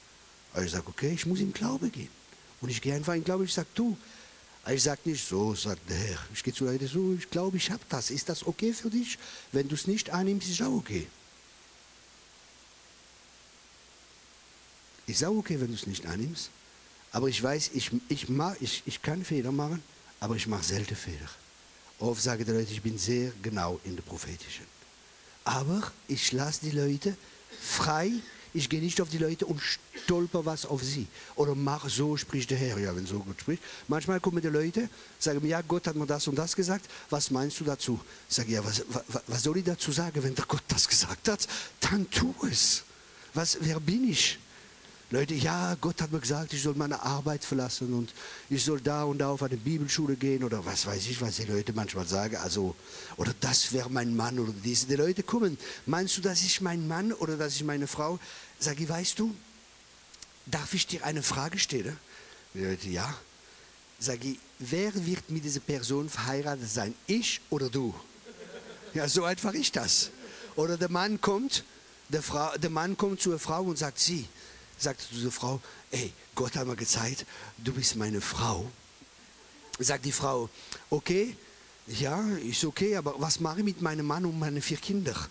Aber 0.52 0.62
ich 0.62 0.72
sage, 0.72 0.86
okay, 0.86 1.12
ich 1.14 1.24
muss 1.24 1.40
in 1.40 1.54
Glaube 1.54 1.88
gehen. 1.88 2.10
Und 2.60 2.68
ich 2.68 2.82
gehe 2.82 2.94
einfach 2.94 3.14
in 3.14 3.24
Glaube. 3.24 3.44
Ich 3.44 3.54
sage, 3.54 3.68
du, 3.74 3.96
ich 4.68 4.82
sage 4.82 5.00
nicht 5.04 5.26
so, 5.26 5.54
sagt 5.54 5.88
der 5.88 5.96
Herr. 5.96 6.18
Ich 6.34 6.42
gehe 6.42 6.52
zu 6.52 6.64
Leuten 6.64 6.86
so, 6.86 7.14
ich 7.18 7.30
glaube, 7.30 7.56
ich 7.56 7.70
habe 7.70 7.82
das. 7.88 8.10
Ist 8.10 8.28
das 8.28 8.46
okay 8.46 8.72
für 8.72 8.90
dich? 8.90 9.18
Wenn 9.52 9.68
du 9.68 9.74
es 9.74 9.86
nicht 9.86 10.10
annimmst, 10.10 10.48
ist 10.48 10.62
auch 10.62 10.72
okay. 10.72 11.06
Ist 15.06 15.24
auch 15.24 15.36
okay, 15.36 15.60
wenn 15.60 15.68
du 15.68 15.74
es 15.74 15.86
nicht 15.86 16.06
annimmst. 16.06 16.50
Aber 17.12 17.28
ich 17.28 17.42
weiß, 17.42 17.70
ich, 17.74 17.90
ich, 18.08 18.28
mach, 18.28 18.54
ich, 18.60 18.82
ich 18.86 19.02
kann 19.02 19.24
Fehler 19.24 19.50
machen, 19.50 19.82
aber 20.20 20.36
ich 20.36 20.46
mache 20.46 20.62
selten 20.62 20.94
Fehler. 20.94 21.28
Oft 21.98 22.22
sagen 22.22 22.44
die 22.44 22.50
Leute, 22.52 22.72
ich 22.72 22.82
bin 22.82 22.96
sehr 22.98 23.32
genau 23.42 23.80
in 23.84 23.96
der 23.96 24.02
prophetischen. 24.02 24.66
Aber 25.44 25.90
ich 26.06 26.32
lasse 26.32 26.60
die 26.62 26.70
Leute 26.70 27.16
frei. 27.60 28.12
Ich 28.52 28.68
gehe 28.68 28.80
nicht 28.80 29.00
auf 29.00 29.08
die 29.08 29.18
Leute 29.18 29.46
und 29.46 29.60
stolper 29.60 30.44
was 30.44 30.66
auf 30.66 30.82
sie. 30.82 31.06
Oder 31.36 31.54
mach 31.54 31.88
so, 31.88 32.16
spricht 32.16 32.50
der 32.50 32.58
Herr. 32.58 32.78
Ja, 32.78 32.94
wenn 32.96 33.06
so 33.06 33.20
gut 33.20 33.40
spricht. 33.40 33.62
Manchmal 33.88 34.20
kommen 34.20 34.42
die 34.42 34.48
Leute, 34.48 34.88
sagen 35.18 35.40
mir, 35.42 35.48
ja, 35.48 35.62
Gott 35.62 35.86
hat 35.86 35.96
mir 35.96 36.06
das 36.06 36.26
und 36.26 36.36
das 36.36 36.56
gesagt. 36.56 36.86
Was 37.10 37.30
meinst 37.30 37.60
du 37.60 37.64
dazu? 37.64 38.00
Ich 38.28 38.36
sage, 38.36 38.52
ja, 38.52 38.64
was, 38.64 38.82
was, 38.88 39.22
was 39.26 39.42
soll 39.42 39.58
ich 39.58 39.64
dazu 39.64 39.92
sagen, 39.92 40.22
wenn 40.22 40.34
der 40.34 40.46
Gott 40.46 40.64
das 40.68 40.88
gesagt 40.88 41.28
hat? 41.28 41.46
Dann 41.80 42.10
tu 42.10 42.34
es. 42.50 42.82
Was, 43.34 43.58
wer 43.60 43.78
bin 43.78 44.10
ich? 44.10 44.38
Leute, 45.12 45.34
ja, 45.34 45.76
Gott 45.80 46.00
hat 46.00 46.12
mir 46.12 46.20
gesagt, 46.20 46.52
ich 46.52 46.62
soll 46.62 46.74
meine 46.76 47.02
Arbeit 47.02 47.44
verlassen 47.44 47.92
und 47.94 48.14
ich 48.48 48.64
soll 48.64 48.80
da 48.80 49.02
und 49.02 49.18
da 49.18 49.30
auf 49.30 49.42
eine 49.42 49.56
Bibelschule 49.56 50.14
gehen 50.14 50.44
oder 50.44 50.64
was 50.64 50.86
weiß 50.86 51.04
ich, 51.08 51.20
was 51.20 51.36
die 51.36 51.46
Leute 51.46 51.72
manchmal 51.72 52.06
sagen. 52.06 52.36
Also, 52.36 52.76
oder 53.16 53.34
das 53.40 53.72
wäre 53.72 53.90
mein 53.90 54.14
Mann 54.14 54.38
oder 54.38 54.52
diese. 54.52 54.86
Die 54.86 54.94
Leute 54.94 55.24
kommen, 55.24 55.58
meinst 55.84 56.16
du, 56.16 56.20
das 56.20 56.42
ist 56.42 56.60
mein 56.60 56.86
Mann 56.86 57.12
oder 57.12 57.36
das 57.36 57.56
ist 57.56 57.64
meine 57.64 57.88
Frau? 57.88 58.20
Sag 58.60 58.78
ich, 58.78 58.88
weißt 58.88 59.18
du, 59.18 59.34
darf 60.46 60.74
ich 60.74 60.86
dir 60.86 61.04
eine 61.04 61.24
Frage 61.24 61.58
stellen? 61.58 61.96
Die 62.54 62.60
Leute, 62.60 62.88
ja. 62.88 63.12
Sag 63.98 64.24
ich, 64.24 64.38
wer 64.60 64.94
wird 64.94 65.28
mit 65.28 65.42
dieser 65.42 65.60
Person 65.60 66.08
verheiratet 66.08 66.70
sein? 66.70 66.94
Ich 67.08 67.40
oder 67.50 67.68
du? 67.68 67.92
Ja, 68.94 69.08
so 69.08 69.24
einfach 69.24 69.54
ist 69.54 69.74
das. 69.74 70.10
Oder 70.54 70.76
der 70.76 70.88
Mann 70.88 71.20
kommt, 71.20 71.64
der, 72.10 72.22
Frau, 72.22 72.56
der 72.56 72.70
Mann 72.70 72.96
kommt 72.96 73.20
zu 73.20 73.30
einer 73.30 73.40
Frau 73.40 73.64
und 73.64 73.76
sagt, 73.76 73.98
sie, 73.98 74.28
sagte 74.82 75.04
zu 75.08 75.20
der 75.20 75.30
Frau, 75.30 75.60
ey, 75.90 76.12
Gott 76.34 76.56
hat 76.56 76.66
mir 76.66 76.76
gezeigt, 76.76 77.26
du 77.58 77.72
bist 77.72 77.96
meine 77.96 78.20
Frau. 78.20 78.70
Sagt 79.78 80.04
die 80.04 80.12
Frau, 80.12 80.48
okay, 80.90 81.36
ja, 81.86 82.20
ist 82.38 82.64
okay, 82.64 82.96
aber 82.96 83.14
was 83.18 83.40
mache 83.40 83.58
ich 83.58 83.64
mit 83.64 83.82
meinem 83.82 84.06
Mann 84.06 84.24
und 84.24 84.38
meinen 84.38 84.62
vier 84.62 84.76
Kindern? 84.76 85.16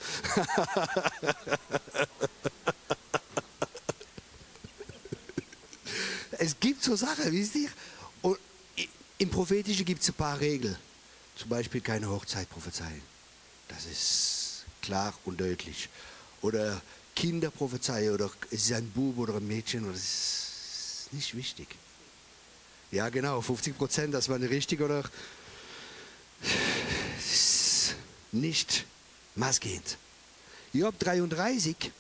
es 6.32 6.60
gibt 6.60 6.84
so 6.84 6.96
Sachen, 6.96 7.32
wisst 7.32 7.56
ihr? 7.56 7.70
Und 8.22 8.38
Im 9.18 9.30
Prophetischen 9.30 9.86
gibt 9.86 10.02
es 10.02 10.10
ein 10.10 10.16
paar 10.16 10.40
Regeln. 10.40 10.76
Zum 11.36 11.50
Beispiel 11.50 11.82
keine 11.82 12.10
Hochzeit 12.10 12.50
prophezeien. 12.50 13.02
Das 13.68 13.86
ist 13.86 14.66
klar 14.82 15.14
und 15.26 15.40
deutlich. 15.40 15.88
Oder 16.42 16.82
Kinder 17.20 17.52
prophezeien 17.52 18.14
oder 18.14 18.32
es 18.50 18.64
ist 18.64 18.72
ein 18.72 18.90
Bub 18.92 19.18
oder 19.18 19.36
ein 19.36 19.46
Mädchen 19.46 19.84
oder 19.84 19.92
das 19.92 20.04
ist 20.04 21.10
nicht 21.12 21.36
wichtig. 21.36 21.68
Ja, 22.92 23.10
genau, 23.10 23.42
50 23.42 23.78
Prozent, 23.78 24.14
das 24.14 24.30
war 24.30 24.40
richtig 24.40 24.80
oder 24.80 25.04
nicht 28.32 28.86
maßgehend. 29.36 29.98
Job 30.72 30.98
33 30.98 31.92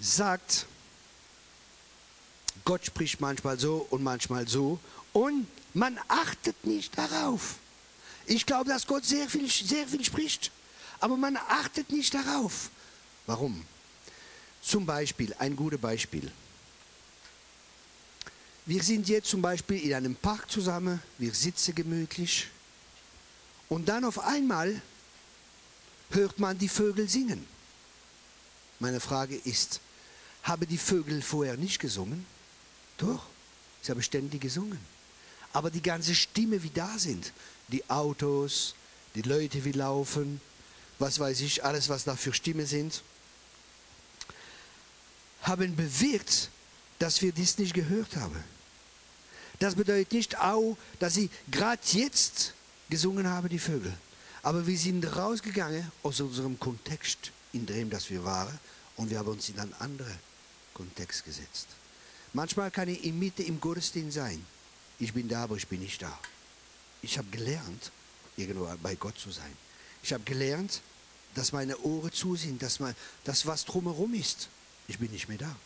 sagt, 0.00 0.64
Gott 2.64 2.86
spricht 2.86 3.20
manchmal 3.20 3.58
so 3.58 3.86
und 3.90 4.02
manchmal 4.02 4.48
so 4.48 4.80
und 5.12 5.46
man 5.74 6.00
achtet 6.08 6.64
nicht 6.64 6.96
darauf. 6.96 7.56
Ich 8.24 8.46
glaube, 8.46 8.70
dass 8.70 8.86
Gott 8.86 9.04
sehr 9.04 9.28
viel, 9.28 9.50
sehr 9.50 9.86
viel 9.86 10.02
spricht, 10.06 10.50
aber 11.00 11.18
man 11.18 11.36
achtet 11.36 11.92
nicht 11.92 12.14
darauf. 12.14 12.70
Warum? 13.26 13.64
Zum 14.62 14.86
Beispiel, 14.86 15.34
ein 15.38 15.56
gutes 15.56 15.80
Beispiel. 15.80 16.30
Wir 18.64 18.82
sind 18.82 19.08
jetzt 19.08 19.28
zum 19.28 19.42
Beispiel 19.42 19.82
in 19.82 19.94
einem 19.94 20.14
Park 20.14 20.50
zusammen, 20.50 21.02
wir 21.18 21.34
sitzen 21.34 21.74
gemütlich 21.74 22.48
und 23.68 23.88
dann 23.88 24.04
auf 24.04 24.20
einmal 24.20 24.80
hört 26.10 26.38
man 26.38 26.56
die 26.58 26.68
Vögel 26.68 27.08
singen. 27.08 27.44
Meine 28.78 29.00
Frage 29.00 29.34
ist, 29.34 29.80
haben 30.44 30.66
die 30.68 30.78
Vögel 30.78 31.22
vorher 31.22 31.56
nicht 31.56 31.80
gesungen? 31.80 32.24
Doch, 32.98 33.26
sie 33.82 33.90
haben 33.90 34.02
ständig 34.02 34.40
gesungen. 34.40 34.78
Aber 35.52 35.70
die 35.70 35.82
ganze 35.82 36.14
Stimme, 36.14 36.62
wie 36.62 36.70
da 36.70 36.98
sind, 36.98 37.32
die 37.68 37.88
Autos, 37.90 38.74
die 39.14 39.22
Leute, 39.22 39.64
wie 39.64 39.72
laufen, 39.72 40.40
was 40.98 41.18
weiß 41.18 41.40
ich, 41.40 41.64
alles, 41.64 41.88
was 41.88 42.04
da 42.04 42.14
für 42.14 42.32
Stimmen 42.32 42.66
sind, 42.66 43.02
haben 45.42 45.76
bewirkt, 45.76 46.50
dass 46.98 47.20
wir 47.22 47.32
dies 47.32 47.58
nicht 47.58 47.74
gehört 47.74 48.16
haben. 48.16 48.42
Das 49.58 49.74
bedeutet 49.74 50.12
nicht 50.12 50.38
auch, 50.38 50.76
dass 50.98 51.14
sie 51.14 51.30
gerade 51.50 51.80
jetzt 51.92 52.54
gesungen 52.88 53.28
haben, 53.28 53.48
die 53.48 53.58
Vögel. 53.58 53.92
Aber 54.42 54.66
wir 54.66 54.76
sind 54.76 55.04
rausgegangen 55.04 55.90
aus 56.02 56.20
unserem 56.20 56.58
Kontext, 56.58 57.30
in 57.52 57.64
dem 57.66 57.90
das 57.90 58.10
wir 58.10 58.24
waren, 58.24 58.58
und 58.96 59.10
wir 59.10 59.18
haben 59.18 59.28
uns 59.28 59.48
in 59.48 59.58
einen 59.58 59.72
anderen 59.74 60.18
Kontext 60.74 61.24
gesetzt. 61.24 61.68
Manchmal 62.32 62.70
kann 62.70 62.88
ich 62.88 63.04
in 63.04 63.18
Mitte 63.18 63.42
im 63.42 63.60
Gottesdienst 63.60 64.16
sein. 64.16 64.44
Ich 64.98 65.12
bin 65.12 65.28
da, 65.28 65.44
aber 65.44 65.56
ich 65.56 65.66
bin 65.66 65.80
nicht 65.80 66.00
da. 66.02 66.18
Ich 67.02 67.18
habe 67.18 67.28
gelernt, 67.30 67.92
irgendwo 68.36 68.68
bei 68.82 68.94
Gott 68.94 69.18
zu 69.18 69.30
sein. 69.30 69.52
Ich 70.02 70.12
habe 70.12 70.24
gelernt, 70.24 70.80
dass 71.34 71.52
meine 71.52 71.78
Ohren 71.78 72.12
zu 72.12 72.36
sind, 72.36 72.62
dass 72.62 72.80
mein, 72.80 72.94
das, 73.24 73.46
was 73.46 73.64
drumherum 73.64 74.14
ist, 74.14 74.48
ich 74.92 74.98
bin 74.98 75.10
nicht 75.10 75.28
mehr 75.28 75.38
da. 75.38 75.56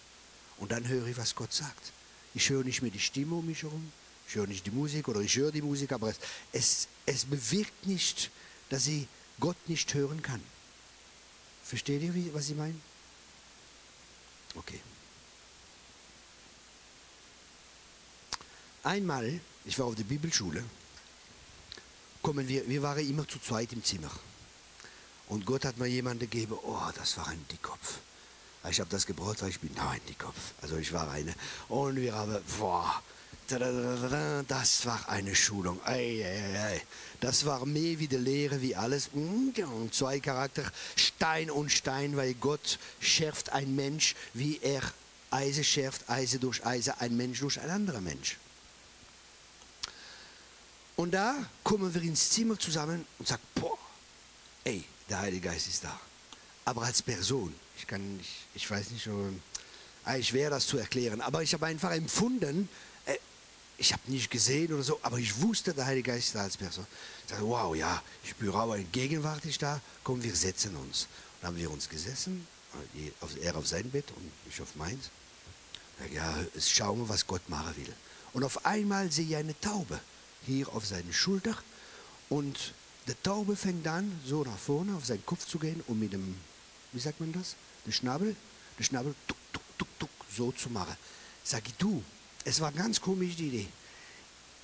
Und 0.59 0.71
dann 0.73 0.87
höre 0.87 1.07
ich, 1.07 1.17
was 1.17 1.35
Gott 1.35 1.53
sagt. 1.53 1.93
Ich 2.35 2.49
höre 2.49 2.65
nicht 2.65 2.81
mehr 2.81 2.91
die 2.91 3.01
Stimme 3.01 3.35
um 3.35 3.47
mich 3.47 3.63
herum, 3.63 3.93
ich 4.29 4.35
höre 4.37 4.47
nicht 4.47 4.67
die 4.67 4.71
Musik 4.71 5.09
oder 5.09 5.21
ich 5.21 5.37
höre 5.37 5.53
die 5.53 5.63
Musik, 5.63 5.93
aber 5.93 6.11
es, 6.11 6.19
es, 6.53 6.89
es 7.07 7.25
bewirkt 7.25 7.87
nicht, 7.87 8.31
dass 8.69 8.87
ich 8.87 9.07
Gott 9.41 9.57
nicht 9.67 9.93
hören 9.95 10.23
kann. 10.23 10.41
Versteht 11.65 12.03
ihr, 12.03 12.15
wie, 12.15 12.33
was 12.33 12.49
ich 12.49 12.57
meine? 12.57 12.79
Okay. 14.55 14.81
Einmal, 18.85 19.41
ich 19.65 19.79
war 19.79 19.87
auf 19.87 19.97
der 19.97 20.05
Bibelschule, 20.05 20.63
kommen 22.23 22.47
wir, 22.47 22.69
wir 22.69 22.83
waren 22.83 23.09
immer 23.09 23.27
zu 23.27 23.41
zweit 23.41 23.73
im 23.73 23.83
Zimmer. 23.83 24.11
Und 25.29 25.45
Gott 25.45 25.65
hat 25.65 25.79
mir 25.79 25.87
jemanden 25.89 26.21
gegeben, 26.21 26.57
oh, 26.63 26.91
das 26.95 27.17
war 27.17 27.27
ein 27.27 27.45
Dickkopf. 27.51 27.99
Ich 28.71 28.81
habe 28.81 28.91
das 28.91 29.07
gebraucht, 29.07 29.43
weil 29.43 29.51
ich 29.51 29.61
bin 29.61 29.71
nein, 29.75 30.01
Dickkopf. 30.09 30.37
Also 30.63 30.77
ich 30.77 30.93
war 30.93 31.11
eine. 31.11 31.35
Und 31.69 31.97
wir 31.97 32.15
haben, 32.15 32.37
boah, 32.59 33.03
das 33.49 34.87
war 34.87 35.09
eine 35.09 35.35
Schulung. 35.35 35.81
Das 37.21 37.45
war 37.45 37.65
mehr 37.65 37.99
wie 37.99 38.09
die 38.09 38.17
Lehre, 38.17 38.61
wie 38.61 38.75
alles. 38.75 39.11
Und 39.13 39.95
zwei 39.95 40.21
Charakter, 40.21 40.65
Stein 40.97 41.51
und 41.51 41.71
Stein, 41.71 42.17
weil 42.17 42.35
Gott 42.35 42.79
schärft 43.01 43.53
ein 43.53 43.77
Mensch, 43.77 44.15
wie 44.35 44.59
er 44.63 44.83
Eise 45.31 45.65
schärft, 45.65 46.09
Eise 46.09 46.39
durch 46.39 46.65
Eise, 46.67 47.01
ein 47.01 47.17
Mensch 47.17 47.41
durch 47.41 47.61
ein 47.61 47.71
anderer 47.71 48.01
Mensch. 48.01 48.37
Und 50.97 51.13
da 51.13 51.37
kommen 51.63 51.95
wir 51.95 52.03
ins 52.03 52.31
Zimmer 52.31 52.59
zusammen 52.59 53.07
und 53.19 53.29
sagen, 53.29 53.43
boah, 53.55 53.79
ey, 54.65 54.85
der 55.09 55.21
Heilige 55.21 55.49
Geist 55.49 55.69
ist 55.69 55.85
da. 55.85 56.01
Aber 56.67 56.83
als 56.83 57.01
Person, 57.01 57.55
ich 57.79 57.87
kann 57.87 58.17
nicht, 58.17 58.31
ich 58.55 58.69
weiß 58.69 58.91
nicht, 58.91 59.09
Eigentlich 60.05 60.29
schwer 60.29 60.51
das 60.51 60.67
zu 60.67 60.79
erklären, 60.79 61.21
aber 61.21 61.43
ich 61.43 61.53
habe 61.53 61.67
einfach 61.67 61.93
empfunden, 61.93 62.69
äh, 63.07 63.17
ich 63.79 63.93
habe 63.93 64.03
nicht 64.07 64.31
gesehen 64.31 64.73
oder 64.73 64.83
so, 64.83 65.01
aber 65.03 65.19
ich 65.19 65.41
wusste, 65.41 65.75
der 65.75 65.87
Heilige 65.87 66.13
Geist 66.13 66.29
ist 66.29 66.35
da 66.35 66.43
als 66.43 66.57
Person. 66.57 66.87
Ich 67.25 67.31
dachte, 67.31 67.45
wow, 67.45 67.75
ja, 67.75 68.03
ich 68.23 68.31
spüre 68.31 68.85
Gegenwart 68.93 69.45
ist 69.45 69.63
da, 69.63 69.81
komm, 70.05 70.23
wir 70.23 70.35
setzen 70.35 70.77
uns. 70.77 71.09
Dann 71.41 71.49
haben 71.49 71.59
wir 71.59 71.71
uns 71.71 71.89
gesessen, 71.89 72.47
er 73.43 73.57
auf 73.57 73.67
sein 73.67 73.91
Bett 73.91 74.11
und 74.17 74.31
ich 74.49 74.61
auf 74.61 74.75
meins. 74.77 75.11
Ja, 76.13 76.37
schauen 76.61 76.99
wir, 77.01 77.09
was 77.09 77.27
Gott 77.27 77.49
machen 77.49 77.75
will. 77.77 77.93
Und 78.33 78.45
auf 78.45 78.67
einmal 78.67 79.11
sehe 79.11 79.27
ich 79.27 79.37
eine 79.37 79.59
Taube 79.61 79.99
hier 80.47 80.69
auf 80.73 80.87
seine 80.87 81.13
Schulter 81.13 81.57
und 82.29 82.75
der 83.07 83.21
Taube 83.23 83.55
fängt 83.55 83.87
an, 83.87 84.21
so 84.25 84.43
nach 84.43 84.59
vorne 84.59 84.97
auf 84.97 85.07
seinen 85.07 85.25
Kopf 85.25 85.47
zu 85.47 85.59
gehen 85.59 85.83
und 85.87 86.01
mit 86.01 86.13
dem, 86.13 86.37
wie 86.97 87.01
sagt 87.01 87.21
man 87.21 87.31
das, 87.31 87.57
der 87.85 87.93
Schnabel, 87.93 88.35
der 88.79 88.85
Schnabel 88.85 89.15
tuk, 89.29 89.37
tuk, 89.53 89.63
tuk, 89.77 89.99
tuk, 89.99 90.11
so 90.35 90.51
zu 90.51 90.71
machen. 90.71 90.97
Sag 91.45 91.67
ich, 91.67 91.75
du, 91.75 92.03
es 92.45 92.59
war 92.61 92.73
ganz 92.73 93.03
komisch 93.03 93.37
die 93.37 93.49
Idee. 93.49 93.69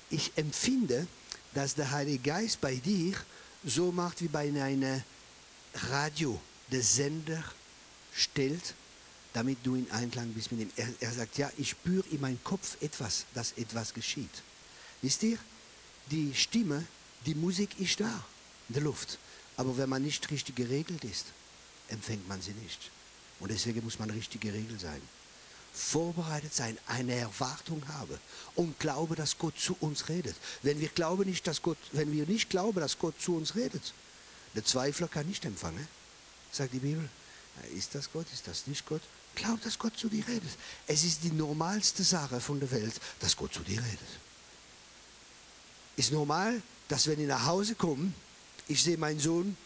Ich 0.09 0.31
empfinde, 0.35 1.05
dass 1.53 1.75
der 1.75 1.91
Heilige 1.91 2.23
Geist 2.23 2.59
bei 2.59 2.75
dir 2.75 3.15
so 3.63 3.91
macht 3.91 4.23
wie 4.23 4.27
bei 4.27 4.49
einem 4.49 5.03
Radio, 5.75 6.41
der 6.71 6.81
Sender 6.81 7.43
stellt, 8.15 8.73
damit 9.33 9.59
du 9.63 9.75
in 9.75 9.89
Einklang 9.91 10.33
bist 10.33 10.51
mit 10.51 10.61
ihm. 10.61 10.71
Er, 10.75 10.89
er 11.01 11.11
sagt, 11.11 11.37
ja, 11.37 11.51
ich 11.57 11.69
spüre 11.69 12.07
in 12.09 12.19
meinem 12.19 12.43
Kopf 12.43 12.81
etwas, 12.81 13.25
dass 13.35 13.51
etwas 13.53 13.93
geschieht. 13.93 14.41
Wisst 15.03 15.21
ihr, 15.21 15.37
die 16.09 16.33
Stimme, 16.33 16.83
die 17.27 17.35
Musik 17.35 17.79
ist 17.79 17.99
da, 17.99 18.25
in 18.69 18.73
der 18.73 18.83
Luft. 18.83 19.19
Aber 19.55 19.77
wenn 19.77 19.89
man 19.89 20.01
nicht 20.01 20.31
richtig 20.31 20.55
geregelt 20.55 21.03
ist, 21.03 21.27
empfängt 21.89 22.27
man 22.27 22.41
sie 22.41 22.53
nicht. 22.53 22.91
Und 23.39 23.51
deswegen 23.51 23.83
muss 23.83 23.99
man 23.99 24.09
richtig 24.09 24.41
geregelt 24.41 24.79
sein. 24.79 25.01
Vorbereitet 25.73 26.53
sein, 26.53 26.77
eine 26.87 27.15
Erwartung 27.15 27.81
haben 27.87 28.19
und 28.55 28.79
glaube, 28.79 29.15
dass 29.15 29.37
Gott 29.39 29.57
zu 29.57 29.75
uns 29.79 30.07
redet. 30.07 30.35
Wenn 30.61 30.79
wir 30.79 30.89
glauben 30.89 31.27
nicht, 31.27 31.47
dass 31.47 31.61
Gott, 31.61 31.79
wenn 31.93 32.11
wir 32.11 32.27
nicht 32.27 32.49
glauben, 32.49 32.79
dass 32.79 32.99
Gott 32.99 33.19
zu 33.19 33.35
uns 33.35 33.55
redet, 33.55 33.93
der 34.55 34.63
Zweifler 34.63 35.07
kann 35.07 35.25
nicht 35.25 35.45
empfangen, 35.45 35.87
sagt 36.51 36.73
die 36.73 36.79
Bibel. 36.79 37.09
Ist 37.75 37.95
das 37.95 38.11
Gott? 38.11 38.27
Ist 38.33 38.47
das 38.47 38.67
nicht 38.67 38.85
Gott? 38.85 39.01
Glaub, 39.35 39.61
dass 39.61 39.79
Gott 39.79 39.97
zu 39.97 40.09
dir 40.09 40.27
redet. 40.27 40.49
Es 40.85 41.03
ist 41.03 41.23
die 41.23 41.31
normalste 41.31 42.03
Sache 42.03 42.39
von 42.39 42.59
der 42.59 42.69
Welt, 42.71 42.99
dass 43.19 43.35
Gott 43.35 43.53
zu 43.53 43.61
dir 43.61 43.79
redet. 43.79 43.99
Ist 45.95 46.11
normal, 46.11 46.61
dass 46.87 47.07
wenn 47.07 47.19
ich 47.19 47.27
nach 47.27 47.45
Hause 47.45 47.75
komme, 47.75 48.13
ich 48.67 48.83
sehe 48.83 48.97
meinen 48.97 49.19
Sohn, 49.19 49.57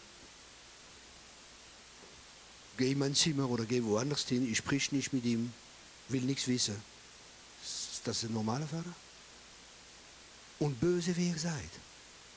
gehe 2.78 2.92
in 2.92 2.98
mein 2.98 3.14
Zimmer 3.14 3.50
oder 3.50 3.66
gehe 3.66 3.84
woanders 3.84 4.26
hin, 4.26 4.50
ich 4.50 4.58
sprich 4.58 4.92
nicht 4.92 5.12
mit 5.12 5.24
ihm, 5.24 5.52
will 6.08 6.22
nichts 6.22 6.48
wissen. 6.48 6.80
Ist 7.62 8.00
das 8.04 8.22
ein 8.22 8.32
normaler 8.32 8.66
Vater? 8.66 8.94
Und 10.60 10.80
böse 10.80 11.14
wie 11.16 11.28
ihr 11.28 11.38
seid, 11.38 11.70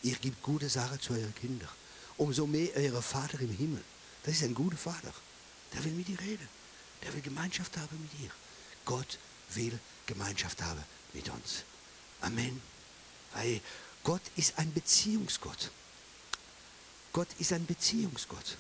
ihr 0.04 0.16
gebt 0.16 0.44
gute 0.44 0.68
Sachen 0.68 1.00
zu 1.00 1.14
euren 1.14 1.34
Kindern. 1.36 1.70
Umso 2.18 2.46
mehr 2.46 2.70
euer 2.76 3.02
Vater 3.02 3.40
im 3.40 3.56
Himmel. 3.56 3.84
Das 4.24 4.36
ist 4.36 4.44
ein 4.44 4.54
guter 4.54 4.78
Vater. 4.78 5.14
Der 5.74 5.84
will 5.84 5.94
mit 5.94 6.08
dir 6.08 6.20
reden. 6.20 6.48
Der 7.02 7.14
will 7.14 7.22
Gemeinschaft 7.22 7.78
haben 7.78 8.00
mit 8.02 8.12
dir. 8.20 8.30
Gott 8.86 9.18
will 9.54 9.80
Gemeinschaft 10.06 10.62
haben 10.62 10.84
mit 11.14 11.30
uns. 11.30 11.64
Amen. 12.20 12.62
Weil 13.34 13.62
Gott 14.04 14.22
ist 14.36 14.58
ein 14.60 14.74
Beziehungsgott. 14.74 15.72
Gott 17.14 17.28
ist 17.40 17.54
ein 17.54 17.66
Beziehungsgott. 17.66 18.58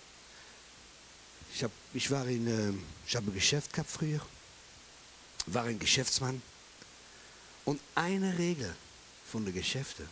Ich, 1.53 1.63
hab, 1.63 1.71
ich 1.93 2.09
war 2.11 2.25
in, 2.27 2.47
äh, 2.47 2.73
ich 3.07 3.15
habe 3.15 3.29
ein 3.29 3.33
Geschäft 3.33 3.73
gehabt 3.73 3.89
früher, 3.89 4.21
war 5.47 5.65
ein 5.65 5.79
Geschäftsmann. 5.79 6.41
Und 7.65 7.79
eine 7.95 8.37
Regel 8.37 8.75
von 9.25 9.45
den 9.45 9.53
Geschäften, 9.53 10.07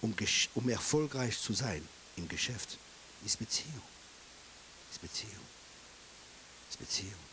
um, 0.00 0.14
um 0.54 0.68
erfolgreich 0.68 1.38
zu 1.38 1.52
sein 1.52 1.86
im 2.16 2.28
Geschäft, 2.28 2.78
ist 3.24 3.38
Beziehung. 3.38 3.82
Ist 4.90 5.00
Beziehung. 5.00 5.32
Ist 6.68 6.78
Beziehung. 6.78 7.24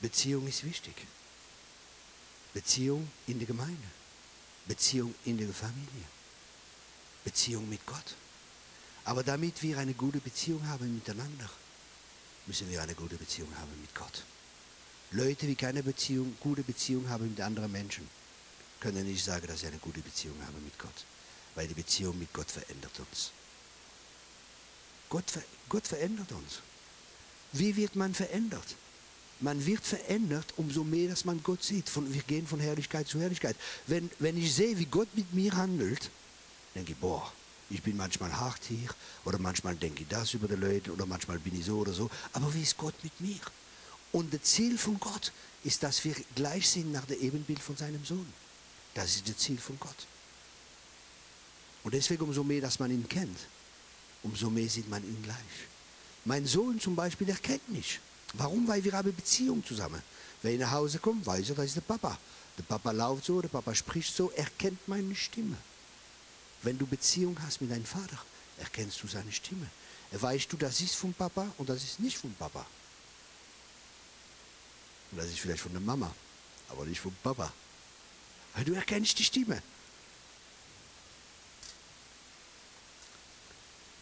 Beziehung 0.00 0.46
ist 0.46 0.64
wichtig. 0.64 0.94
Beziehung 2.54 3.10
in 3.26 3.38
der 3.38 3.46
Gemeinde. 3.46 3.88
Beziehung 4.66 5.14
in 5.24 5.38
der 5.38 5.52
Familie. 5.52 6.04
Beziehung 7.24 7.68
mit 7.68 7.84
Gott. 7.86 8.14
Aber 9.06 9.22
damit 9.22 9.62
wir 9.62 9.78
eine 9.78 9.94
gute 9.94 10.18
Beziehung 10.18 10.66
haben 10.66 10.92
miteinander, 10.92 11.48
müssen 12.46 12.68
wir 12.68 12.82
eine 12.82 12.94
gute 12.94 13.14
Beziehung 13.14 13.48
haben 13.56 13.80
mit 13.80 13.94
Gott. 13.94 14.24
Leute, 15.12 15.46
die 15.46 15.54
keine 15.54 15.84
Beziehung, 15.84 16.36
gute 16.40 16.64
Beziehung 16.64 17.08
haben 17.08 17.28
mit 17.28 17.40
anderen 17.40 17.70
Menschen, 17.70 18.08
können 18.80 19.06
nicht 19.06 19.24
sagen, 19.24 19.46
dass 19.46 19.60
sie 19.60 19.68
eine 19.68 19.78
gute 19.78 20.00
Beziehung 20.00 20.34
haben 20.44 20.62
mit 20.64 20.76
Gott. 20.76 21.04
Weil 21.54 21.68
die 21.68 21.74
Beziehung 21.74 22.18
mit 22.18 22.32
Gott 22.32 22.50
verändert 22.50 22.98
uns. 22.98 23.30
Gott, 25.08 25.24
Gott 25.68 25.86
verändert 25.86 26.32
uns. 26.32 26.60
Wie 27.52 27.76
wird 27.76 27.94
man 27.94 28.12
verändert? 28.12 28.74
Man 29.38 29.64
wird 29.64 29.86
verändert, 29.86 30.52
umso 30.56 30.82
mehr, 30.82 31.10
dass 31.10 31.24
man 31.24 31.40
Gott 31.44 31.62
sieht. 31.62 31.88
Von, 31.88 32.12
wir 32.12 32.22
gehen 32.22 32.46
von 32.46 32.58
Herrlichkeit 32.58 33.06
zu 33.06 33.20
Herrlichkeit. 33.20 33.54
Wenn, 33.86 34.10
wenn 34.18 34.36
ich 34.36 34.52
sehe, 34.52 34.76
wie 34.76 34.86
Gott 34.86 35.08
mit 35.14 35.32
mir 35.32 35.52
handelt, 35.52 36.10
denke 36.74 36.92
ich, 36.92 36.98
boah, 36.98 37.32
ich 37.68 37.82
bin 37.82 37.96
manchmal 37.96 38.32
hart 38.32 38.62
hier 38.68 38.88
oder 39.24 39.38
manchmal 39.38 39.74
denke 39.74 40.02
ich 40.02 40.08
das 40.08 40.34
über 40.34 40.46
die 40.46 40.54
Leute 40.54 40.92
oder 40.92 41.06
manchmal 41.06 41.38
bin 41.38 41.58
ich 41.58 41.66
so 41.66 41.78
oder 41.78 41.92
so. 41.92 42.08
Aber 42.32 42.52
wie 42.54 42.62
ist 42.62 42.76
Gott 42.76 42.94
mit 43.02 43.20
mir? 43.20 43.40
Und 44.12 44.32
das 44.32 44.42
Ziel 44.42 44.78
von 44.78 44.98
Gott 45.00 45.32
ist, 45.64 45.82
dass 45.82 46.04
wir 46.04 46.14
gleich 46.34 46.68
sind 46.68 46.92
nach 46.92 47.04
dem 47.06 47.20
Ebenbild 47.20 47.58
von 47.58 47.76
seinem 47.76 48.04
Sohn. 48.04 48.26
Das 48.94 49.16
ist 49.16 49.28
das 49.28 49.36
Ziel 49.38 49.58
von 49.58 49.78
Gott. 49.80 50.06
Und 51.82 51.92
deswegen 51.92 52.22
umso 52.22 52.44
mehr, 52.44 52.60
dass 52.60 52.78
man 52.78 52.90
ihn 52.90 53.08
kennt, 53.08 53.38
umso 54.22 54.48
mehr 54.48 54.68
sieht 54.68 54.88
man 54.88 55.02
ihn 55.02 55.22
gleich. 55.22 55.36
Mein 56.24 56.46
Sohn 56.46 56.80
zum 56.80 56.96
Beispiel, 56.96 57.26
der 57.26 57.36
kennt 57.36 57.68
mich. 57.68 58.00
Warum? 58.34 58.66
Weil 58.66 58.82
wir 58.82 58.92
haben 58.92 59.14
Beziehung 59.14 59.64
zusammen. 59.64 60.02
Wenn 60.42 60.54
ich 60.54 60.60
nach 60.60 60.72
Hause 60.72 60.98
komme, 60.98 61.24
weiß 61.24 61.50
er, 61.50 61.56
das 61.56 61.66
ist 61.66 61.76
der 61.76 61.82
Papa. 61.82 62.18
Der 62.58 62.62
Papa 62.62 62.90
lauft 62.90 63.24
so, 63.24 63.40
der 63.40 63.48
Papa 63.48 63.74
spricht 63.74 64.14
so, 64.14 64.30
er 64.34 64.46
kennt 64.58 64.86
meine 64.88 65.14
Stimme. 65.14 65.56
Wenn 66.66 66.78
du 66.78 66.84
Beziehung 66.84 67.40
hast 67.42 67.60
mit 67.60 67.70
deinem 67.70 67.84
Vater, 67.84 68.18
erkennst 68.58 69.00
du 69.00 69.06
seine 69.06 69.30
Stimme. 69.30 69.68
Weißt 70.10 70.52
du, 70.52 70.56
das 70.56 70.80
ist 70.80 70.96
vom 70.96 71.14
Papa 71.14 71.46
und 71.58 71.68
das 71.68 71.84
ist 71.84 72.00
nicht 72.00 72.18
vom 72.18 72.34
Papa. 72.34 72.66
Und 75.12 75.18
das 75.18 75.26
ist 75.26 75.38
vielleicht 75.38 75.60
von 75.60 75.70
der 75.70 75.80
Mama, 75.80 76.12
aber 76.68 76.84
nicht 76.84 77.00
vom 77.00 77.14
Papa. 77.22 77.52
Weil 78.54 78.64
du 78.64 78.72
erkennst 78.72 79.16
die 79.16 79.22
Stimme. 79.22 79.62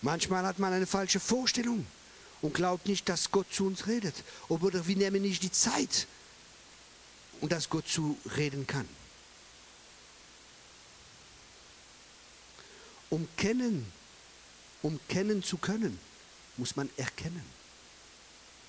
Manchmal 0.01 0.47
hat 0.47 0.59
man 0.59 0.73
eine 0.73 0.87
falsche 0.87 1.21
Vorstellung 1.21 1.87
und 2.41 2.55
glaubt 2.55 2.87
nicht, 2.87 3.07
dass 3.11 3.31
Gott 3.31 3.53
zu 3.53 3.67
uns 3.67 3.87
redet. 3.87 4.15
Oder 4.49 4.87
wir 4.87 4.97
nehmen 4.97 5.21
nicht 5.21 5.43
die 5.43 5.53
Zeit 5.53 6.07
und 7.43 7.53
dass 7.53 7.69
Gott 7.69 7.87
zu 7.87 8.17
reden 8.37 8.67
kann. 8.67 8.89
Um 13.11 13.29
kennen, 13.37 13.87
um 14.83 14.99
kennen 15.09 15.43
zu 15.43 15.57
können, 15.57 15.99
muss 16.57 16.77
man 16.77 16.91
erkennen. 16.97 17.45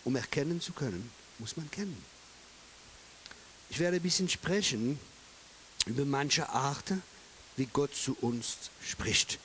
Um 0.03 0.15
erkennen 0.15 0.61
zu 0.61 0.73
können, 0.73 1.09
muss 1.39 1.57
man 1.57 1.69
kennen. 1.71 1.97
Ich 3.69 3.79
werde 3.79 3.97
ein 3.97 4.03
bisschen 4.03 4.29
sprechen 4.29 4.99
über 5.86 6.05
manche 6.05 6.47
Arten, 6.49 7.01
wie 7.57 7.65
Gott 7.65 7.95
zu 7.95 8.15
uns 8.21 8.57
spricht. 8.83 9.39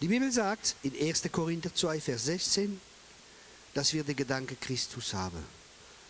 Die 0.00 0.08
Bibel 0.08 0.30
sagt 0.30 0.76
in 0.82 0.94
1. 0.98 1.22
Korinther 1.32 1.74
2, 1.74 2.00
Vers 2.00 2.24
16, 2.26 2.80
dass 3.74 3.92
wir 3.92 4.04
den 4.04 4.16
Gedanke 4.16 4.56
Christus 4.56 5.12
haben. 5.12 5.44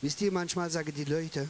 Wisst 0.00 0.20
ihr, 0.20 0.30
manchmal 0.30 0.70
sagen 0.70 0.92
die 0.94 1.04
Leute, 1.04 1.48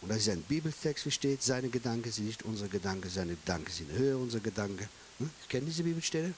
und 0.00 0.10
das 0.10 0.18
ist 0.18 0.28
ein 0.28 0.42
Bibeltext, 0.42 1.06
wie 1.06 1.10
steht, 1.10 1.42
seine 1.42 1.68
Gedanken 1.68 2.12
sind 2.12 2.26
nicht 2.26 2.42
unsere 2.44 2.68
Gedanken, 2.68 3.10
seine 3.10 3.34
Gedanken 3.34 3.72
sind 3.72 3.90
höher 3.90 4.18
unsere 4.18 4.42
Gedanken. 4.42 4.88
Hm? 5.18 5.30
Ich 5.42 5.48
kenne 5.48 5.66
diese 5.66 5.82
Bibelstelle. 5.82 6.32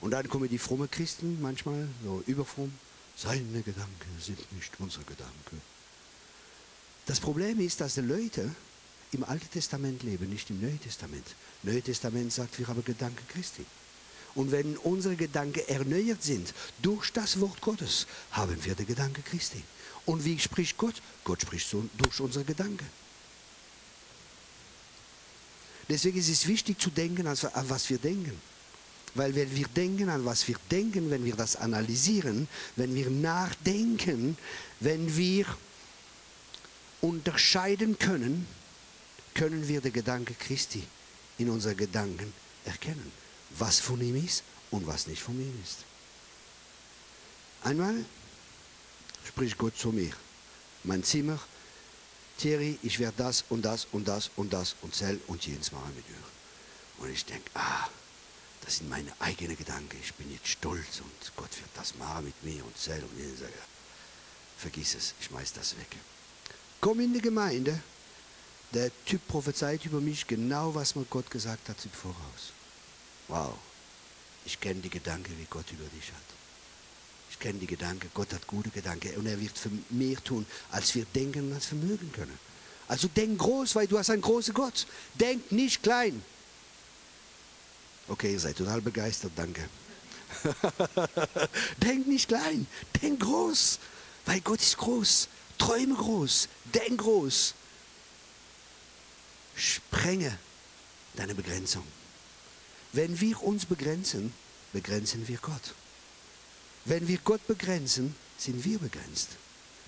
Und 0.00 0.10
dann 0.10 0.28
kommen 0.28 0.48
die 0.48 0.58
frommen 0.58 0.90
Christen 0.90 1.40
manchmal, 1.40 1.88
so 2.04 2.22
überfromm, 2.26 2.72
seine 3.16 3.62
Gedanken 3.62 4.20
sind 4.20 4.38
nicht 4.52 4.72
unsere 4.78 5.04
Gedanken. 5.04 5.62
Das 7.06 7.20
Problem 7.20 7.60
ist, 7.60 7.80
dass 7.80 7.94
die 7.94 8.00
Leute 8.00 8.50
im 9.12 9.24
Alten 9.24 9.50
Testament 9.50 10.02
leben, 10.02 10.28
nicht 10.28 10.50
im 10.50 10.60
Neuen 10.60 10.80
Testament. 10.80 11.24
Neue 11.62 11.82
Testament 11.82 12.32
sagt, 12.32 12.58
wir 12.58 12.66
haben 12.66 12.84
Gedanken 12.84 13.26
Christi. 13.28 13.64
Und 14.34 14.50
wenn 14.50 14.76
unsere 14.78 15.14
Gedanken 15.14 15.60
erneuert 15.68 16.22
sind 16.22 16.52
durch 16.82 17.12
das 17.12 17.38
Wort 17.40 17.60
Gottes, 17.60 18.06
haben 18.32 18.62
wir 18.64 18.74
den 18.74 18.86
Gedanke 18.86 19.22
Christi. 19.22 19.62
Und 20.06 20.24
wie 20.24 20.38
spricht 20.38 20.76
Gott? 20.76 21.00
Gott 21.22 21.42
spricht 21.42 21.72
durch 21.72 22.20
unsere 22.20 22.44
Gedanken. 22.44 22.86
Deswegen 25.88 26.18
ist 26.18 26.28
es 26.28 26.46
wichtig 26.46 26.80
zu 26.80 26.90
denken, 26.90 27.26
an 27.26 27.36
was 27.68 27.90
wir 27.90 27.98
denken. 27.98 28.40
Weil 29.14 29.34
wenn 29.34 29.54
wir 29.54 29.68
denken 29.68 30.08
an 30.08 30.24
was 30.24 30.48
wir 30.48 30.56
denken, 30.70 31.10
wenn 31.10 31.24
wir 31.24 31.36
das 31.36 31.56
analysieren, 31.56 32.48
wenn 32.76 32.94
wir 32.94 33.10
nachdenken, 33.10 34.36
wenn 34.80 35.16
wir 35.16 35.46
unterscheiden 37.00 37.98
können, 37.98 38.46
können 39.34 39.68
wir 39.68 39.80
den 39.80 39.92
Gedanke 39.92 40.34
Christi 40.34 40.82
in 41.38 41.50
unseren 41.50 41.76
Gedanken 41.76 42.32
erkennen, 42.64 43.12
was 43.58 43.78
von 43.78 44.00
ihm 44.00 44.24
ist 44.24 44.42
und 44.70 44.86
was 44.86 45.06
nicht 45.06 45.22
von 45.22 45.38
ihm 45.38 45.54
ist. 45.62 45.78
Einmal 47.62 48.04
spricht 49.26 49.58
Gott 49.58 49.76
zu 49.76 49.90
mir, 49.90 50.12
mein 50.82 51.02
Zimmer, 51.02 51.38
Thierry, 52.38 52.78
ich 52.82 52.98
werde 52.98 53.16
das 53.18 53.44
und 53.48 53.62
das 53.62 53.86
und 53.92 54.08
das 54.08 54.30
und 54.36 54.52
das 54.52 54.76
und 54.82 54.94
zell 54.94 55.20
und 55.26 55.46
jenes 55.46 55.72
machen 55.72 55.94
mit 55.94 56.06
dir. 56.08 56.14
Und 56.98 57.10
ich 57.10 57.24
denke, 57.24 57.50
ah, 57.54 57.88
das 58.64 58.78
sind 58.78 58.88
meine 58.88 59.12
eigenen 59.20 59.56
Gedanken. 59.56 59.98
Ich 60.02 60.14
bin 60.14 60.30
jetzt 60.32 60.48
stolz 60.48 61.00
und 61.00 61.36
Gott 61.36 61.50
wird 61.56 61.70
das 61.74 61.94
machen 61.96 62.24
mit 62.24 62.42
mir 62.42 62.64
und 62.64 62.76
zell 62.76 63.02
und 63.02 63.38
sage, 63.38 63.52
vergiss 64.58 64.94
es, 64.94 65.14
ich 65.20 65.26
schmeiß 65.26 65.52
das 65.52 65.76
weg. 65.76 65.96
Komm 66.80 67.00
in 67.00 67.12
die 67.12 67.20
Gemeinde, 67.20 67.80
der 68.72 68.90
Typ 69.04 69.26
prophezeit 69.28 69.84
über 69.84 70.00
mich 70.00 70.26
genau, 70.26 70.74
was 70.74 70.96
mir 70.96 71.04
Gott 71.04 71.30
gesagt 71.30 71.68
hat 71.68 71.76
im 71.84 71.90
Voraus. 71.90 72.52
Wow, 73.28 73.54
ich 74.44 74.60
kenne 74.60 74.80
die 74.80 74.90
Gedanken, 74.90 75.36
wie 75.38 75.46
Gott 75.48 75.70
über 75.72 75.84
dich 75.84 76.08
hat. 76.08 76.43
Kenne 77.44 77.58
die 77.58 77.66
Gedanken, 77.66 78.10
Gott 78.14 78.32
hat 78.32 78.46
gute 78.46 78.70
Gedanken 78.70 79.14
und 79.16 79.26
er 79.26 79.38
wird 79.38 79.58
für 79.58 79.68
mehr 79.90 80.16
tun, 80.24 80.46
als 80.70 80.94
wir 80.94 81.04
denken 81.04 81.50
und 81.50 81.52
als 81.52 81.70
wir 81.72 81.78
mögen 81.78 82.10
können. 82.10 82.38
Also 82.88 83.06
denk 83.06 83.38
groß, 83.38 83.74
weil 83.74 83.86
du 83.86 83.98
hast 83.98 84.08
einen 84.08 84.22
großen 84.22 84.54
Gott. 84.54 84.86
Denk 85.12 85.52
nicht 85.52 85.82
klein. 85.82 86.24
Okay, 88.08 88.32
ihr 88.32 88.40
seid 88.40 88.56
total 88.56 88.80
begeistert, 88.80 89.32
danke. 89.36 89.68
denk 91.82 92.06
nicht 92.06 92.28
klein, 92.28 92.66
denk 93.02 93.20
groß, 93.20 93.78
weil 94.24 94.40
Gott 94.40 94.62
ist 94.62 94.78
groß. 94.78 95.28
Träume 95.58 95.96
groß, 95.96 96.48
denk 96.72 97.02
groß. 97.02 97.52
Sprenge 99.54 100.38
deine 101.14 101.34
Begrenzung. 101.34 101.84
Wenn 102.94 103.20
wir 103.20 103.42
uns 103.42 103.66
begrenzen, 103.66 104.32
begrenzen 104.72 105.28
wir 105.28 105.36
Gott. 105.36 105.74
Wenn 106.84 107.06
wir 107.08 107.18
Gott 107.18 107.46
begrenzen, 107.46 108.14
sind 108.38 108.64
wir 108.64 108.78
begrenzt. 108.78 109.30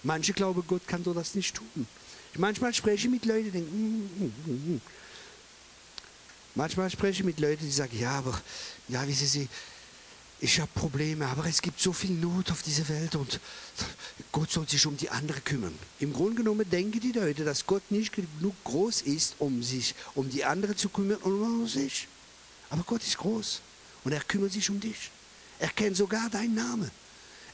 Manche 0.02 0.32
glauben, 0.32 0.62
Gott 0.66 0.86
kann 0.86 1.02
doch 1.02 1.14
das 1.14 1.34
nicht 1.34 1.54
tun. 1.54 1.86
Manchmal 2.34 2.72
spreche 2.74 3.06
ich 3.06 3.10
mit 3.10 3.24
Leuten, 3.24 3.44
die 3.44 3.50
denken, 3.50 3.70
mm, 3.70 4.24
mm, 4.24 4.74
mm. 4.74 4.80
manchmal 6.54 6.90
spreche 6.90 7.20
ich 7.20 7.24
mit 7.24 7.40
Leuten, 7.40 7.64
die 7.64 7.70
sagen, 7.70 7.98
ja, 7.98 8.18
aber, 8.18 8.40
ja, 8.88 9.06
wissen 9.08 9.26
Sie, 9.26 9.48
ich 10.38 10.60
habe 10.60 10.70
Probleme, 10.74 11.26
aber 11.26 11.46
es 11.46 11.62
gibt 11.62 11.80
so 11.80 11.94
viel 11.94 12.10
Not 12.10 12.50
auf 12.50 12.62
dieser 12.62 12.86
Welt 12.90 13.14
und 13.14 13.40
Gott 14.32 14.50
soll 14.50 14.68
sich 14.68 14.86
um 14.86 14.96
die 14.96 15.08
anderen 15.08 15.42
kümmern. 15.42 15.74
Im 15.98 16.12
Grunde 16.12 16.36
genommen 16.36 16.68
denken 16.68 17.00
die 17.00 17.12
Leute, 17.12 17.44
dass 17.44 17.64
Gott 17.64 17.90
nicht 17.90 18.12
genug 18.12 18.54
groß 18.64 19.02
ist, 19.02 19.36
um 19.38 19.62
sich 19.62 19.94
um 20.14 20.28
die 20.28 20.44
anderen 20.44 20.76
zu 20.76 20.90
kümmern 20.90 21.16
und 21.18 21.40
um 21.40 21.66
sich. 21.66 22.06
Aber 22.68 22.82
Gott 22.82 23.02
ist 23.02 23.16
groß 23.16 23.62
und 24.04 24.12
er 24.12 24.20
kümmert 24.20 24.52
sich 24.52 24.68
um 24.68 24.78
dich. 24.78 25.10
Er 25.58 25.68
kennt 25.68 25.96
sogar 25.96 26.28
deinen 26.30 26.54
Namen. 26.54 26.90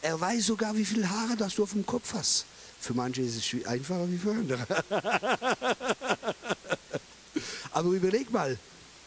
Er 0.01 0.21
weiß 0.21 0.47
sogar, 0.47 0.77
wie 0.77 0.85
viele 0.85 1.09
Haare 1.09 1.37
das 1.37 1.55
du 1.55 1.63
auf 1.63 1.73
dem 1.73 1.87
Kopf 1.87 2.13
hast. 2.15 2.45
Für 2.81 2.95
manche 2.95 3.23
ist 3.23 3.37
es 3.37 3.67
einfacher 3.67 4.11
wie 4.11 4.19
für 4.19 4.33
andere. 4.33 4.67
Aber 7.73 7.91
überleg 7.91 8.31
mal, 8.33 8.59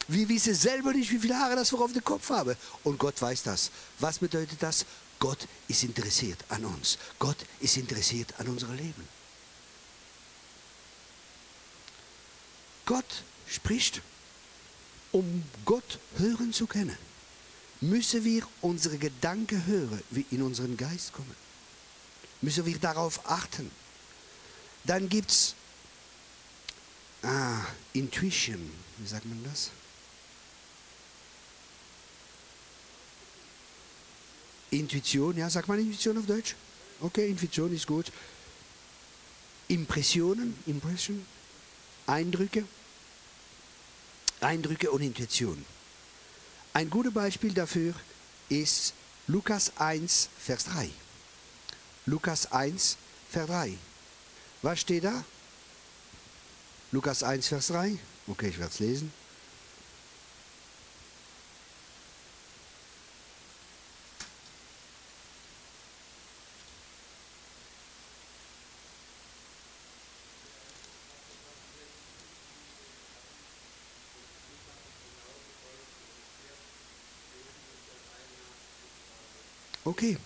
wir 0.08 0.30
wissen 0.30 0.56
selber 0.56 0.94
nicht, 0.94 1.12
wie 1.12 1.20
viele 1.20 1.38
Haare 1.38 1.56
das 1.56 1.74
wir 1.74 1.82
auf 1.82 1.92
dem 1.92 2.04
Kopf 2.04 2.30
haben. 2.30 2.56
Und 2.84 2.98
Gott 2.98 3.22
weiß 3.22 3.44
das. 3.44 3.72
Was 4.00 4.20
bedeutet 4.20 4.64
das? 4.64 4.86
Gott 5.20 5.48
ist 5.68 5.84
interessiert 5.84 6.40
an 6.50 6.64
uns. 6.64 6.98
Gott 7.20 7.38
ist 7.60 7.76
interessiert 7.76 8.34
an 8.38 8.48
unserem 8.48 8.76
Leben. 8.76 9.16
Gott 12.86 13.24
spricht, 13.48 14.02
um 15.12 15.44
Gott 15.66 16.00
hören 16.18 16.54
zu 16.54 16.68
können 16.68 17.05
müssen 17.82 18.24
wir 18.24 18.48
unsere 18.62 18.98
Gedanken 18.98 19.66
hören, 19.66 20.02
wie 20.12 20.26
in 20.32 20.42
unseren 20.42 20.78
Geist 20.78 21.14
kommen. 21.14 21.36
Müssen 22.42 22.66
wir 22.66 22.78
darauf 22.78 23.30
achten. 23.30 23.70
Dann 24.84 25.10
gibt 25.10 25.32
es 25.32 25.56
ah, 27.24 27.66
Intuition, 27.94 28.70
wie 28.98 29.08
sagt 29.08 29.26
man 29.26 29.44
das? 29.44 29.72
Intuition, 34.72 35.38
ja, 35.38 35.50
sagt 35.50 35.68
man 35.68 35.80
Intuition 35.80 36.18
auf 36.18 36.26
Deutsch? 36.26 36.56
Okay, 37.02 37.28
Intuition 37.30 37.74
ist 37.74 37.88
gut. 37.88 38.12
Impressionen, 39.68 40.56
Impression, 40.68 41.26
Eindrücke, 42.06 42.66
Eindrücke 44.42 44.92
und 44.92 45.02
Intuition. 45.02 45.66
Ein 46.76 46.90
gutes 46.90 47.14
Beispiel 47.14 47.54
dafür 47.54 47.94
ist 48.50 48.94
Lukas 49.28 49.72
1, 49.78 50.28
Vers 50.38 50.66
3. 50.66 50.90
Lukas 52.06 52.52
1, 52.52 52.98
Vers 53.30 53.48
3. 53.48 53.78
Was 54.62 54.82
steht 54.82 55.06
da? 55.06 55.24
Lukas 56.92 57.24
1, 57.24 57.48
Vers 57.48 57.68
3. 57.68 57.98
Okay, 58.28 58.50
ich 58.50 58.60
werde 58.60 58.74
es 58.74 58.80
lesen. 58.80 59.14
Okay, 79.86 80.18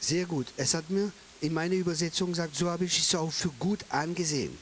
sehr 0.00 0.24
gut. 0.24 0.46
Es 0.56 0.72
hat 0.72 0.88
mir 0.88 1.12
in 1.42 1.52
meiner 1.52 1.74
Übersetzung 1.74 2.30
gesagt, 2.30 2.56
so 2.56 2.70
habe 2.70 2.86
ich 2.86 2.98
es 2.98 3.14
auch 3.14 3.30
für 3.30 3.50
gut 3.58 3.84
angesehen. 3.90 4.56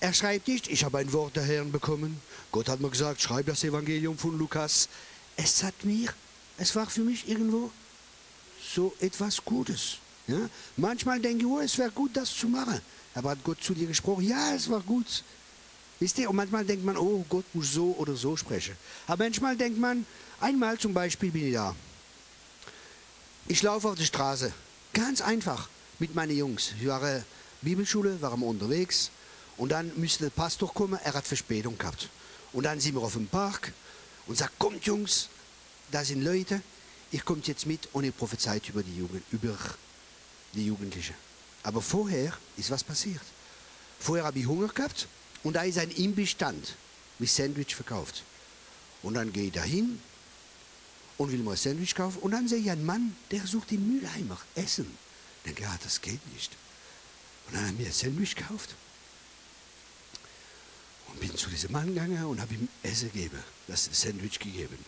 Er 0.00 0.14
schreibt 0.14 0.48
nicht, 0.48 0.68
ich 0.68 0.84
habe 0.84 0.98
ein 0.98 1.12
Wort 1.12 1.36
der 1.36 1.42
Herren 1.42 1.70
bekommen. 1.70 2.20
Gott 2.50 2.68
hat 2.68 2.80
mir 2.80 2.88
gesagt, 2.88 3.20
schreib 3.20 3.46
das 3.46 3.62
Evangelium 3.62 4.16
von 4.16 4.38
Lukas. 4.38 4.88
Es 5.36 5.62
hat 5.62 5.84
mir, 5.84 6.08
es 6.56 6.74
war 6.74 6.86
für 6.86 7.02
mich 7.02 7.28
irgendwo 7.28 7.70
so 8.74 8.94
etwas 9.00 9.44
Gutes. 9.44 9.98
Ja? 10.26 10.48
Manchmal 10.78 11.20
denke 11.20 11.44
ich, 11.44 11.46
oh, 11.46 11.60
es 11.60 11.76
wäre 11.76 11.90
gut, 11.90 12.16
das 12.16 12.34
zu 12.34 12.48
machen. 12.48 12.80
Aber 13.14 13.30
hat 13.30 13.44
Gott 13.44 13.62
zu 13.62 13.74
dir 13.74 13.86
gesprochen? 13.86 14.26
Ja, 14.26 14.54
es 14.54 14.70
war 14.70 14.80
gut. 14.80 15.24
Wisst 16.00 16.18
ihr? 16.18 16.30
Und 16.30 16.36
manchmal 16.36 16.64
denkt 16.64 16.84
man, 16.84 16.96
oh, 16.96 17.24
Gott 17.28 17.44
muss 17.52 17.72
so 17.72 17.94
oder 17.98 18.16
so 18.16 18.34
sprechen. 18.36 18.76
Aber 19.06 19.24
manchmal 19.24 19.56
denkt 19.56 19.78
man, 19.78 20.06
einmal 20.40 20.78
zum 20.78 20.94
Beispiel 20.94 21.30
bin 21.30 21.48
ich 21.48 21.54
da. 21.54 21.74
Ich 23.48 23.62
laufe 23.62 23.88
auf 23.88 23.94
die 23.94 24.04
Straße, 24.04 24.52
ganz 24.92 25.20
einfach, 25.20 25.68
mit 26.00 26.16
meinen 26.16 26.36
Jungs. 26.36 26.72
Wir 26.80 26.90
waren 26.90 27.24
Bibelschule, 27.62 28.20
waren 28.20 28.42
unterwegs 28.42 29.12
und 29.56 29.68
dann 29.68 29.92
müsste 29.96 30.24
der 30.24 30.30
Pastor 30.30 30.74
kommen, 30.74 30.98
er 31.04 31.14
hat 31.14 31.24
Verspätung 31.24 31.78
gehabt. 31.78 32.08
Und 32.52 32.64
dann 32.64 32.80
sind 32.80 32.96
wir 32.96 33.02
auf 33.02 33.12
dem 33.12 33.28
Park 33.28 33.72
und 34.26 34.36
sagt, 34.36 34.58
kommt 34.58 34.84
Jungs, 34.84 35.28
da 35.92 36.04
sind 36.04 36.22
Leute, 36.22 36.60
ihr 37.12 37.20
kommt 37.20 37.46
jetzt 37.46 37.66
mit 37.66 37.88
und 37.92 38.02
ihr 38.02 38.10
prophezeit 38.10 38.68
über 38.68 38.82
die, 38.82 38.96
Jugend, 38.96 39.22
über 39.30 39.56
die 40.52 40.66
Jugendlichen. 40.66 41.14
Aber 41.62 41.80
vorher 41.80 42.32
ist 42.56 42.72
was 42.72 42.82
passiert. 42.82 43.22
Vorher 44.00 44.24
habe 44.24 44.40
ich 44.40 44.46
Hunger 44.46 44.68
gehabt 44.68 45.06
und 45.44 45.54
da 45.54 45.62
ist 45.62 45.78
ein 45.78 45.92
Imbestand 45.92 46.74
mit 47.20 47.30
Sandwich 47.30 47.76
verkauft. 47.76 48.24
Und 49.04 49.14
dann 49.14 49.32
gehe 49.32 49.44
ich 49.44 49.52
dahin 49.52 50.00
und 51.18 51.32
will 51.32 51.38
mal 51.38 51.52
ein 51.52 51.56
Sandwich 51.56 51.94
kaufen. 51.94 52.18
Und 52.18 52.32
dann 52.32 52.48
sehe 52.48 52.58
ich 52.58 52.70
einen 52.70 52.84
Mann, 52.84 53.16
der 53.30 53.46
sucht 53.46 53.72
im 53.72 53.86
Mülheimer 53.86 54.38
Essen. 54.54 54.86
Ich 55.38 55.44
denke, 55.46 55.62
ja, 55.62 55.76
das 55.82 56.00
geht 56.00 56.20
nicht. 56.32 56.52
Und 57.46 57.54
dann 57.54 57.62
habe 57.62 57.72
ich 57.72 57.78
mir 57.78 57.86
ein 57.86 57.92
Sandwich 57.92 58.34
gekauft. 58.34 58.74
Und 61.08 61.20
bin 61.20 61.34
zu 61.36 61.48
diesem 61.48 61.72
Mann 61.72 61.86
gegangen 61.86 62.24
und 62.24 62.40
habe 62.40 62.54
ihm 62.54 62.68
Essen 62.82 63.12
gegeben, 63.12 63.38
das 63.68 63.88
Sandwich 63.92 64.38
gegeben. 64.38 64.78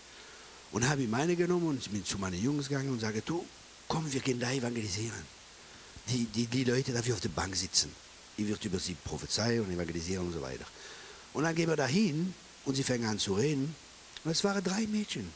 Und 0.72 0.86
habe 0.86 1.02
ihm 1.02 1.10
meine 1.10 1.36
genommen 1.36 1.68
und 1.68 1.92
bin 1.92 2.04
zu 2.04 2.18
meinen 2.18 2.42
Jungs 2.42 2.68
gegangen 2.68 2.90
und 2.90 3.00
sage, 3.00 3.22
du, 3.22 3.46
komm, 3.86 4.12
wir 4.12 4.20
gehen 4.20 4.38
da 4.38 4.50
evangelisieren. 4.50 5.38
Die, 6.08 6.24
die, 6.24 6.46
die 6.46 6.64
Leute, 6.64 6.92
die 6.92 7.12
auf 7.12 7.20
der 7.20 7.28
Bank 7.30 7.54
sitzen. 7.56 7.94
Ich 8.36 8.46
wird 8.46 8.64
über 8.64 8.78
sie 8.78 8.94
prophezeien 9.04 9.62
und 9.62 9.72
evangelisieren 9.72 10.26
und 10.26 10.32
so 10.32 10.42
weiter. 10.42 10.64
Und 11.32 11.44
dann 11.44 11.54
gehen 11.54 11.68
wir 11.68 11.76
da 11.76 11.86
hin 11.86 12.34
und 12.64 12.74
sie 12.74 12.82
fangen 12.82 13.06
an 13.06 13.18
zu 13.18 13.34
reden. 13.34 13.74
Und 14.24 14.30
es 14.30 14.44
waren 14.44 14.62
drei 14.62 14.86
Mädchen. 14.86 15.30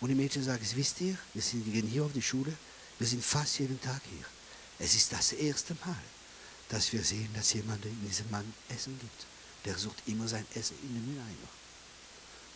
Und 0.00 0.08
die 0.08 0.14
Mädchen 0.14 0.42
sagen, 0.42 0.64
wisst 0.74 1.00
ihr, 1.00 1.16
wir, 1.32 1.42
sind, 1.42 1.64
wir 1.64 1.72
gehen 1.72 1.88
hier 1.88 2.04
auf 2.04 2.12
die 2.12 2.22
Schule, 2.22 2.52
wir 2.98 3.06
sind 3.06 3.24
fast 3.24 3.58
jeden 3.58 3.80
Tag 3.80 4.00
hier. 4.10 4.26
Es 4.78 4.94
ist 4.94 5.12
das 5.12 5.32
erste 5.32 5.74
Mal, 5.84 6.02
dass 6.68 6.92
wir 6.92 7.02
sehen, 7.02 7.30
dass 7.34 7.52
jemand 7.52 7.84
diesem 8.06 8.30
Mann 8.30 8.52
Essen 8.68 8.98
gibt. 8.98 9.26
Der 9.64 9.78
sucht 9.78 10.02
immer 10.06 10.28
sein 10.28 10.46
Essen 10.54 10.76
in 10.82 10.94
den 10.94 11.06
Mülleimer. 11.06 11.48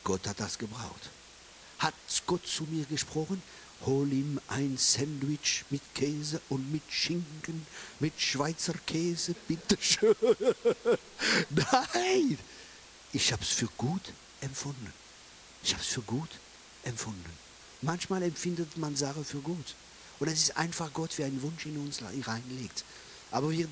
Gott 0.05 0.27
hat 0.27 0.41
das 0.41 0.59
gebraucht. 0.59 1.11
Hat 1.79 1.95
Gott 2.27 2.47
zu 2.47 2.65
mir 2.65 2.85
gesprochen 2.85 3.43
hol 3.87 4.13
ihm 4.13 4.41
ein 4.49 4.77
Sandwich 4.77 5.65
mit 5.71 5.83
Käse 5.95 6.41
und 6.49 6.71
mit 6.73 6.83
Schinken, 6.91 7.67
mit 8.01 8.21
Schweizer 8.21 8.75
Käse, 8.87 9.35
bitteschön. 9.47 10.15
Nein, 11.51 12.39
ich 13.13 13.33
habe 13.33 13.43
es 13.43 13.51
für 13.51 13.69
gut 13.77 14.13
empfunden. 14.41 14.93
Ich 15.63 15.73
habe 15.73 15.83
es 15.83 15.89
für 15.89 16.03
gut 16.03 16.19
empfunden. 16.23 16.48
Manchmal 17.83 18.23
empfindet 18.23 18.77
man 18.77 18.97
Sachen 18.97 19.25
für 19.25 19.39
gut. 19.39 19.75
Und 20.19 20.29
es 20.29 20.43
ist 20.43 20.57
einfach 20.57 20.93
Gott, 20.93 21.17
wie 21.19 21.25
ein 21.25 21.41
Wunsch 21.43 21.67
in 21.67 21.79
uns 21.79 22.01
reinlegt. 22.03 22.85
Aber 23.31 23.51
wir, 23.51 23.69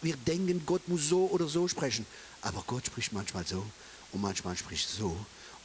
wir 0.00 0.16
denken, 0.16 0.64
Gott 0.66 0.88
muss 0.88 1.08
so 1.08 1.26
oder 1.26 1.46
so 1.46 1.68
sprechen. 1.68 2.04
Aber 2.40 2.64
Gott 2.66 2.86
spricht 2.86 3.12
manchmal 3.12 3.46
so 3.46 3.64
und 4.12 4.20
manchmal 4.20 4.56
spricht 4.56 4.88
so. 4.88 5.16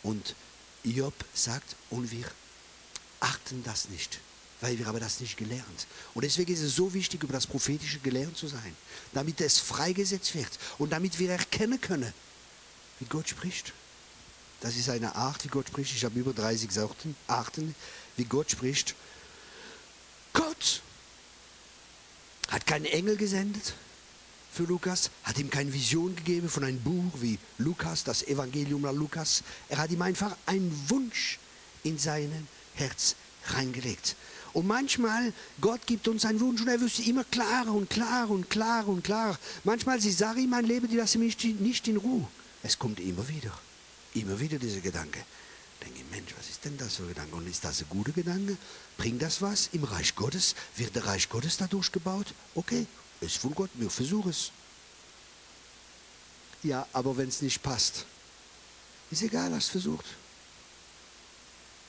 Und 0.03 0.35
Job 0.83 1.13
sagt, 1.33 1.75
und 1.89 2.11
wir 2.11 2.25
achten 3.19 3.63
das 3.63 3.89
nicht, 3.89 4.19
weil 4.61 4.77
wir 4.77 4.85
haben 4.85 4.99
das 4.99 5.19
nicht 5.19 5.37
gelernt. 5.37 5.87
Und 6.13 6.23
deswegen 6.23 6.53
ist 6.53 6.61
es 6.61 6.75
so 6.75 6.93
wichtig, 6.93 7.23
über 7.23 7.33
das 7.33 7.47
Prophetische 7.47 7.99
gelernt 7.99 8.37
zu 8.37 8.47
sein, 8.47 8.75
damit 9.13 9.41
es 9.41 9.59
freigesetzt 9.59 10.35
wird 10.35 10.51
und 10.77 10.91
damit 10.91 11.17
wir 11.17 11.31
erkennen 11.31 11.81
können, 11.81 12.13
wie 12.99 13.05
Gott 13.05 13.27
spricht. 13.27 13.73
Das 14.61 14.75
ist 14.75 14.89
eine 14.89 15.15
Art, 15.15 15.43
wie 15.43 15.49
Gott 15.49 15.67
spricht. 15.67 15.95
Ich 15.95 16.03
habe 16.03 16.19
über 16.19 16.33
30 16.33 16.71
Sorten, 16.71 17.15
Arten, 17.27 17.75
wie 18.15 18.25
Gott 18.25 18.51
spricht. 18.51 18.95
Gott 20.33 20.81
hat 22.49 22.65
keinen 22.65 22.85
Engel 22.85 23.17
gesendet 23.17 23.73
für 24.51 24.63
Lukas, 24.63 25.11
hat 25.23 25.37
ihm 25.37 25.49
keine 25.49 25.73
Vision 25.73 26.15
gegeben 26.15 26.49
von 26.49 26.63
einem 26.63 26.81
Buch 26.81 27.11
wie 27.21 27.37
Lukas, 27.59 28.03
das 28.03 28.23
Evangelium 28.23 28.81
nach 28.81 28.93
Lukas. 28.93 29.43
Er 29.69 29.77
hat 29.77 29.91
ihm 29.91 30.01
einfach 30.01 30.35
einen 30.47 30.71
Wunsch 30.89 31.37
in 31.83 31.99
sein 31.99 32.47
Herz 32.73 33.15
reingelegt. 33.49 34.15
Und 34.53 34.65
manchmal, 34.65 35.33
Gott 35.61 35.85
gibt 35.85 36.07
uns 36.07 36.25
einen 36.25 36.39
Wunsch 36.39 36.61
und 36.61 36.67
er 36.67 36.81
wüsste 36.81 37.03
immer 37.03 37.23
klarer 37.25 37.73
und 37.73 37.89
klarer 37.89 38.31
und 38.31 38.49
klarer 38.49 38.87
und 38.87 39.03
klarer. 39.03 39.37
Manchmal, 39.63 40.01
sie 40.01 40.11
sagen 40.11 40.39
ihm, 40.39 40.49
mein 40.49 40.65
Leben, 40.65 40.87
die 40.87 40.95
lassen 40.95 41.19
mich 41.19 41.43
nicht 41.43 41.87
in 41.87 41.97
Ruhe. 41.97 42.27
Es 42.63 42.79
kommt 42.79 42.99
immer 42.99 43.27
wieder, 43.27 43.51
immer 44.21 44.39
wieder 44.39 44.59
dieser 44.59 44.81
Gedanke. 44.81 45.23
Denke 45.83 45.99
ich, 45.99 46.05
Mensch, 46.11 46.33
was 46.37 46.49
ist 46.49 46.65
denn 46.65 46.77
das 46.77 46.95
für 46.95 47.03
ein 47.03 47.09
Gedanke? 47.09 47.35
Und 47.35 47.47
ist 47.47 47.63
das 47.63 47.81
ein 47.81 47.89
guter 47.89 48.11
Gedanke? 48.11 48.57
Bringt 48.97 49.21
das 49.21 49.41
was 49.41 49.69
im 49.73 49.83
Reich 49.83 50.15
Gottes? 50.15 50.55
Wird 50.75 50.95
der 50.95 51.05
Reich 51.05 51.29
Gottes 51.29 51.57
dadurch 51.57 51.91
gebaut? 51.91 52.33
Okay, 52.55 52.87
ist 53.21 53.37
von 53.37 53.53
Gott, 53.53 53.69
wir 53.75 53.89
versuchen 53.89 54.29
es. 54.29 54.51
Ja, 56.63 56.87
aber 56.93 57.15
wenn 57.17 57.29
es 57.29 57.41
nicht 57.41 57.61
passt, 57.61 58.05
ist 59.11 59.21
egal, 59.21 59.53
hast 59.53 59.69
versucht. 59.69 60.05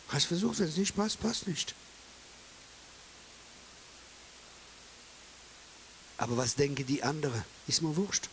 Hast 0.09 0.27
versucht, 0.27 0.59
wenn 0.59 0.69
es 0.69 0.77
nicht 0.77 0.95
passt, 0.95 1.21
passt 1.21 1.47
nicht. 1.47 1.75
Aber 6.19 6.37
was 6.37 6.55
denken 6.55 6.87
die 6.87 7.03
anderen? 7.03 7.45
Ist 7.67 7.81
mir 7.83 7.95
wurscht. 7.97 8.29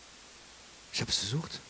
Ich 0.92 1.00
habe 1.00 1.10
es 1.10 1.18
versucht. 1.18 1.60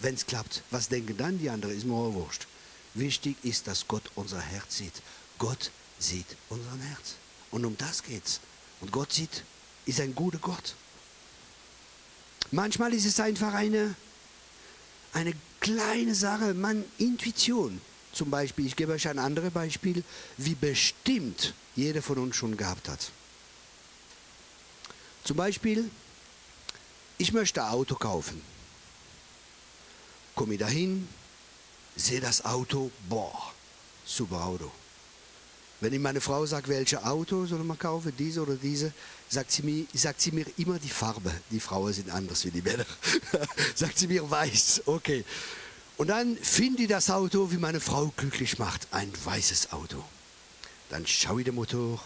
Wenn 0.00 0.14
es 0.14 0.26
klappt, 0.26 0.62
was 0.70 0.88
denken 0.88 1.16
dann 1.16 1.38
die 1.38 1.50
anderen? 1.50 1.76
Ist 1.76 1.84
mir 1.84 1.94
auch 1.94 2.12
wurscht. 2.12 2.46
Wichtig 2.94 3.36
ist, 3.42 3.66
dass 3.66 3.86
Gott 3.88 4.04
unser 4.14 4.40
Herz 4.40 4.76
sieht. 4.76 5.02
Gott 5.38 5.70
sieht 5.98 6.36
unser 6.48 6.70
Herz. 6.70 7.14
Und 7.50 7.64
um 7.64 7.76
das 7.76 8.02
geht's. 8.02 8.40
Und 8.80 8.92
Gott 8.92 9.12
sieht, 9.12 9.42
ist 9.86 10.00
ein 10.00 10.14
guter 10.14 10.38
Gott. 10.38 10.74
Manchmal 12.50 12.94
ist 12.94 13.04
es 13.04 13.20
einfach 13.20 13.54
eine, 13.54 13.94
eine 15.12 15.34
kleine 15.60 16.14
Sache, 16.14 16.54
man, 16.54 16.84
Intuition. 16.98 17.80
Zum 18.12 18.30
Beispiel, 18.30 18.66
ich 18.66 18.76
gebe 18.76 18.92
euch 18.92 19.08
ein 19.08 19.18
anderes 19.18 19.52
Beispiel, 19.52 20.02
wie 20.36 20.54
bestimmt 20.54 21.54
jeder 21.76 22.02
von 22.02 22.18
uns 22.18 22.36
schon 22.36 22.56
gehabt 22.56 22.88
hat. 22.88 23.10
Zum 25.24 25.36
Beispiel, 25.36 25.90
ich 27.18 27.32
möchte 27.32 27.62
ein 27.62 27.70
Auto 27.70 27.96
kaufen. 27.96 28.40
Komme 30.38 30.54
ich 30.54 30.60
dahin, 30.60 31.08
sehe 31.96 32.20
das 32.20 32.44
Auto, 32.44 32.92
boah, 33.08 33.52
super 34.06 34.44
Auto. 34.44 34.70
Wenn 35.80 35.92
ich 35.92 35.98
meine 35.98 36.20
Frau 36.20 36.46
sage, 36.46 36.68
welches 36.68 37.02
Auto 37.02 37.44
soll 37.44 37.64
man 37.64 37.76
kaufen, 37.76 38.12
diese 38.16 38.42
oder 38.42 38.54
diese, 38.54 38.92
sagt 39.28 39.50
sie, 39.50 39.64
mir, 39.64 39.84
sagt 39.94 40.20
sie 40.20 40.30
mir 40.30 40.46
immer 40.56 40.78
die 40.78 40.90
Farbe. 40.90 41.32
Die 41.50 41.58
Frauen 41.58 41.92
sind 41.92 42.08
anders 42.10 42.44
wie 42.44 42.52
die 42.52 42.62
Männer. 42.62 42.86
sagt 43.74 43.98
sie 43.98 44.06
mir 44.06 44.30
weiß, 44.30 44.82
okay. 44.86 45.24
Und 45.96 46.06
dann 46.06 46.36
finde 46.36 46.82
ich 46.82 46.88
das 46.88 47.10
Auto, 47.10 47.50
wie 47.50 47.56
meine 47.56 47.80
Frau 47.80 48.12
glücklich 48.16 48.60
macht, 48.60 48.86
ein 48.92 49.10
weißes 49.24 49.72
Auto. 49.72 50.04
Dann 50.88 51.04
schaue 51.04 51.40
ich 51.40 51.46
den 51.46 51.56
Motor, 51.56 52.00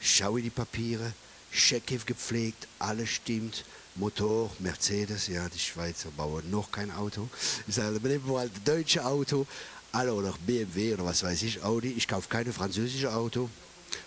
schaue 0.00 0.38
ich 0.38 0.44
die 0.44 0.50
Papiere, 0.50 1.12
checke 1.52 1.98
gepflegt, 1.98 2.68
alles 2.78 3.10
stimmt. 3.10 3.66
Motor, 3.96 4.50
Mercedes, 4.58 5.28
ja, 5.28 5.48
die 5.48 5.58
Schweizer 5.58 6.10
bauen 6.16 6.50
noch 6.50 6.70
kein 6.70 6.90
Auto. 6.90 7.28
Ich 7.66 7.74
sage, 7.74 7.98
nehmen 8.02 8.28
wir 8.28 8.42
das 8.42 8.50
deutsche 8.64 9.04
Auto, 9.04 9.46
alle 9.92 10.12
oder 10.12 10.34
BMW 10.46 10.94
oder 10.94 11.06
was 11.06 11.22
weiß 11.22 11.42
ich, 11.42 11.62
Audi. 11.62 11.94
Ich 11.96 12.06
kaufe 12.06 12.28
keine 12.28 12.52
französische 12.52 13.14
Auto. 13.14 13.48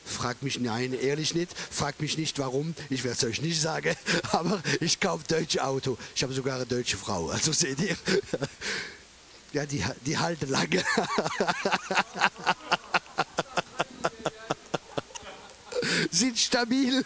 Fragt 0.05 0.43
mich 0.43 0.59
nein, 0.59 0.93
ehrlich 0.93 1.33
nicht. 1.33 1.57
Fragt 1.57 2.01
mich 2.01 2.17
nicht 2.17 2.37
warum. 2.37 2.75
Ich 2.89 3.03
werde 3.03 3.17
es 3.17 3.23
euch 3.23 3.41
nicht 3.41 3.59
sagen. 3.59 3.95
Aber 4.31 4.61
ich 4.79 4.99
kaufe 4.99 5.23
deutsche 5.27 5.63
Auto. 5.63 5.97
Ich 6.15 6.21
habe 6.21 6.33
sogar 6.33 6.57
eine 6.57 6.65
deutsche 6.65 6.97
Frau. 6.97 7.29
Also 7.29 7.51
seht 7.51 7.79
ihr. 7.79 7.95
Ja, 9.51 9.65
die, 9.65 9.83
die 10.05 10.15
halten 10.15 10.47
lange. 10.47 10.83
Sind 16.11 16.37
stabil. 16.37 17.03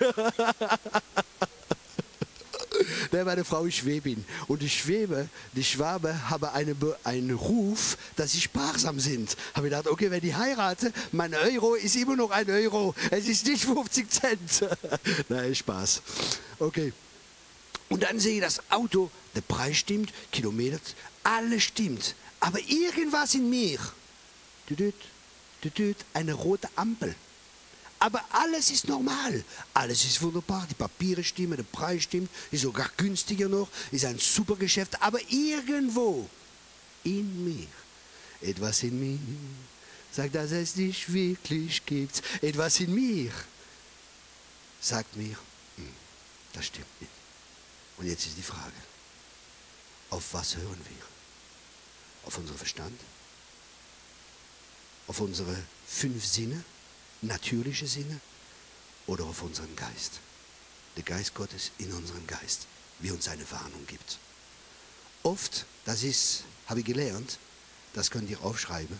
Der 3.13 3.25
meine 3.25 3.45
Frau 3.45 3.65
ist 3.65 3.75
Schwäbin. 3.75 4.25
Und 4.47 4.63
die 4.63 4.69
Schwäbe, 4.69 5.29
die 5.53 5.63
Schwabe 5.63 6.29
haben 6.31 6.45
eine, 6.45 6.75
einen 7.03 7.35
Ruf, 7.35 7.95
dass 8.15 8.31
sie 8.31 8.41
sparsam 8.41 8.99
sind. 8.99 9.37
Habe 9.53 9.67
ich 9.67 9.71
gedacht, 9.71 9.87
okay, 9.87 10.09
wenn 10.09 10.25
ich 10.25 10.35
heirate, 10.35 10.91
mein 11.11 11.35
Euro 11.35 11.75
ist 11.75 11.95
immer 11.95 12.15
noch 12.15 12.31
ein 12.31 12.49
Euro. 12.49 12.95
Es 13.11 13.27
ist 13.27 13.45
nicht 13.45 13.65
50 13.65 14.09
Cent. 14.09 14.67
Nein, 15.29 15.53
Spaß. 15.53 16.01
Okay. 16.57 16.91
Und 17.89 18.01
dann 18.01 18.19
sehe 18.19 18.35
ich 18.35 18.41
das 18.41 18.59
Auto, 18.71 19.11
der 19.35 19.41
Preis 19.41 19.77
stimmt, 19.77 20.11
Kilometer, 20.31 20.79
alles 21.23 21.63
stimmt. 21.63 22.15
Aber 22.39 22.59
irgendwas 22.59 23.35
in 23.35 23.47
mir, 23.47 23.79
eine 26.15 26.33
rote 26.33 26.67
Ampel. 26.75 27.13
Aber 28.03 28.21
alles 28.31 28.69
ist 28.69 28.89
normal. 28.89 29.45
Alles 29.73 30.03
ist 30.03 30.21
wunderbar. 30.21 30.67
Die 30.69 30.73
Papiere 30.73 31.23
stimmen, 31.23 31.55
der 31.55 31.63
Preis 31.63 32.03
stimmt, 32.03 32.29
ist 32.51 32.63
sogar 32.63 32.91
günstiger 32.97 33.47
noch, 33.47 33.69
ist 33.91 34.03
ein 34.03 34.19
super 34.19 34.57
Geschäft. 34.57 35.01
Aber 35.01 35.21
irgendwo 35.29 36.29
in 37.05 37.45
mir, 37.45 37.67
etwas 38.41 38.83
in 38.83 38.99
mir, 38.99 39.17
sagt, 40.11 40.35
dass 40.35 40.51
es 40.51 40.75
nicht 40.75 41.13
wirklich 41.13 41.85
gibt. 41.85 42.21
Etwas 42.41 42.81
in 42.81 42.93
mir 42.93 43.31
sagt 44.81 45.15
mir, 45.15 45.37
hm, 45.77 45.87
das 46.51 46.65
stimmt 46.65 46.99
nicht. 46.99 47.13
Und 47.95 48.07
jetzt 48.07 48.25
ist 48.25 48.35
die 48.35 48.41
Frage, 48.41 48.81
auf 50.09 50.33
was 50.33 50.57
hören 50.57 50.81
wir? 50.89 51.05
Auf 52.27 52.37
unseren 52.37 52.57
Verstand? 52.57 52.99
Auf 55.07 55.21
unsere 55.21 55.55
fünf 55.87 56.25
Sinne? 56.25 56.65
Natürliche 57.23 57.87
Sinne? 57.87 58.19
Oder 59.07 59.23
auf 59.25 59.41
unseren 59.41 59.75
Geist? 59.75 60.19
Der 60.95 61.03
Geist 61.03 61.33
Gottes 61.33 61.71
in 61.77 61.91
unseren 61.93 62.25
Geist, 62.27 62.67
wie 62.99 63.11
uns 63.11 63.27
eine 63.27 63.49
Warnung 63.49 63.85
gibt. 63.87 64.19
Oft, 65.23 65.65
das 65.85 66.03
ist, 66.03 66.43
habe 66.67 66.81
ich 66.81 66.85
gelernt, 66.85 67.39
das 67.93 68.11
könnt 68.11 68.29
ihr 68.29 68.41
aufschreiben, 68.43 68.99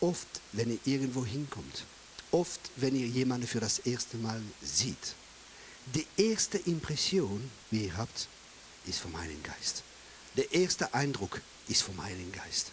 oft, 0.00 0.28
wenn 0.52 0.70
ihr 0.70 0.78
irgendwo 0.84 1.24
hinkommt, 1.24 1.84
oft, 2.30 2.60
wenn 2.76 2.94
ihr 2.94 3.06
jemanden 3.06 3.46
für 3.46 3.60
das 3.60 3.78
erste 3.80 4.18
Mal 4.18 4.42
sieht, 4.62 5.14
die 5.94 6.06
erste 6.16 6.58
Impression, 6.58 7.50
wie 7.70 7.86
ihr 7.86 7.96
habt, 7.96 8.28
ist 8.86 9.00
vom 9.00 9.18
Heiligen 9.18 9.42
Geist. 9.42 9.82
Der 10.36 10.52
erste 10.52 10.92
Eindruck 10.94 11.40
ist 11.68 11.82
vom 11.82 12.02
Heiligen 12.02 12.32
Geist. 12.32 12.70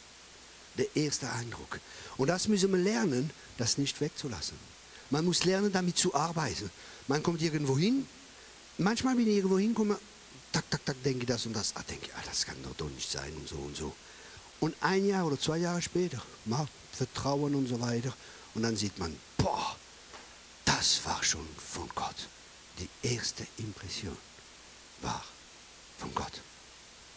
Der 0.78 0.95
erste 0.95 1.32
Eindruck. 1.32 1.80
Und 2.18 2.28
das 2.28 2.47
müssen 2.47 2.72
wir 2.72 2.80
lernen, 2.80 3.32
das 3.60 3.78
nicht 3.78 3.99
wegzulassen. 4.01 4.57
Man 5.10 5.26
muss 5.26 5.43
lernen, 5.43 5.72
damit 5.72 5.97
zu 5.97 6.14
arbeiten. 6.14 6.70
Man 7.07 7.24
kommt 7.24 7.41
irgendwo 7.41 7.78
hin. 7.78 8.07
Manchmal, 8.78 9.18
wenn 9.18 9.28
ich 9.28 9.38
irgendwo 9.38 9.60
hinkomme, 9.60 9.99
tak, 10.51 10.70
tak, 10.70 10.86
tak, 10.86 11.03
denke 11.03 11.22
ich 11.22 11.28
das 11.28 11.45
und 11.45 11.53
das. 11.53 11.76
Ah, 11.76 11.84
denke 11.89 12.10
ah, 12.16 12.22
das 12.26 12.45
kann 12.45 12.55
doch, 12.64 12.76
doch 12.76 12.89
nicht 12.89 13.10
sein 13.10 13.34
und 13.36 13.47
so 13.47 13.55
und 13.55 13.76
so. 13.76 13.95
Und 14.60 14.76
ein 14.82 15.05
Jahr 15.07 15.26
oder 15.26 15.39
zwei 15.39 15.57
Jahre 15.57 15.82
später, 15.82 16.22
mal 16.45 16.68
Vertrauen 16.91 17.55
und 17.55 17.68
so 17.68 17.80
weiter. 17.82 18.14
Und 18.55 18.64
dann 18.64 18.76
sieht 18.76 18.97
man, 18.99 19.16
boah, 19.38 19.76
das 20.66 21.03
war 21.05 21.24
schon 21.24 21.47
von 21.57 21.89
Gott. 21.95 22.28
Die 22.78 22.89
erste 23.07 23.45
Impression 23.57 24.18
war 25.01 25.24
von 25.97 26.14
Gott. 26.14 26.41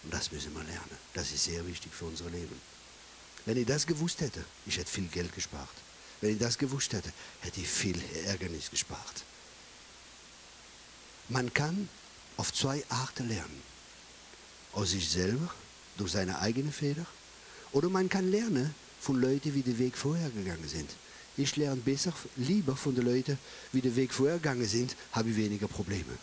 Und 0.03 0.12
das 0.12 0.32
müssen 0.32 0.55
wir 0.55 0.64
lernen. 0.64 0.99
Das 1.14 1.30
ist 1.30 1.45
sehr 1.45 1.64
wichtig 1.66 1.93
für 1.93 2.07
unser 2.07 2.30
Leben. 2.30 2.61
Wenn 3.45 3.57
ich 3.57 3.66
das 3.66 3.86
gewusst 3.86 4.20
hätte, 4.20 4.45
ich 4.66 4.76
hätte 4.76 4.90
viel 4.90 5.09
Geld 5.09 5.34
gespart. 5.34 5.68
Wenn 6.23 6.35
ich 6.35 6.39
das 6.39 6.57
gewusst 6.57 6.93
hätte, 6.93 7.12
hätte 7.41 7.61
ich 7.61 7.68
viel 7.68 8.01
Ärgernis 8.27 8.70
gespart. 8.70 9.25
Man 11.29 11.53
kann 11.53 11.89
auf 12.37 12.55
zwei 12.55 12.85
Arten 12.89 13.29
lernen. 13.29 13.62
Aus 14.73 14.93
sich 14.93 15.11
selber, 15.11 15.53
durch 15.99 16.12
seine 16.12 16.39
eigene 16.39 16.70
Feder, 16.70 17.05
oder 17.73 17.91
man 17.91 18.09
kann 18.09 18.31
lernen 18.31 18.73
von 19.01 19.20
Leuten, 19.20 19.53
wie 19.55 19.62
der 19.62 19.79
Weg 19.79 19.97
vorher 19.97 20.31
gegangen 20.31 20.68
sind. 20.68 20.91
Ich 21.37 21.57
lerne 21.57 21.81
besser, 21.81 22.12
lieber 22.37 22.77
von 22.77 22.95
den 22.95 23.05
Leuten, 23.05 23.37
wie 23.73 23.81
der 23.81 23.97
Weg 23.97 24.14
vorher 24.14 24.37
gegangen 24.37 24.66
sind, 24.66 24.95
habe 25.11 25.31
ich 25.31 25.37
weniger 25.37 25.66
Probleme. 25.66 26.16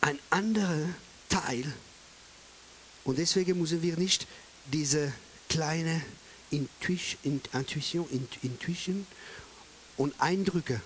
Ein 0.00 0.18
anderer 0.30 0.88
Teil, 1.28 1.70
und 3.04 3.18
deswegen 3.18 3.58
müssen 3.58 3.82
wir 3.82 3.96
nicht 3.98 4.26
diese 4.72 5.12
kleine 5.52 6.00
Intuition, 6.50 8.08
Intuition 8.42 9.06
und 9.98 10.14
Eindrücke 10.18 10.80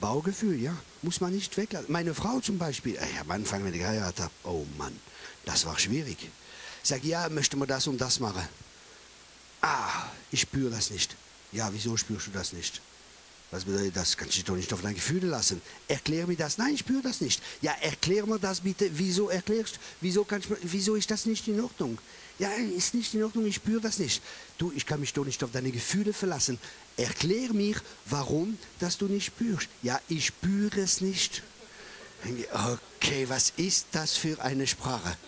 Baugefühl, 0.00 0.58
ja, 0.60 0.74
muss 1.02 1.20
man 1.20 1.32
nicht 1.32 1.56
weglassen. 1.56 1.92
Meine 1.92 2.14
Frau 2.14 2.40
zum 2.40 2.58
Beispiel, 2.58 2.96
ey, 2.96 3.18
am 3.20 3.30
Anfang, 3.30 3.64
wenn 3.64 3.74
ich 3.74 3.80
geheiratet 3.80 4.20
habe, 4.20 4.32
oh 4.44 4.66
Mann, 4.78 4.98
das 5.44 5.66
war 5.66 5.78
schwierig. 5.78 6.16
Ich 6.82 6.88
sage, 6.88 7.06
ja, 7.06 7.28
möchte 7.28 7.56
man 7.56 7.68
das 7.68 7.86
und 7.86 8.00
das 8.00 8.18
machen? 8.18 8.42
Ah, 9.60 10.06
ich 10.32 10.40
spüre 10.40 10.70
das 10.70 10.90
nicht. 10.90 11.14
Ja, 11.52 11.68
wieso 11.72 11.96
spürst 11.96 12.28
du 12.28 12.30
das 12.30 12.54
nicht? 12.54 12.80
Was 13.50 13.64
bedeutet 13.64 13.96
das? 13.96 14.16
Kannst 14.16 14.34
du 14.34 14.36
dich 14.36 14.44
doch 14.44 14.56
nicht 14.56 14.72
auf 14.72 14.80
deine 14.80 14.94
Gefühle 14.94 15.26
lassen. 15.26 15.60
Erklär 15.86 16.26
mir 16.26 16.36
das. 16.36 16.56
Nein, 16.56 16.74
ich 16.74 16.80
spüre 16.80 17.02
das 17.02 17.20
nicht. 17.20 17.42
Ja, 17.60 17.72
erklär 17.82 18.24
mir 18.26 18.38
das 18.38 18.62
bitte. 18.62 18.88
Wieso 18.92 19.28
erklärst 19.28 19.78
wieso, 20.00 20.26
wieso 20.62 20.94
ist 20.94 21.10
das 21.10 21.26
nicht 21.26 21.46
in 21.48 21.60
Ordnung? 21.60 21.98
Ja, 22.40 22.48
ist 22.52 22.94
nicht 22.94 23.12
in 23.12 23.22
Ordnung, 23.22 23.44
ich 23.44 23.56
spüre 23.56 23.82
das 23.82 23.98
nicht. 23.98 24.22
Du, 24.56 24.72
ich 24.74 24.86
kann 24.86 24.98
mich 24.98 25.12
doch 25.12 25.26
nicht 25.26 25.44
auf 25.44 25.52
deine 25.52 25.70
Gefühle 25.70 26.14
verlassen. 26.14 26.58
Erklär 26.96 27.52
mir, 27.52 27.76
warum, 28.06 28.56
dass 28.78 28.96
du 28.96 29.04
nicht 29.08 29.26
spürst. 29.26 29.68
Ja, 29.82 30.00
ich 30.08 30.24
spüre 30.24 30.80
es 30.80 31.02
nicht. 31.02 31.42
Okay, 32.50 33.28
was 33.28 33.52
ist 33.58 33.88
das 33.92 34.16
für 34.16 34.40
eine 34.40 34.66
Sprache? 34.66 35.18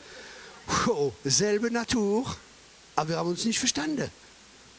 Oh, 0.86 1.12
selbe 1.22 1.70
Natur, 1.70 2.34
aber 2.96 3.10
wir 3.10 3.16
haben 3.18 3.28
uns 3.28 3.44
nicht 3.44 3.58
verstanden. 3.58 4.10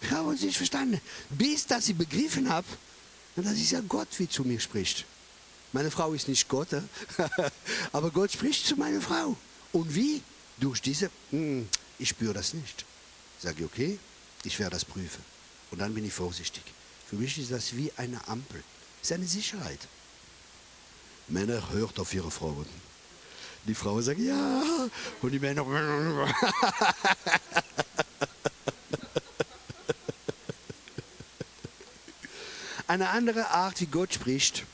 Wir 0.02 0.12
haben 0.18 0.28
uns 0.28 0.42
nicht 0.42 0.58
verstanden. 0.58 1.00
Bis 1.30 1.68
dass 1.68 1.88
ich 1.88 1.96
begriffen 1.96 2.50
habe, 2.50 2.66
das 3.36 3.54
ist 3.54 3.70
ja 3.70 3.82
Gott, 3.82 4.08
wie 4.18 4.28
zu 4.28 4.44
mir 4.44 4.60
spricht. 4.60 5.06
Meine 5.72 5.92
Frau 5.92 6.14
ist 6.14 6.28
nicht 6.28 6.50
Gott, 6.50 6.70
aber 7.92 8.10
Gott 8.10 8.32
spricht 8.32 8.66
zu 8.66 8.76
meiner 8.76 9.02
Frau. 9.02 9.38
Und 9.72 9.94
wie? 9.94 10.24
Durch 10.58 10.82
diese, 10.82 11.12
hm, 11.30 11.68
ich 12.00 12.10
spüre 12.10 12.34
das 12.34 12.54
nicht. 12.54 12.86
Sage 13.40 13.60
ich, 13.60 13.66
okay, 13.66 14.00
ich 14.44 14.60
werde 14.60 14.76
das 14.76 14.86
prüfen. 14.86 15.24
Und 15.72 15.80
dann 15.80 15.94
bin 15.94 16.06
ich 16.06 16.14
vorsichtig. 16.14 16.64
Für 17.10 17.16
mich 17.16 17.38
ist 17.38 17.52
das 17.52 17.76
wie 17.76 17.92
eine 17.98 18.28
Ampel. 18.28 18.64
Das 19.00 19.12
ist 19.12 19.16
eine 19.16 19.28
Sicherheit. 19.28 19.80
Männer 21.28 21.70
hört 21.72 22.00
auf 22.00 22.14
ihre 22.14 22.32
Frauen. 22.32 22.66
Die 23.66 23.76
Frauen 23.76 24.04
sagen 24.04 24.26
ja 24.26 24.64
und 25.22 25.32
die 25.32 25.40
Männer. 25.40 25.66
Eine 32.88 33.10
andere 33.10 33.50
Art, 33.50 33.80
wie 33.82 33.86
Gott 33.88 34.14
spricht, 34.14 34.66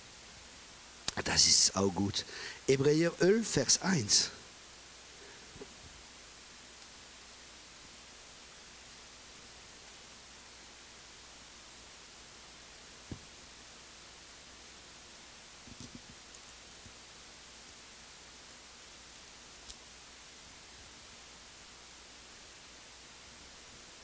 das 1.23 1.45
ist 1.45 1.75
auch 1.75 1.93
gut. 1.93 2.25
Hebräer 2.67 3.13
11, 3.19 3.47
Vers 3.47 3.81
1. 3.81 4.31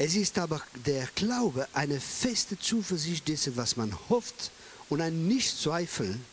Es 0.05 0.13
ist 0.13 0.37
aber 0.37 0.61
der 0.85 1.07
Glaube 1.15 1.67
eine 1.73 1.99
feste 1.99 2.59
Zuversicht 2.59 3.27
dessen, 3.27 3.57
was 3.57 3.75
man 3.75 3.97
hofft 4.07 4.51
und 4.87 5.01
ein 5.01 5.27
Nichtzweifeln 5.27 6.23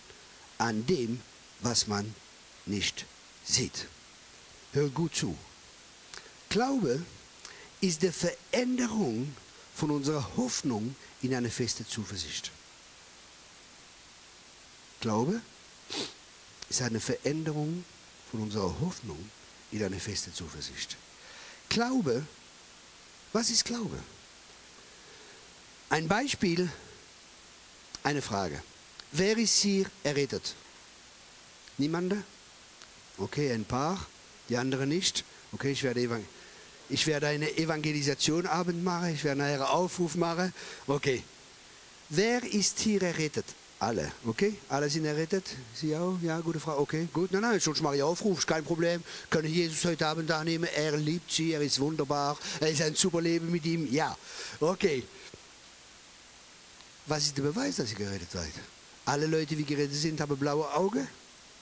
an 0.58 0.84
dem, 0.84 1.22
was 1.60 1.86
man 1.86 2.14
nicht 2.66 3.06
sieht. 3.46 3.86
Hör 4.74 4.90
gut 4.90 5.16
zu. 5.16 5.38
Glaube 6.50 7.02
ist 7.80 8.02
die 8.02 8.12
Veränderung 8.12 9.34
von 9.74 9.90
unserer 9.90 10.36
Hoffnung 10.36 10.94
in 11.22 11.34
eine 11.34 11.48
feste 11.48 11.88
Zuversicht. 11.88 12.50
Glaube 15.00 15.40
ist 16.68 16.82
eine 16.82 17.00
Veränderung 17.00 17.86
von 18.30 18.42
unserer 18.42 18.78
Hoffnung 18.80 19.30
in 19.70 19.82
eine 19.82 19.98
feste 19.98 20.30
Zuversicht. 20.30 20.98
Glaube 21.70 22.26
was 23.32 23.50
ist 23.50 23.64
Glaube? 23.64 23.98
Ein 25.88 26.08
Beispiel, 26.08 26.70
eine 28.02 28.22
Frage. 28.22 28.62
Wer 29.12 29.36
ist 29.36 29.60
hier 29.60 29.86
errettet? 30.02 30.54
Niemand? 31.78 32.14
Okay, 33.18 33.52
ein 33.52 33.64
paar, 33.64 34.06
die 34.48 34.56
anderen 34.56 34.88
nicht. 34.88 35.24
Okay, 35.52 35.72
ich 35.72 35.82
werde, 35.82 36.24
ich 36.88 37.06
werde 37.06 37.28
eine 37.28 37.56
Evangelisation 37.56 38.46
Abend 38.46 38.82
machen, 38.82 39.14
ich 39.14 39.24
werde 39.24 39.42
einen 39.44 39.62
Aufruf 39.62 40.14
machen. 40.14 40.52
Okay. 40.86 41.22
Wer 42.08 42.42
ist 42.44 42.80
hier 42.80 43.02
errettet? 43.02 43.46
Alle, 43.82 44.12
okay? 44.26 44.56
Alle 44.68 44.88
sind 44.88 45.06
errettet? 45.06 45.44
Sie 45.74 45.96
auch? 45.96 46.16
Ja, 46.22 46.38
gute 46.38 46.60
Frau, 46.60 46.78
okay, 46.78 47.08
gut. 47.12 47.32
Nein, 47.32 47.42
nein, 47.42 47.58
sonst 47.58 47.80
mache 47.80 47.96
ich 47.96 48.02
Aufruf, 48.04 48.38
ist 48.38 48.46
kein 48.46 48.62
Problem. 48.62 49.02
Können 49.28 49.52
Jesus 49.52 49.84
heute 49.84 50.06
Abend 50.06 50.30
annehmen, 50.30 50.68
er 50.72 50.96
liebt 50.96 51.32
sie, 51.32 51.50
er 51.50 51.60
ist 51.62 51.80
wunderbar, 51.80 52.38
er 52.60 52.70
ist 52.70 52.80
ein 52.80 52.94
super 52.94 53.20
Leben 53.20 53.50
mit 53.50 53.66
ihm, 53.66 53.92
ja. 53.92 54.16
Okay. 54.60 55.02
Was 57.06 57.24
ist 57.24 57.36
der 57.36 57.42
Beweis, 57.42 57.74
dass 57.74 57.90
ihr 57.90 57.96
gerettet 57.96 58.30
seid? 58.30 58.52
Alle 59.04 59.26
Leute, 59.26 59.56
die 59.56 59.64
gerettet 59.64 59.96
sind, 59.96 60.20
haben 60.20 60.36
blaue 60.36 60.72
Augen? 60.74 61.08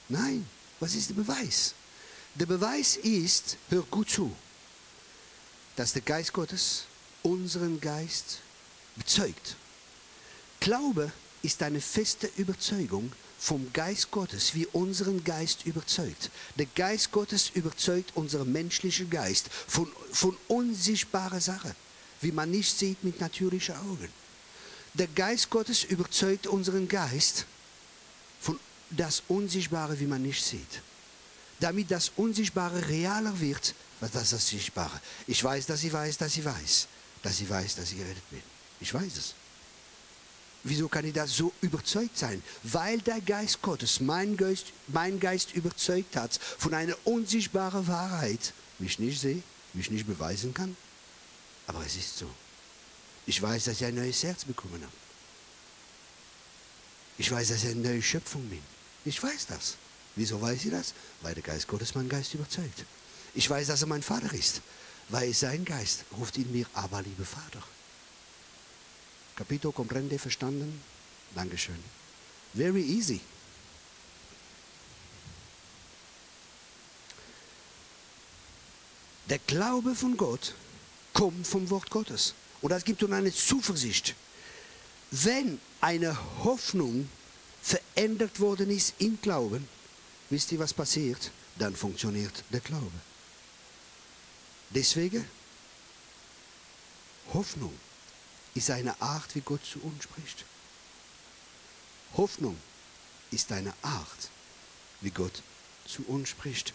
Nein. 0.07 0.45
Was 0.79 0.93
ist 0.93 1.09
der 1.09 1.15
Beweis? 1.15 1.73
Der 2.35 2.45
Beweis 2.45 2.97
ist, 2.97 3.57
hör 3.71 3.81
gut 3.89 4.11
zu, 4.11 4.31
dass 5.75 5.93
der 5.93 6.03
Geist 6.03 6.33
Gottes 6.33 6.83
unseren 7.23 7.81
Geist 7.81 8.41
bezeugt. 8.95 9.55
Glaube 10.59 11.11
ist 11.41 11.63
eine 11.63 11.81
feste 11.81 12.29
Überzeugung 12.37 13.11
vom 13.39 13.73
Geist 13.73 14.11
Gottes, 14.11 14.53
wie 14.53 14.67
unseren 14.67 15.23
Geist 15.23 15.65
überzeugt. 15.65 16.29
Der 16.57 16.67
Geist 16.67 17.11
Gottes 17.11 17.49
überzeugt 17.53 18.11
unseren 18.15 18.51
menschlichen 18.51 19.09
Geist 19.09 19.49
von, 19.67 19.91
von 20.11 20.37
unsichtbaren 20.47 21.41
Sachen, 21.41 21.71
wie 22.21 22.31
man 22.31 22.51
nicht 22.51 22.77
sieht 22.77 23.03
mit 23.03 23.19
natürlichen 23.19 23.75
Augen. 23.75 24.09
Der 24.93 25.07
Geist 25.07 25.49
Gottes 25.49 25.83
überzeugt 25.83 26.45
unseren 26.45 26.87
Geist 26.87 27.45
von 28.39 28.59
das 28.91 29.23
Unsichtbare, 29.27 29.99
wie 29.99 30.05
man 30.05 30.21
nicht 30.21 30.43
sieht. 30.45 30.81
Damit 31.59 31.89
das 31.89 32.11
Unsichtbare 32.17 32.87
realer 32.89 33.39
wird, 33.39 33.73
was 34.01 34.11
das 34.11 34.31
das 34.31 34.47
Sichtbare. 34.47 34.99
Ich 35.25 35.43
weiß, 35.43 35.65
dass 35.65 35.83
ich 35.83 35.93
weiß, 35.93 36.17
dass 36.17 36.37
ich 36.37 36.45
weiß, 36.45 36.87
dass 37.23 37.39
ich 37.39 37.49
weiß, 37.49 37.75
dass 37.75 37.91
ich 37.91 37.97
gerettet 37.97 38.29
bin. 38.29 38.41
Ich 38.79 38.93
weiß 38.93 39.17
es. 39.17 39.33
Wieso 40.63 40.87
kann 40.87 41.05
ich 41.05 41.13
da 41.13 41.25
so 41.25 41.51
überzeugt 41.61 42.17
sein? 42.17 42.41
Weil 42.63 42.99
der 42.99 43.19
Geist 43.21 43.61
Gottes 43.61 43.99
mein 43.99 44.37
Geist, 44.37 44.67
mein 44.87 45.19
Geist 45.19 45.53
überzeugt 45.55 46.15
hat 46.15 46.39
von 46.57 46.73
einer 46.73 46.95
unsichtbaren 47.03 47.87
Wahrheit, 47.87 48.53
die 48.77 48.85
ich 48.85 48.99
nicht 48.99 49.19
sehe, 49.19 49.41
die 49.73 49.79
ich 49.79 49.89
nicht 49.89 50.05
beweisen 50.05 50.53
kann. 50.53 50.77
Aber 51.65 51.83
es 51.85 51.95
ist 51.95 52.17
so. 52.17 52.29
Ich 53.25 53.41
weiß, 53.41 53.65
dass 53.65 53.81
ich 53.81 53.85
ein 53.85 53.95
neues 53.95 54.23
Herz 54.23 54.45
bekommen 54.45 54.81
habe. 54.81 54.93
Ich 57.17 57.31
weiß, 57.31 57.49
dass 57.49 57.63
ich 57.63 57.69
eine 57.69 57.81
neue 57.81 58.01
Schöpfung 58.01 58.47
bin. 58.49 58.61
Ich 59.05 59.21
weiß 59.21 59.47
das. 59.47 59.77
Wieso 60.15 60.41
weiß 60.41 60.65
ich 60.65 60.71
das? 60.71 60.93
Weil 61.21 61.33
der 61.33 61.43
Geist 61.43 61.67
Gottes 61.67 61.95
mein 61.95 62.09
Geist 62.09 62.33
überzeugt. 62.33 62.85
Ich 63.33 63.49
weiß, 63.49 63.67
dass 63.67 63.81
er 63.81 63.87
mein 63.87 64.03
Vater 64.03 64.33
ist, 64.33 64.61
weil 65.09 65.33
sein 65.33 65.63
Geist 65.65 66.03
ruft 66.17 66.37
in 66.37 66.51
mir, 66.51 66.65
aber 66.73 67.01
liebe 67.01 67.25
Vater. 67.25 67.63
Capito, 69.41 69.71
comprende, 69.71 70.19
verstanden? 70.19 70.83
Dankeschön. 71.33 71.83
Very 72.53 72.83
easy. 72.83 73.19
Der 79.27 79.39
Glaube 79.39 79.95
von 79.95 80.15
Gott 80.15 80.53
kommt 81.13 81.47
vom 81.47 81.67
Wort 81.71 81.89
Gottes. 81.89 82.35
Und 82.61 82.69
das 82.69 82.83
gibt 82.83 83.01
uns 83.01 83.13
eine 83.13 83.33
Zuversicht. 83.33 84.13
Wenn 85.09 85.59
eine 85.79 86.15
Hoffnung 86.43 87.09
verändert 87.63 88.39
worden 88.39 88.69
ist 88.69 88.93
im 88.99 89.19
Glauben, 89.21 89.67
wisst 90.29 90.51
ihr, 90.51 90.59
was 90.59 90.71
passiert? 90.71 91.31
Dann 91.57 91.75
funktioniert 91.75 92.43
der 92.51 92.59
Glaube. 92.59 92.91
Deswegen 94.69 95.25
Hoffnung 97.33 97.73
ist 98.53 98.69
eine 98.69 98.99
Art, 99.01 99.35
wie 99.35 99.41
Gott 99.41 99.65
zu 99.65 99.79
uns 99.81 100.03
spricht. 100.03 100.45
Hoffnung 102.17 102.57
ist 103.31 103.51
eine 103.51 103.73
Art, 103.81 104.29
wie 105.01 105.11
Gott 105.11 105.41
zu 105.85 106.03
uns 106.07 106.29
spricht. 106.29 106.73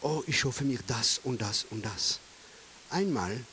Oh, 0.00 0.22
ich 0.26 0.44
hoffe 0.44 0.64
mir 0.64 0.78
das 0.86 1.20
und 1.24 1.40
das 1.40 1.66
und 1.70 1.84
das. 1.84 2.20
Einmal 2.90 3.44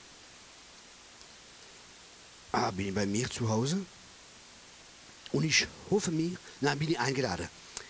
ah, 2.51 2.71
bin 2.71 2.87
ich 2.87 2.95
bei 2.95 3.05
mir 3.05 3.29
zu 3.29 3.49
Hause 3.49 3.85
und 5.31 5.43
ich 5.43 5.67
hoffe 5.89 6.11
mir, 6.11 6.37
nein, 6.61 6.79
bin 6.79 6.91
ich 6.91 6.99
eingeladen 6.99 7.49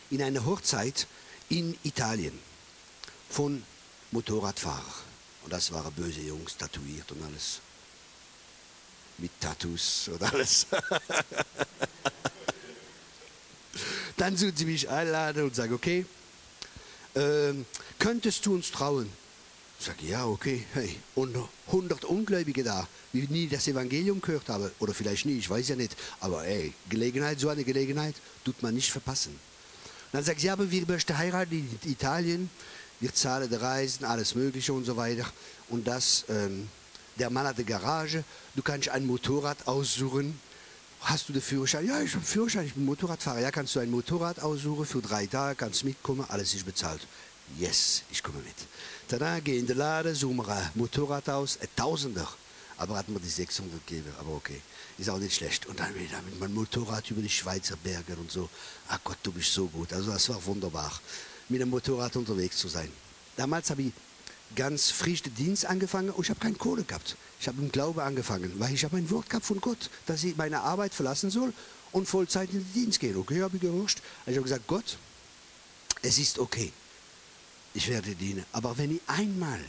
in 0.09 0.21
eine 0.21 0.43
Hochzeit 0.45 1.07
in 1.49 1.77
Italien 1.83 2.39
von 3.29 3.63
Motorradfahrern. 4.11 5.05
Und 5.43 5.53
das 5.53 5.71
waren 5.71 5.93
böse 5.93 6.21
Jungs, 6.21 6.57
tätowiert 6.57 7.11
und 7.11 7.23
alles. 7.23 7.61
Mit 9.17 9.31
Tattoos 9.39 10.09
und 10.09 10.21
alles. 10.21 10.67
Dann 14.17 14.39
würden 14.39 14.55
sie 14.55 14.65
mich 14.65 14.89
einladen 14.89 15.43
und 15.43 15.55
sagen, 15.55 15.73
okay, 15.73 16.05
ähm, 17.15 17.65
könntest 17.99 18.45
du 18.45 18.53
uns 18.55 18.71
trauen? 18.71 19.09
Ich 19.79 19.85
sage, 19.85 20.05
ja, 20.05 20.25
okay, 20.25 20.65
hey, 20.73 20.95
und 21.15 21.35
100 21.67 22.05
Ungläubige 22.05 22.63
da, 22.63 22.87
die 23.13 23.27
nie 23.27 23.47
das 23.47 23.67
Evangelium 23.67 24.21
gehört 24.21 24.47
haben, 24.49 24.71
oder 24.79 24.93
vielleicht 24.93 25.25
nie, 25.25 25.37
ich 25.37 25.49
weiß 25.49 25.67
ja 25.69 25.75
nicht, 25.75 25.95
aber 26.21 26.45
ey, 26.45 26.73
Gelegenheit, 26.89 27.39
so 27.39 27.49
eine 27.49 27.63
Gelegenheit, 27.63 28.15
tut 28.45 28.63
man 28.63 28.73
nicht 28.73 28.91
verpassen. 28.91 29.37
Dann 30.11 30.23
sagt 30.23 30.39
sie, 30.39 30.47
ja, 30.47 30.53
aber 30.53 30.71
wir 30.71 30.85
möchten 30.87 31.17
heiraten 31.17 31.53
in 31.83 31.91
Italien, 31.91 32.49
wir 33.01 33.13
zahlen 33.13 33.49
die 33.49 33.55
Reisen, 33.55 34.05
alles 34.05 34.33
Mögliche 34.35 34.71
und 34.71 34.85
so 34.85 34.95
weiter. 34.95 35.25
Und 35.69 35.85
das, 35.85 36.25
ähm, 36.29 36.69
der 37.17 37.29
Mann 37.29 37.47
hat 37.47 37.55
eine 37.55 37.65
Garage, 37.65 38.23
du 38.55 38.61
kannst 38.61 38.89
ein 38.89 39.05
Motorrad 39.05 39.67
aussuchen, 39.67 40.39
Hast 41.05 41.29
du 41.29 41.33
den 41.33 41.41
Führerschein? 41.43 41.85
Ja, 41.85 42.01
ich 42.01 42.15
habe 42.15 42.25
Führerschein, 42.25 42.65
ich 42.65 42.73
bin 42.73 42.83
Motorradfahrer. 42.83 43.39
Ja, 43.39 43.51
kannst 43.51 43.75
du 43.75 43.79
ein 43.79 43.91
Motorrad 43.91 44.39
aussuchen 44.39 44.85
für 44.87 45.03
drei 45.03 45.27
Tage, 45.27 45.55
kannst 45.55 45.83
mitkommen, 45.83 46.25
alles 46.29 46.55
ist 46.55 46.65
bezahlt. 46.65 47.05
Yes, 47.59 48.01
ich 48.09 48.23
komme 48.23 48.39
mit. 48.39 48.55
Dann 49.07 49.43
gehe 49.43 49.59
in 49.59 49.67
den 49.67 49.77
Laden, 49.77 50.15
suche 50.15 50.33
mir 50.33 50.47
ein 50.47 50.71
Motorrad 50.73 51.29
aus, 51.29 51.59
ein 51.61 51.67
Tausender. 51.75 52.27
Aber 52.77 52.97
hat 52.97 53.07
mir 53.07 53.19
die 53.19 53.29
600 53.29 53.85
gegeben, 53.85 54.11
aber 54.19 54.31
okay, 54.31 54.59
ist 54.97 55.07
auch 55.09 55.19
nicht 55.19 55.35
schlecht. 55.35 55.67
Und 55.67 55.79
dann 55.79 55.93
wieder 55.93 56.19
mit 56.23 56.39
meinem 56.39 56.55
Motorrad 56.55 57.09
über 57.11 57.21
die 57.21 57.29
Schweizer 57.29 57.75
Berge 57.77 58.15
und 58.15 58.31
so. 58.31 58.49
Ach 58.87 58.99
Gott, 59.03 59.17
du 59.21 59.31
bist 59.31 59.53
so 59.53 59.67
gut. 59.67 59.93
Also 59.93 60.11
das 60.11 60.27
war 60.29 60.43
wunderbar, 60.43 60.91
mit 61.49 61.61
dem 61.61 61.69
Motorrad 61.69 62.15
unterwegs 62.15 62.57
zu 62.57 62.67
sein. 62.67 62.91
Damals 63.37 63.69
habe 63.69 63.83
ich 63.83 63.93
ganz 64.55 64.91
frisch 64.91 65.21
den 65.21 65.35
Dienst 65.35 65.65
angefangen 65.65 66.09
und 66.09 66.23
ich 66.23 66.29
habe 66.29 66.39
keine 66.39 66.55
Kohle 66.55 66.83
gehabt. 66.83 67.17
Ich 67.39 67.47
habe 67.47 67.61
im 67.61 67.71
Glaube 67.71 68.03
angefangen, 68.03 68.53
weil 68.57 68.73
ich 68.73 68.83
habe 68.83 68.97
ein 68.97 69.09
Wort 69.11 69.29
gehabt 69.29 69.45
von 69.45 69.61
Gott, 69.61 69.89
dass 70.05 70.23
ich 70.23 70.35
meine 70.37 70.61
Arbeit 70.61 70.93
verlassen 70.93 71.29
soll 71.29 71.53
und 71.91 72.07
Vollzeit 72.07 72.49
in 72.51 72.59
den 72.59 72.73
Dienst 72.73 72.99
gehen. 72.99 73.17
Okay, 73.17 73.41
habe 73.41 73.55
ich 73.55 73.61
gehorcht. 73.61 74.01
Also 74.25 74.31
ich 74.31 74.37
habe 74.37 74.43
gesagt, 74.43 74.67
Gott, 74.67 74.97
es 76.01 76.17
ist 76.17 76.39
okay. 76.39 76.71
Ich 77.73 77.87
werde 77.89 78.15
dienen. 78.15 78.45
Aber 78.51 78.77
wenn 78.77 78.95
ich 78.95 79.01
einmal 79.07 79.59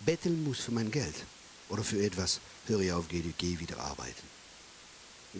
betteln 0.00 0.42
muss 0.44 0.60
für 0.60 0.72
mein 0.72 0.90
Geld 0.90 1.14
oder 1.68 1.84
für 1.84 2.02
etwas, 2.02 2.40
höre 2.66 2.80
ich 2.80 2.92
auf, 2.92 3.08
gehe, 3.08 3.22
gehe 3.38 3.60
wieder 3.60 3.78
arbeiten. 3.78 4.34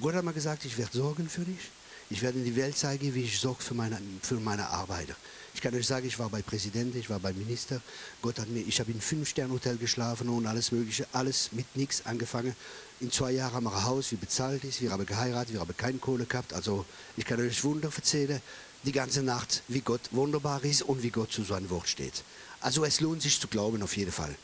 Gott 0.01 0.15
hat 0.15 0.25
mir 0.25 0.33
gesagt, 0.33 0.65
ich 0.65 0.77
werde 0.77 0.97
sorgen 0.97 1.29
für 1.29 1.45
dich. 1.45 1.71
Ich 2.11 2.21
werde 2.21 2.39
in 2.39 2.45
die 2.45 2.57
Welt 2.57 2.77
zeigen, 2.77 3.15
wie 3.15 3.23
ich 3.23 3.39
sorge 3.39 3.63
für 3.63 3.75
meine, 3.75 3.99
für 4.23 4.35
meine 4.35 4.69
Arbeiter. 4.69 5.17
Ich 5.55 5.61
kann 5.61 5.75
euch 5.75 5.87
sagen, 5.87 6.07
ich 6.07 6.19
war 6.19 6.29
bei 6.29 6.43
Präsidenten, 6.43 6.99
ich 6.99 7.09
war 7.09 7.21
bei 7.21 7.33
Minister. 7.33 7.81
Gott 8.21 8.41
hat 8.41 8.49
mir, 8.49 8.61
ich 8.61 8.81
habe 8.81 8.91
in 8.91 9.01
fünf 9.01 9.29
Sterne 9.29 9.53
Hotel 9.53 9.77
geschlafen 9.77 10.29
und 10.29 10.47
alles 10.47 10.73
Mögliche, 10.73 11.07
alles 11.13 11.53
mit 11.53 11.77
nichts 11.77 12.05
angefangen. 12.07 12.57
In 13.01 13.13
zwei 13.13 13.31
Jahren 13.31 13.55
haben 13.55 13.65
wir 13.65 13.75
ein 13.75 13.85
Haus, 13.85 14.11
wie 14.11 14.17
bezahlt 14.17 14.65
ist, 14.65 14.83
wir 14.83 14.91
haben 14.91 15.07
geheiratet, 15.07 15.53
wir 15.53 15.61
haben 15.61 15.77
keine 15.77 15.99
Kohle 15.99 16.27
gehabt. 16.27 16.53
Also 16.53 16.85
ich 17.17 17.25
kann 17.25 17.41
euch 17.41 17.63
Wunder 17.63 17.91
erzählen, 17.95 18.43
die 18.83 18.93
ganze 18.93 19.23
Nacht, 19.23 19.63
wie 19.69 19.81
Gott 19.81 20.01
wunderbar 20.11 20.63
ist 20.65 20.83
und 20.83 21.03
wie 21.03 21.11
Gott 21.11 21.33
zu 21.33 21.45
seinem 21.45 21.71
Wort 21.71 21.89
steht. 21.89 22.25
Also 22.61 22.85
es 22.85 23.01
lohnt 23.01 23.23
sich 23.23 23.41
zu 23.41 23.47
glauben 23.47 23.83
auf 23.83 23.97
jeden 23.97 24.13
Fall. 24.13 24.35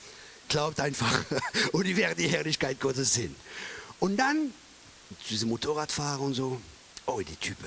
Glaubt 0.49 0.79
einfach 0.79 1.25
und 1.73 1.87
ihr 1.87 1.97
werdet 1.97 2.19
die 2.19 2.29
Herrlichkeit 2.29 2.79
Gottes 2.81 3.15
sehen. 3.15 3.35
Und 3.99 4.17
dann 4.17 4.53
diese 5.29 5.47
Motorradfahrer 5.47 6.21
und 6.21 6.35
so, 6.35 6.61
oh 7.07 7.21
die 7.21 7.37
Typen 7.37 7.67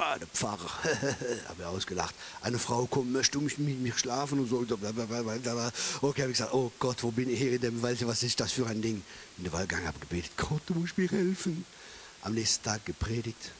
Ah, 0.00 0.16
der 0.16 0.28
Pfarrer, 0.28 0.70
habe 1.48 1.58
ich 1.58 1.64
ausgelacht. 1.64 2.14
Eine 2.40 2.60
Frau 2.60 2.86
kommt, 2.86 3.12
möchte 3.12 3.38
mich 3.38 3.58
mit 3.58 3.80
mir 3.80 3.92
schlafen 3.94 4.38
und 4.38 4.48
so. 4.48 4.58
Okay, 4.58 6.22
habe 6.22 6.30
ich 6.30 6.38
gesagt, 6.38 6.54
oh 6.54 6.70
Gott, 6.78 7.02
wo 7.02 7.10
bin 7.10 7.28
ich 7.28 7.40
hier 7.40 7.54
in 7.54 7.60
dem 7.60 7.82
Wald? 7.82 8.06
Was 8.06 8.22
ist 8.22 8.38
das 8.38 8.52
für 8.52 8.68
ein 8.68 8.80
Ding? 8.80 9.02
In 9.38 9.44
der 9.44 9.52
Waldgang 9.52 9.84
habe 9.84 9.98
ich 10.00 10.08
gebetet, 10.08 10.30
Gott, 10.36 10.62
du 10.66 10.74
musst 10.74 10.96
mir 10.96 11.10
helfen. 11.10 11.64
Am 12.22 12.34
nächsten 12.34 12.62
Tag 12.62 12.86
gepredigt. 12.86 13.50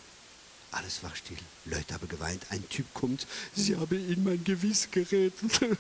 Alles 0.71 1.03
war 1.03 1.11
still. 1.17 1.39
Leute 1.65 1.93
haben 1.93 2.09
geweint. 2.09 2.47
Ein 2.51 2.69
Typ 2.69 2.87
kommt, 2.95 3.27
sie 3.57 3.75
haben 3.75 4.09
in 4.09 4.23
mein 4.23 4.45
Gewiss 4.45 4.89
geredet. 4.93 5.35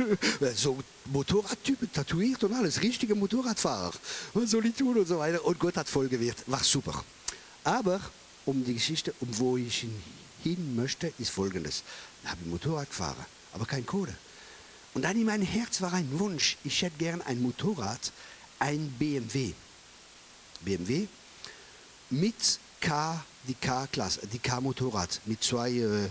so 0.56 0.76
Motorradtypen, 1.04 1.92
tätowiert 1.92 2.42
und 2.42 2.54
alles. 2.54 2.82
Richtige 2.82 3.14
Motorradfahrer. 3.14 3.92
Was 4.34 4.50
soll 4.50 4.66
ich 4.66 4.74
tun 4.74 4.98
und 4.98 5.06
so 5.06 5.20
weiter. 5.20 5.44
Und 5.44 5.60
Gott 5.60 5.76
hat 5.76 5.88
voll 5.88 6.08
gewirkt. 6.08 6.42
War 6.48 6.64
super. 6.64 7.04
Aber 7.62 8.00
um 8.44 8.64
die 8.64 8.74
Geschichte, 8.74 9.14
um 9.20 9.28
wo 9.38 9.56
ich 9.56 9.82
hin 9.82 10.02
hin 10.42 10.76
möchte, 10.76 11.12
ist 11.18 11.30
folgendes. 11.30 11.82
Habe 12.24 12.38
ich 12.42 12.50
Motorrad 12.50 12.88
gefahren, 12.88 13.24
aber 13.52 13.66
kein 13.66 13.86
Kohle. 13.86 14.14
Und 14.94 15.02
dann 15.02 15.16
in 15.16 15.26
meinem 15.26 15.46
Herz 15.46 15.80
war 15.80 15.92
ein 15.92 16.18
Wunsch, 16.18 16.56
ich 16.64 16.82
hätte 16.82 16.98
gern 16.98 17.22
ein 17.22 17.40
Motorrad, 17.40 18.12
ein 18.58 18.90
BMW. 18.98 19.52
BMW 20.60 21.06
mit 22.10 22.58
K, 22.80 23.22
die 23.46 23.54
K-Klasse, 23.54 24.26
die 24.26 24.38
K-Motorrad, 24.38 25.20
mit 25.26 25.42
zwei, 25.42 25.70
äh, 25.70 26.04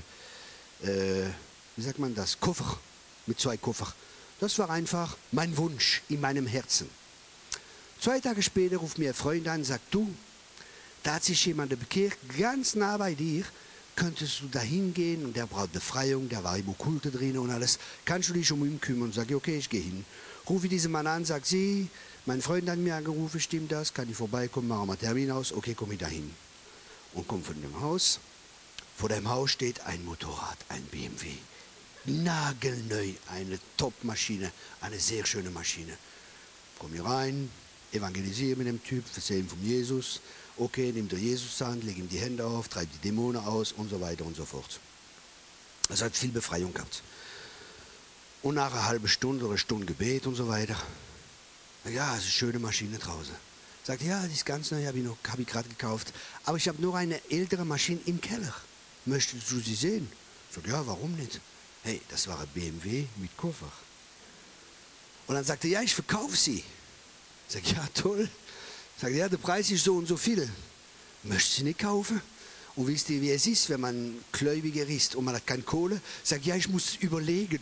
äh, 0.84 1.30
wie 1.76 1.82
sagt 1.82 2.00
man 2.00 2.14
das, 2.14 2.40
Koffer, 2.40 2.80
mit 3.26 3.40
zwei 3.40 3.58
Koffer. 3.58 3.94
Das 4.40 4.58
war 4.60 4.70
einfach 4.70 5.18
mein 5.32 5.56
Wunsch 5.58 6.02
in 6.10 6.22
meinem 6.22 6.46
Herzen. 6.46 6.90
Zwei 8.00 8.20
Tage 8.20 8.44
später 8.44 8.78
ruft 8.78 9.00
mir 9.00 9.10
ein 9.10 9.16
Freund 9.16 9.48
an 9.48 9.60
und 9.60 9.66
sagt, 9.66 9.94
du, 9.94 10.14
da 11.04 11.16
hat 11.16 11.24
sich 11.24 11.46
jemand 11.46 11.70
bekehrt, 11.70 12.18
ganz 12.38 12.76
nah 12.76 12.98
bei 12.98 13.16
dir, 13.16 13.44
könntest 13.98 14.42
du 14.42 14.48
da 14.48 14.60
hingehen 14.60 15.26
und 15.26 15.36
der 15.36 15.48
braucht 15.48 15.74
Befreiung, 15.74 16.30
der 16.30 16.44
war 16.44 16.58
im 16.58 16.70
Okkulte 16.70 17.12
drin 17.12 17.38
und 17.38 17.50
alles. 17.50 17.80
Kannst 18.06 18.30
du 18.30 18.34
dich 18.34 18.50
um 18.52 18.64
ihn 18.64 18.80
kümmern? 18.80 19.12
Sag 19.12 19.30
ich, 19.30 19.36
okay, 19.36 19.58
ich 19.58 19.70
gehe 19.70 19.82
hin. 19.82 20.06
Rufe 20.48 20.70
diesen 20.70 20.94
Mann 20.94 21.08
an, 21.08 21.26
sag 21.26 21.46
sie, 21.46 21.90
mein 22.26 22.42
Freund 22.42 22.70
hat 22.70 22.78
mir 22.78 22.96
angerufen, 22.96 23.42
stimmt 23.42 23.72
das? 23.72 23.94
Kann 23.94 24.10
ich 24.10 24.16
vorbeikommen, 24.16 24.70
machen 24.70 24.88
wir 24.88 24.98
Termin 24.98 25.32
aus? 25.32 25.52
Okay, 25.52 25.74
komme 25.74 25.96
ich 25.96 26.00
dahin. 26.00 26.32
Und 27.14 27.28
komme 27.28 27.44
von 27.44 27.62
dem 27.62 27.82
Haus. 27.82 28.20
Vor 28.96 29.10
dem 29.10 29.28
Haus 29.28 29.52
steht 29.52 29.82
ein 29.82 30.06
Motorrad, 30.06 30.58
ein 30.70 30.84
BMW. 30.84 31.28
Nagelneu, 32.06 33.12
eine 33.30 33.60
Top-Maschine, 33.76 34.52
eine 34.80 35.00
sehr 35.00 35.26
schöne 35.26 35.50
Maschine. 35.50 35.98
Komme 36.80 36.94
hier 36.94 37.06
rein, 37.06 37.50
evangelisiere 37.92 38.58
mit 38.58 38.68
dem 38.68 38.82
Typ, 38.84 39.04
erzähle 39.16 39.42
ihm 39.42 39.50
von 39.50 39.64
Jesus 39.64 40.22
okay, 40.58 40.92
nimm 40.94 41.08
dir 41.08 41.18
Jesus 41.18 41.62
an, 41.62 41.82
leg 41.82 41.98
ihm 41.98 42.10
die 42.10 42.20
Hände 42.20 42.46
auf, 42.46 42.68
treib 42.68 42.92
die 42.92 42.98
Dämonen 43.00 43.44
aus 43.44 43.72
und 43.72 43.90
so 43.90 44.02
weiter 44.02 44.26
und 44.26 44.36
so 44.36 44.46
fort. 44.46 44.80
Es 45.90 46.02
hat 46.02 46.16
viel 46.16 46.32
Befreiung 46.32 46.74
gehabt. 46.74 47.02
Und 48.42 48.56
nach 48.56 48.72
einer 48.72 48.86
halben 48.86 49.08
Stunde 49.08 49.46
oder 49.46 49.58
Stunde 49.58 49.86
Gebet 49.86 50.28
und 50.28 50.36
so 50.36 50.48
weiter, 50.48 50.76
ja, 51.86 52.14
es 52.14 52.20
ist 52.20 52.24
eine 52.26 52.32
schöne 52.32 52.60
Maschine 52.60 52.98
draußen. 52.98 53.36
Sagt, 53.84 54.02
ja, 54.02 54.26
die 54.28 54.34
ist 54.34 54.46
ganz 54.46 54.72
neu, 54.72 54.86
habe 54.86 55.00
ich, 55.00 55.06
hab 55.06 55.40
ich 55.40 55.48
gerade 55.48 55.70
gekauft. 55.70 56.14
Aber 56.44 56.58
ich 56.58 56.68
habe 56.68 56.82
nur 56.82 56.96
eine 56.98 57.22
ältere 57.30 57.64
Maschine 57.64 58.02
im 58.06 58.20
Keller. 58.20 58.54
Möchtest 59.06 59.50
du 59.50 59.60
sie 59.60 59.76
sehen? 59.76 60.12
Sagt, 60.52 60.68
ja, 60.68 60.86
warum 60.86 61.16
nicht? 61.16 61.40
Hey, 61.84 62.02
das 62.10 62.28
war 62.28 62.40
ein 62.42 62.48
BMW 62.54 63.06
mit 63.16 63.36
Koffer. 63.38 63.72
Und 65.28 65.36
dann 65.36 65.46
sagte 65.46 65.68
er, 65.68 65.72
ja, 65.72 65.82
ich 65.82 65.96
verkaufe 65.96 66.36
sie. 66.36 66.64
Sag, 67.48 67.66
ja, 67.72 67.88
toll. 67.94 68.30
Sagt, 69.00 69.14
ja, 69.14 69.30
der 69.30 69.38
Preis 69.38 69.70
ist 69.70 69.84
so 69.84 69.96
und 69.96 70.08
so 70.08 70.18
viel. 70.18 70.50
Möchtest 71.24 71.60
du 71.60 71.64
nicht 71.64 71.80
kaufen? 71.80 72.22
Und 72.76 72.88
wisst 72.88 73.10
ihr, 73.10 73.22
wie 73.22 73.32
es 73.32 73.48
ist, 73.48 73.70
wenn 73.70 73.82
man 73.82 74.24
Gläubiger 74.32 74.86
ist 74.86 75.16
und 75.16 75.26
man 75.26 75.36
hat 75.36 75.48
keine 75.48 75.64
Kohle? 75.64 76.00
Sagt, 76.24 76.46
ja, 76.46 76.56
ich 76.56 76.68
muss 76.70 76.96
überlegen. 76.98 77.60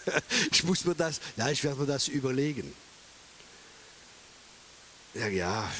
ich 0.50 0.64
muss 0.64 0.84
mir 0.84 0.94
das, 0.94 1.20
ja, 1.36 1.50
ich 1.50 1.62
werde 1.64 1.80
mir 1.80 1.86
das 1.86 2.08
überlegen. 2.08 2.72
Ja, 5.14 5.28
ja, 5.28 5.70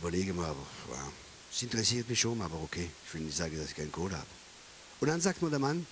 überlege 0.00 0.32
mal, 0.32 0.46
aber 0.46 0.66
ja, 0.92 1.12
es 1.52 1.62
interessiert 1.62 2.08
mich 2.08 2.18
schon, 2.18 2.40
aber 2.40 2.56
okay, 2.62 2.90
ich 3.06 3.14
will 3.14 3.20
nicht 3.22 3.36
sagen, 3.36 3.56
dass 3.56 3.68
ich 3.68 3.76
keine 3.76 3.90
Kohle 3.90 4.16
habe. 4.16 4.26
Und 5.00 5.08
dann 5.08 5.20
sagt 5.20 5.42
mir 5.42 5.50
der 5.50 5.58
Mann, 5.58 5.86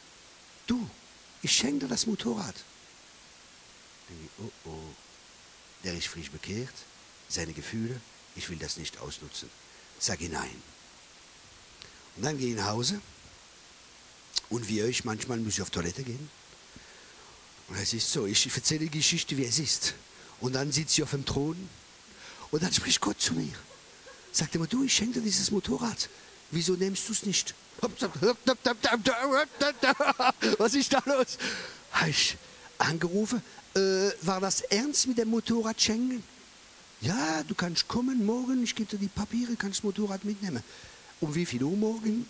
du, 0.67 0.89
ich 1.43 1.53
schenke 1.53 1.81
dir 1.81 1.89
das 1.89 2.07
Motorrad. 2.07 2.55
Ich, 4.09 4.45
oh 4.45 4.71
oh, 4.71 4.95
der 5.85 5.95
ist 5.95 6.09
frisch 6.09 6.31
bekehrt, 6.31 6.75
seine 7.29 7.53
Gefühle, 7.53 8.01
ich 8.39 8.49
will 8.49 8.59
das 8.59 8.77
nicht 8.77 8.99
ausnutzen. 8.99 9.51
Sag 9.99 10.21
ich 10.21 10.31
nein. 10.31 10.63
Und 12.17 12.23
dann 12.25 12.39
gehe 12.39 12.51
ich 12.51 12.57
nach 12.57 12.69
Hause 12.69 13.01
und 14.51 14.69
wie 14.69 14.83
euch, 14.83 15.05
manchmal 15.05 15.39
muss 15.39 15.55
ich 15.55 15.63
auf 15.63 15.71
Toilette 15.71 16.03
gehen. 16.03 16.31
Und 17.69 17.77
es 17.77 17.93
ist 17.93 18.11
so, 18.11 18.27
ich 18.27 18.47
erzähle 18.55 18.81
die 18.81 18.91
Geschichte, 18.91 19.37
wie 19.37 19.45
es 19.45 19.59
ist. 19.59 19.95
Und 20.41 20.55
dann 20.55 20.73
sitze 20.73 20.95
ich 20.95 21.03
auf 21.03 21.11
dem 21.11 21.25
Thron 21.25 21.69
und 22.51 22.63
dann 22.63 22.73
spricht 22.73 23.01
Gott 23.01 23.21
zu 23.21 23.35
mir. 23.35 23.53
Sagt 24.33 24.55
immer, 24.55 24.67
du, 24.67 24.85
ich 24.85 24.95
schenke 24.95 25.15
dir 25.15 25.25
dieses 25.25 25.51
Motorrad. 25.51 26.09
Wieso 26.51 26.75
nimmst 26.75 27.09
du 27.09 27.13
es 27.13 27.25
nicht? 27.25 27.55
Was 30.59 30.75
ist 30.75 30.93
da 30.93 31.03
los? 31.05 31.39
Habe 31.93 32.11
ich 32.11 32.37
angerufen, 32.79 33.43
äh, 33.75 34.11
war 34.23 34.41
das 34.41 34.63
ernst 34.63 35.07
mit 35.07 35.19
dem 35.19 35.29
Motorrad 35.29 35.81
schenken? 35.81 36.23
Ja, 37.01 37.45
du 37.45 37.55
kannst 37.55 37.87
kommen 37.87 38.27
morgen, 38.27 38.63
ich 38.65 38.75
gebe 38.75 38.91
dir 38.91 38.99
die 38.99 39.09
Papiere, 39.09 39.55
kannst 39.55 39.79
das 39.79 39.85
Motorrad 39.85 40.25
mitnehmen. 40.25 40.63
Um 41.21 41.35
wie 41.35 41.47
viel 41.47 41.63
Uhr 41.63 41.77
morgen? 41.77 42.27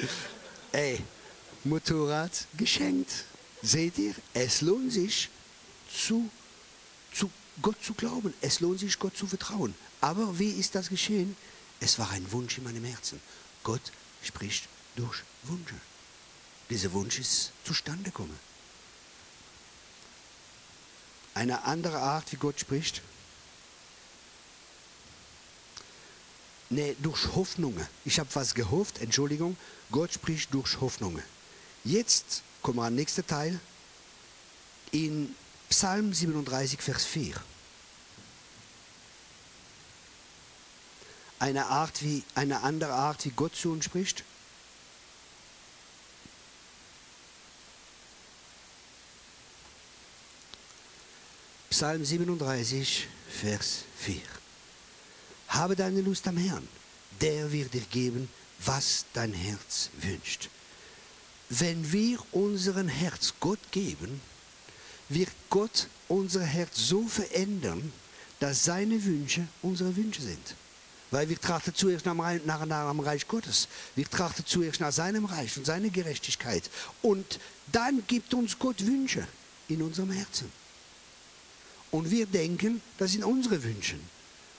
Ey, 0.72 1.00
Motorrad 1.62 2.46
geschenkt. 2.56 3.24
Seht 3.62 3.96
ihr, 3.98 4.14
es 4.34 4.60
lohnt 4.60 4.92
sich, 4.92 5.30
zu, 5.94 6.28
zu 7.12 7.30
Gott 7.62 7.76
zu 7.82 7.94
glauben. 7.94 8.34
Es 8.40 8.60
lohnt 8.60 8.80
sich, 8.80 8.98
Gott 8.98 9.16
zu 9.16 9.26
vertrauen. 9.26 9.74
Aber 10.00 10.38
wie 10.38 10.50
ist 10.50 10.74
das 10.74 10.88
geschehen? 10.88 11.36
Es 11.80 11.98
war 11.98 12.10
ein 12.10 12.30
Wunsch 12.32 12.58
in 12.58 12.64
meinem 12.64 12.84
Herzen. 12.84 13.20
Gott 13.62 13.92
spricht 14.22 14.68
durch 14.96 15.22
Wünsche. 15.44 15.76
Dieser 16.68 16.92
Wunsch 16.92 17.18
ist 17.20 17.52
zustande 17.64 18.04
gekommen. 18.04 18.38
Eine 21.34 21.62
andere 21.64 21.98
Art, 21.98 22.32
wie 22.32 22.36
Gott 22.36 22.60
spricht, 22.60 23.02
nee, 26.70 26.96
durch 27.02 27.34
Hoffnungen. 27.34 27.86
Ich 28.04 28.18
habe 28.18 28.28
was 28.34 28.54
gehofft, 28.54 29.00
Entschuldigung. 29.00 29.56
Gott 29.90 30.12
spricht 30.12 30.52
durch 30.54 30.80
Hoffnungen. 30.80 31.22
Jetzt 31.84 32.42
kommen 32.62 32.78
wir 32.78 32.84
am 32.84 32.94
nächsten 32.94 33.26
Teil. 33.26 33.58
In 34.90 35.34
Psalm 35.68 36.12
37, 36.12 36.80
Vers 36.80 37.04
4. 37.04 37.34
Eine, 41.38 41.66
Art 41.66 42.02
wie, 42.02 42.22
eine 42.34 42.62
andere 42.62 42.92
Art, 42.92 43.24
wie 43.24 43.30
Gott 43.30 43.54
zu 43.54 43.70
uns 43.70 43.84
spricht. 43.84 44.24
Psalm 51.70 52.04
37, 52.04 53.08
Vers 53.28 53.84
4. 53.98 54.20
Habe 55.54 55.76
deine 55.76 56.00
Lust 56.00 56.26
am 56.26 56.36
Herrn, 56.36 56.66
der 57.20 57.52
wird 57.52 57.74
dir 57.74 57.80
geben, 57.82 58.28
was 58.64 59.06
dein 59.12 59.32
Herz 59.32 59.88
wünscht. 60.00 60.48
Wenn 61.48 61.92
wir 61.92 62.18
unseren 62.32 62.88
Herz 62.88 63.34
Gott 63.38 63.60
geben, 63.70 64.20
wird 65.08 65.30
Gott 65.50 65.86
unser 66.08 66.42
Herz 66.42 66.76
so 66.76 67.06
verändern, 67.06 67.92
dass 68.40 68.64
seine 68.64 69.04
Wünsche 69.04 69.46
unsere 69.62 69.94
Wünsche 69.94 70.22
sind. 70.22 70.56
Weil 71.12 71.28
wir 71.28 71.40
trachten 71.40 71.72
zuerst 71.72 72.04
nach, 72.04 72.16
nach, 72.16 72.66
nach 72.66 72.90
dem 72.90 72.98
Reich 73.00 73.28
Gottes. 73.28 73.68
Wir 73.94 74.10
trachten 74.10 74.44
zuerst 74.44 74.80
nach 74.80 74.90
seinem 74.92 75.24
Reich 75.24 75.56
und 75.56 75.66
seiner 75.66 75.90
Gerechtigkeit. 75.90 76.68
Und 77.00 77.38
dann 77.70 78.04
gibt 78.08 78.34
uns 78.34 78.58
Gott 78.58 78.84
Wünsche 78.84 79.24
in 79.68 79.82
unserem 79.82 80.10
Herzen. 80.10 80.50
Und 81.92 82.10
wir 82.10 82.26
denken, 82.26 82.82
das 82.98 83.12
sind 83.12 83.22
unsere 83.22 83.62
Wünsche. 83.62 83.94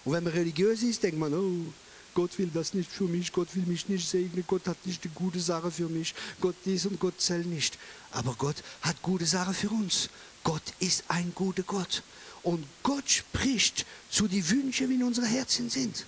Und 0.05 0.13
wenn 0.13 0.23
man 0.23 0.33
religiös 0.33 0.83
ist, 0.83 1.03
denkt 1.03 1.17
man, 1.17 1.33
oh, 1.33 1.73
Gott 2.13 2.37
will 2.39 2.49
das 2.53 2.73
nicht 2.73 2.89
für 2.89 3.03
mich, 3.03 3.33
Gott 3.33 3.53
will 3.55 3.65
mich 3.65 3.89
nicht 3.89 4.09
segnen, 4.09 4.45
Gott 4.47 4.65
hat 4.67 4.77
nicht 4.85 5.03
eine 5.03 5.13
gute 5.13 5.39
Sache 5.39 5.69
für 5.69 5.89
mich, 5.89 6.15
Gott 6.39 6.55
dies 6.63 6.85
und 6.85 6.99
Gott 6.99 7.19
zählt 7.19 7.45
nicht. 7.45 7.77
Aber 8.11 8.33
Gott 8.35 8.55
hat 8.81 9.01
gute 9.01 9.25
Sache 9.25 9.53
für 9.53 9.69
uns. 9.69 10.09
Gott 10.43 10.63
ist 10.79 11.03
ein 11.09 11.33
guter 11.35 11.63
Gott. 11.63 12.03
Und 12.43 12.65
Gott 12.83 13.09
spricht 13.09 13.85
zu 14.09 14.27
den 14.27 14.47
Wünschen, 14.49 14.89
wie 14.89 14.93
in 14.93 15.03
unsere 15.03 15.27
Herzen 15.27 15.69
sind. 15.69 16.05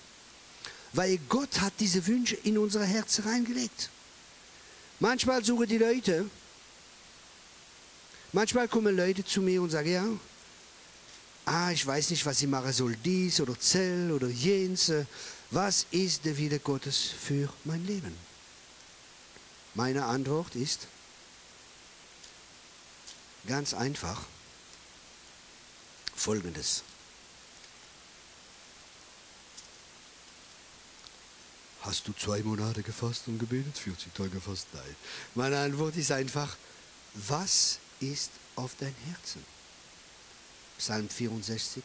Weil 0.92 1.18
Gott 1.28 1.60
hat 1.60 1.74
diese 1.80 2.06
Wünsche 2.06 2.36
in 2.36 2.56
unsere 2.56 2.86
Herzen 2.86 3.24
reingelegt. 3.24 3.90
Manchmal 5.00 5.44
suchen 5.44 5.66
die 5.66 5.78
Leute, 5.78 6.30
manchmal 8.32 8.68
kommen 8.68 8.96
Leute 8.96 9.24
zu 9.24 9.42
mir 9.42 9.60
und 9.60 9.70
sagen, 9.70 9.92
ja, 9.92 10.06
ah, 11.48 11.72
ich 11.72 11.86
weiß 11.86 12.10
nicht, 12.10 12.24
was 12.26 12.42
ich 12.42 12.48
machen 12.48 12.72
soll, 12.72 12.96
dies 12.96 13.40
oder 13.40 13.58
Zell 13.58 14.12
oder 14.12 14.28
jenes. 14.28 14.92
Was 15.50 15.86
ist 15.90 16.24
der 16.24 16.36
Wille 16.36 16.58
Gottes 16.58 16.98
für 16.98 17.48
mein 17.64 17.84
Leben? 17.86 18.14
Meine 19.74 20.04
Antwort 20.04 20.54
ist 20.54 20.86
ganz 23.46 23.72
einfach 23.72 24.22
folgendes. 26.14 26.82
Hast 31.82 32.06
du 32.06 32.12
zwei 32.12 32.42
Monate 32.42 32.82
gefasst 32.82 33.22
und 33.28 33.38
gebetet, 33.38 33.78
40 33.78 34.12
Tage 34.12 34.30
gefasst? 34.30 34.66
Nein. 34.74 34.96
Meine 35.34 35.58
Antwort 35.58 35.96
ist 35.96 36.12
einfach, 36.12 36.56
was 37.14 37.78
ist 38.00 38.30
auf 38.56 38.74
dein 38.78 38.94
Herzen? 39.06 39.42
Psalm 40.78 41.08
64. 41.08 41.82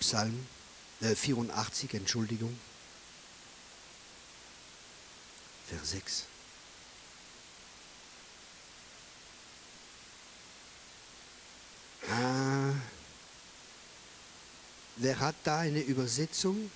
Psalm 0.00 0.46
äh, 1.02 1.14
84, 1.14 1.94
Entschuldigung. 1.94 2.58
Vers 5.68 5.90
6. 5.90 6.24
Ah, 12.10 12.72
wer 14.96 15.20
hat 15.20 15.36
da 15.44 15.58
eine 15.60 15.80
Übersetzung? 15.80 16.70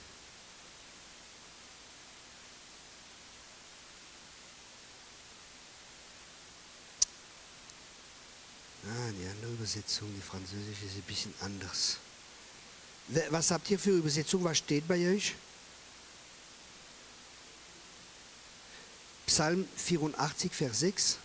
Ah, 8.87 9.11
die 9.19 9.27
andere 9.27 9.54
Übersetzung, 9.65 10.13
die 10.15 10.21
französische, 10.21 10.85
ist 10.85 10.97
ein 10.97 11.03
bisschen 11.07 11.35
anders. 11.41 11.97
Was 13.31 13.51
habt 13.51 13.71
ihr 13.71 13.79
für 13.79 13.93
Übersetzung? 13.93 14.45
Was 14.45 14.59
steht 14.59 14.87
bei 14.87 15.15
euch? 15.15 15.35
Psalm 19.27 19.67
84, 19.77 20.53
Vers 20.53 20.81
6. 20.81 21.17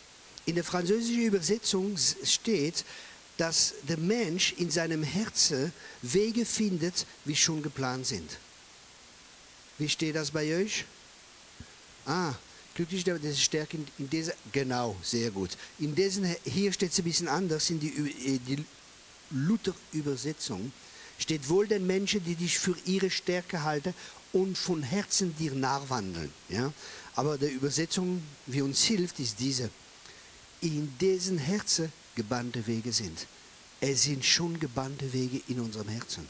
In 0.45 0.55
der 0.55 0.63
französischen 0.63 1.21
Übersetzung 1.21 1.97
steht, 2.23 2.85
dass 3.35 3.73
der 3.83 3.97
Mensch 3.97 4.53
in 4.53 4.71
seinem 4.71 5.03
Herzen 5.03 5.73
Wege 6.01 6.45
findet, 6.45 7.05
wie 7.25 7.35
schon 7.35 7.61
geplant 7.61 8.07
sind. 8.07 8.37
Wie 9.77 9.89
steht 9.89 10.15
das 10.15 10.31
bei 10.31 10.55
euch? 10.55 10.85
Ah, 12.05 12.33
glücklich 12.79 13.03
der 13.03 13.19
das 13.19 13.41
stärkt 13.41 13.73
in, 13.73 13.85
in 13.97 14.09
dieser, 14.09 14.31
genau, 14.53 14.95
sehr 15.03 15.31
gut. 15.31 15.49
In 15.79 15.93
diesen, 15.95 16.33
hier 16.45 16.71
steht 16.71 16.93
es 16.93 16.97
ein 16.99 17.03
bisschen 17.03 17.27
anders, 17.27 17.69
in 17.69 17.77
die, 17.81 17.89
äh, 17.89 18.39
die 18.39 18.63
Luther-Übersetzung 19.31 20.71
steht 21.17 21.49
wohl 21.49 21.67
den 21.67 21.85
Menschen, 21.85 22.23
die 22.23 22.35
dich 22.35 22.57
für 22.57 22.77
ihre 22.85 23.09
Stärke 23.09 23.63
halten 23.63 23.93
und 24.31 24.57
von 24.57 24.81
Herzen 24.81 25.35
dir 25.35 25.51
nachwandeln. 25.51 26.31
Ja? 26.47 26.71
Aber 27.15 27.37
die 27.37 27.47
Übersetzung, 27.47 28.23
wie 28.45 28.61
uns 28.61 28.81
hilft, 28.85 29.19
ist 29.19 29.41
diese. 29.41 29.69
In 30.61 30.97
diesen 31.01 31.37
Herzen 31.37 31.91
gebannte 32.15 32.65
Wege 32.65 32.93
sind. 32.93 33.27
Es 33.81 34.03
sind 34.03 34.23
schon 34.23 34.57
gebannte 34.57 35.11
Wege 35.11 35.41
in 35.49 35.59
unserem 35.59 35.89
Herzen. 35.89 36.25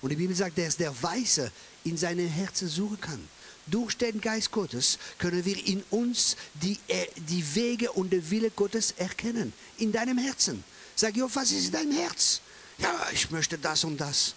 Und 0.00 0.10
die 0.10 0.16
Bibel 0.16 0.34
sagt, 0.34 0.58
dass 0.58 0.76
der 0.76 1.00
Weise 1.00 1.52
in 1.84 1.96
seinem 1.96 2.26
Herzen 2.26 2.66
suchen 2.66 3.00
kann. 3.00 3.28
Durch 3.66 3.96
den 3.96 4.20
Geist 4.20 4.50
Gottes 4.50 4.98
können 5.18 5.44
wir 5.44 5.66
in 5.66 5.82
uns 5.90 6.36
die, 6.54 6.78
äh, 6.88 7.06
die 7.16 7.54
Wege 7.54 7.92
und 7.92 8.10
den 8.10 8.28
Wille 8.30 8.50
Gottes 8.50 8.92
erkennen. 8.92 9.52
In 9.78 9.92
deinem 9.92 10.18
Herzen. 10.18 10.64
Sag, 10.96 11.16
Jo, 11.16 11.28
was 11.32 11.52
ist 11.52 11.66
in 11.66 11.72
deinem 11.72 11.92
Herz? 11.92 12.40
Ja, 12.78 13.08
ich 13.12 13.30
möchte 13.30 13.58
das 13.58 13.84
und 13.84 13.98
das. 13.98 14.34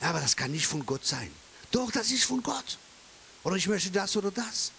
Ja, 0.00 0.10
aber 0.10 0.20
das 0.20 0.36
kann 0.36 0.50
nicht 0.50 0.66
von 0.66 0.84
Gott 0.84 1.06
sein. 1.06 1.30
Doch, 1.70 1.90
das 1.90 2.10
ist 2.10 2.24
von 2.24 2.42
Gott. 2.42 2.78
Oder 3.44 3.56
ich 3.56 3.68
möchte 3.68 3.90
das 3.90 4.16
oder 4.16 4.30
das. 4.30 4.72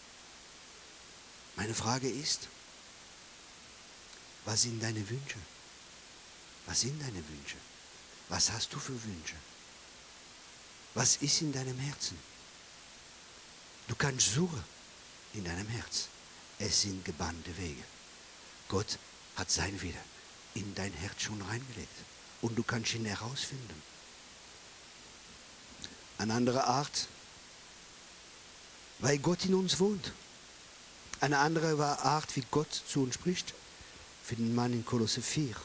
Meine 1.55 1.73
Frage 1.73 2.09
ist, 2.09 2.47
was 4.45 4.61
sind 4.63 4.81
deine 4.83 5.09
Wünsche? 5.09 5.37
Was 6.65 6.81
sind 6.81 7.01
deine 7.01 7.15
Wünsche? 7.29 7.57
Was 8.29 8.51
hast 8.51 8.73
du 8.73 8.79
für 8.79 9.01
Wünsche? 9.03 9.35
Was 10.93 11.17
ist 11.17 11.41
in 11.41 11.53
deinem 11.53 11.77
Herzen? 11.79 12.17
Du 13.87 13.95
kannst 13.95 14.33
suchen 14.33 14.63
in 15.33 15.43
deinem 15.43 15.67
Herz. 15.67 16.07
Es 16.59 16.81
sind 16.81 17.05
gebannte 17.05 17.55
Wege. 17.57 17.83
Gott 18.67 18.97
hat 19.35 19.49
sein 19.51 19.81
Wille 19.81 19.99
in 20.53 20.73
dein 20.75 20.93
Herz 20.93 21.21
schon 21.21 21.41
reingelegt. 21.41 21.95
Und 22.41 22.57
du 22.57 22.63
kannst 22.63 22.93
ihn 22.93 23.05
herausfinden. 23.05 23.81
Eine 26.17 26.33
andere 26.33 26.65
Art, 26.65 27.07
weil 28.99 29.19
Gott 29.19 29.45
in 29.45 29.53
uns 29.53 29.79
wohnt. 29.79 30.11
Eine 31.19 31.39
andere 31.39 31.77
Art, 31.99 32.35
wie 32.35 32.43
Gott 32.51 32.73
zu 32.73 33.01
uns 33.01 33.15
spricht, 33.15 33.53
findet 34.23 34.53
man 34.53 34.73
in 34.73 34.85
Kolosse 34.85 35.21
4. 35.21 35.55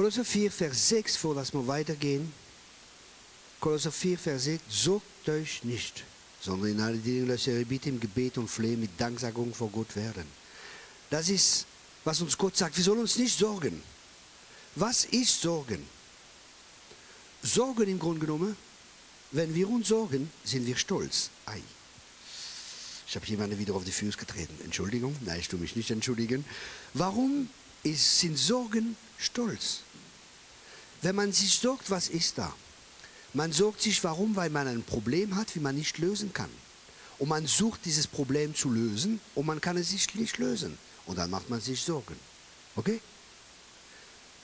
Kolosser 0.00 0.24
4, 0.24 0.50
Vers 0.50 0.88
6, 0.88 1.16
vor 1.16 1.34
dass 1.34 1.52
wir 1.52 1.66
weitergehen. 1.66 2.32
Kolosser 3.60 3.92
4, 3.92 4.18
Vers 4.18 4.44
6, 4.44 4.62
sorgt 4.66 5.28
euch 5.28 5.62
nicht, 5.62 6.04
sondern 6.40 6.70
in 6.70 6.80
allen 6.80 7.04
Dingen 7.04 7.28
lasst 7.28 7.48
eure 7.48 7.66
Bitte 7.66 7.90
im 7.90 8.00
Gebet 8.00 8.38
und 8.38 8.48
Flehen 8.48 8.80
mit 8.80 8.98
Danksagung 8.98 9.52
vor 9.52 9.68
Gott 9.68 9.94
werden. 9.96 10.24
Das 11.10 11.28
ist, 11.28 11.66
was 12.02 12.22
uns 12.22 12.38
Gott 12.38 12.56
sagt. 12.56 12.78
Wir 12.78 12.82
sollen 12.82 13.00
uns 13.00 13.18
nicht 13.18 13.38
sorgen. 13.38 13.82
Was 14.74 15.04
ist 15.04 15.42
Sorgen? 15.42 15.86
Sorgen 17.42 17.86
im 17.86 17.98
Grunde 17.98 18.20
genommen, 18.20 18.56
wenn 19.32 19.54
wir 19.54 19.68
uns 19.68 19.88
sorgen, 19.88 20.30
sind 20.44 20.66
wir 20.66 20.78
stolz. 20.78 21.28
Ei. 21.44 21.60
Ich 23.06 23.16
habe 23.16 23.26
jemanden 23.26 23.58
wieder 23.58 23.74
auf 23.74 23.84
die 23.84 23.92
Füße 23.92 24.16
getreten. 24.16 24.64
Entschuldigung, 24.64 25.14
nein, 25.26 25.40
ich 25.40 25.48
tue 25.48 25.60
mich 25.60 25.76
nicht 25.76 25.90
entschuldigen. 25.90 26.46
Warum 26.94 27.50
ist, 27.82 28.20
sind 28.20 28.38
Sorgen 28.38 28.96
stolz? 29.20 29.80
Wenn 31.02 31.16
man 31.16 31.32
sich 31.32 31.54
sorgt, 31.58 31.90
was 31.90 32.08
ist 32.08 32.38
da? 32.38 32.54
Man 33.32 33.52
sorgt 33.52 33.82
sich 33.82 34.02
warum? 34.02 34.36
Weil 34.36 34.50
man 34.50 34.66
ein 34.66 34.82
Problem 34.82 35.36
hat, 35.36 35.54
wie 35.54 35.60
man 35.60 35.76
nicht 35.76 35.98
lösen 35.98 36.32
kann. 36.32 36.50
Und 37.18 37.28
man 37.28 37.46
sucht 37.46 37.84
dieses 37.84 38.06
Problem 38.06 38.54
zu 38.54 38.70
lösen 38.70 39.20
und 39.34 39.46
man 39.46 39.60
kann 39.60 39.76
es 39.76 39.92
nicht 39.92 40.38
lösen. 40.38 40.78
Und 41.06 41.18
dann 41.18 41.30
macht 41.30 41.50
man 41.50 41.60
sich 41.60 41.82
Sorgen. 41.82 42.16
Okay? 42.76 43.00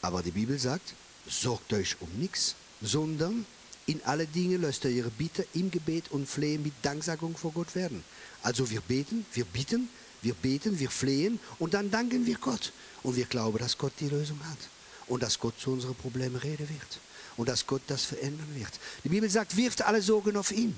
Aber 0.03 0.23
die 0.23 0.31
Bibel 0.31 0.59
sagt, 0.59 0.95
sorgt 1.29 1.73
euch 1.73 1.97
um 2.01 2.09
nichts, 2.19 2.55
sondern 2.83 3.47
in 3.87 4.03
alle 4.05 4.27
Dinge 4.27 4.57
lasst 4.57 4.85
ihr 4.85 4.91
ihre 4.91 5.11
Bitte 5.11 5.47
im 5.55 5.71
Gebet 5.71 6.11
und 6.11 6.29
Flehen 6.29 6.63
mit 6.63 6.75
Danksagung 6.83 7.37
vor 7.37 7.53
Gott 7.53 7.75
werden. 7.75 8.05
Also 8.43 8.69
wir 8.71 8.81
beten, 8.81 9.25
wir 9.33 9.45
bitten, 9.45 9.89
wir 10.27 10.35
beten, 10.35 10.81
wir 10.81 10.91
flehen 10.91 11.39
und 11.61 11.75
dann 11.75 11.91
danken 11.91 12.27
wir 12.27 12.37
Gott. 12.39 12.73
Und 13.05 13.15
wir 13.15 13.27
glauben, 13.27 13.59
dass 13.59 13.79
Gott 13.79 13.93
die 14.01 14.09
Lösung 14.09 14.41
hat. 14.45 14.59
Und 15.07 15.23
dass 15.23 15.39
Gott 15.39 15.55
zu 15.61 15.71
unseren 15.71 15.95
Problemen 15.95 16.35
reden 16.35 16.69
wird. 16.69 16.99
Und 17.37 17.49
dass 17.49 17.65
Gott 17.65 17.83
das 17.87 18.05
verändern 18.05 18.49
wird. 18.55 18.73
Die 19.05 19.09
Bibel 19.09 19.31
sagt, 19.31 19.57
wirft 19.57 19.83
alle 19.83 20.03
Sorgen 20.03 20.37
auf 20.37 20.51
ihn. 20.51 20.75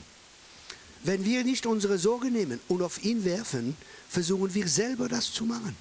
Wenn 1.03 1.25
wir 1.25 1.45
nicht 1.45 1.65
unsere 1.65 1.97
Sorgen 1.97 2.35
nehmen 2.35 2.61
und 2.69 2.83
auf 2.83 3.03
ihn 3.03 3.25
werfen, 3.25 3.75
versuchen 4.11 4.53
wir 4.53 4.69
selber 4.69 5.09
das 5.09 5.33
zu 5.33 5.45
machen. 5.45 5.75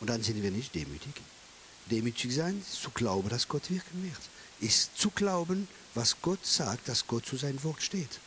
Und 0.00 0.10
dann 0.10 0.24
sind 0.24 0.42
wir 0.42 0.50
nicht 0.50 0.74
demütig. 0.74 1.14
Demütig 1.88 2.34
sein, 2.34 2.60
zu 2.68 2.90
glauben, 2.90 3.28
dass 3.28 3.46
Gott 3.46 3.70
wirken 3.70 4.02
wird. 4.02 4.20
Ist 4.60 4.98
zu 4.98 5.10
glauben, 5.10 5.68
was 5.94 6.16
Gott 6.20 6.44
sagt, 6.44 6.88
dass 6.88 7.06
Gott 7.06 7.26
zu 7.26 7.36
seinem 7.36 7.62
Wort 7.62 7.82
steht. 7.82 8.18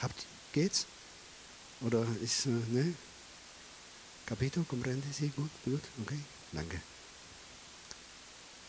Habt, 0.00 0.26
geht's? 0.52 0.86
Oder 1.80 2.06
ist, 2.22 2.46
äh, 2.46 2.50
ne? 2.50 2.94
Capito, 4.26 4.62
comprende 4.62 5.06
Sie? 5.12 5.28
Gut, 5.28 5.50
gut, 5.64 5.82
okay, 6.02 6.18
danke. 6.52 6.80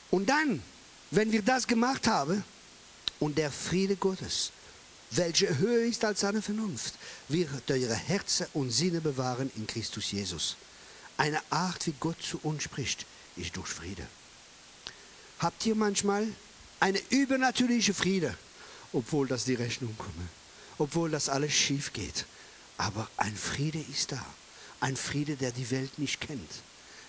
Und 0.09 0.27
dann, 0.27 0.61
wenn 1.11 1.31
wir 1.31 1.41
das 1.41 1.67
gemacht 1.67 2.07
haben, 2.07 2.43
und 3.21 3.37
der 3.37 3.51
Friede 3.51 3.95
Gottes, 3.95 4.51
welche 5.11 5.57
höher 5.57 5.85
ist 5.85 6.03
als 6.03 6.21
seine 6.21 6.41
Vernunft, 6.41 6.95
wird 7.27 7.69
eure 7.69 7.93
Herzen 7.93 8.47
und 8.53 8.71
Sinne 8.71 8.99
bewahren 8.99 9.51
in 9.55 9.67
Christus 9.67 10.11
Jesus. 10.11 10.57
Eine 11.17 11.39
Art, 11.51 11.85
wie 11.85 11.93
Gott 11.99 12.21
zu 12.21 12.39
uns 12.41 12.63
spricht, 12.63 13.05
ist 13.35 13.55
durch 13.55 13.67
Friede. 13.67 14.07
Habt 15.39 15.65
ihr 15.65 15.75
manchmal 15.75 16.27
eine 16.79 16.99
übernatürliche 17.09 17.93
Friede, 17.93 18.35
obwohl 18.91 19.27
das 19.27 19.45
die 19.45 19.53
Rechnung 19.53 19.95
kommt, 19.97 20.15
obwohl 20.79 21.11
das 21.11 21.29
alles 21.29 21.53
schief 21.53 21.93
geht. 21.93 22.25
Aber 22.81 23.07
ein 23.17 23.37
Friede 23.37 23.77
ist 23.91 24.11
da, 24.11 24.25
ein 24.79 24.97
Friede, 24.97 25.35
der 25.35 25.51
die 25.51 25.69
Welt 25.69 25.99
nicht 25.99 26.19
kennt. 26.19 26.51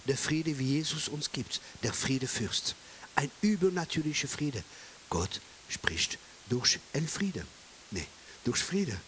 Der 0.05 0.19
Friede, 0.19 0.59
wie 0.59 0.74
Jesus 0.74 1.09
uns 1.09 1.32
gibt, 1.32 1.62
der 1.82 1.94
Friede 1.94 2.27
Fürst. 2.27 2.74
Ein 3.15 3.31
übernatürlicher 3.40 4.28
Friede. 4.28 4.62
Gott 5.09 5.40
spricht 5.70 6.19
durch 6.51 6.78
Elfriede. 6.93 7.47
Nee, 7.90 8.07
durch 8.44 8.59
Friede. 8.59 9.01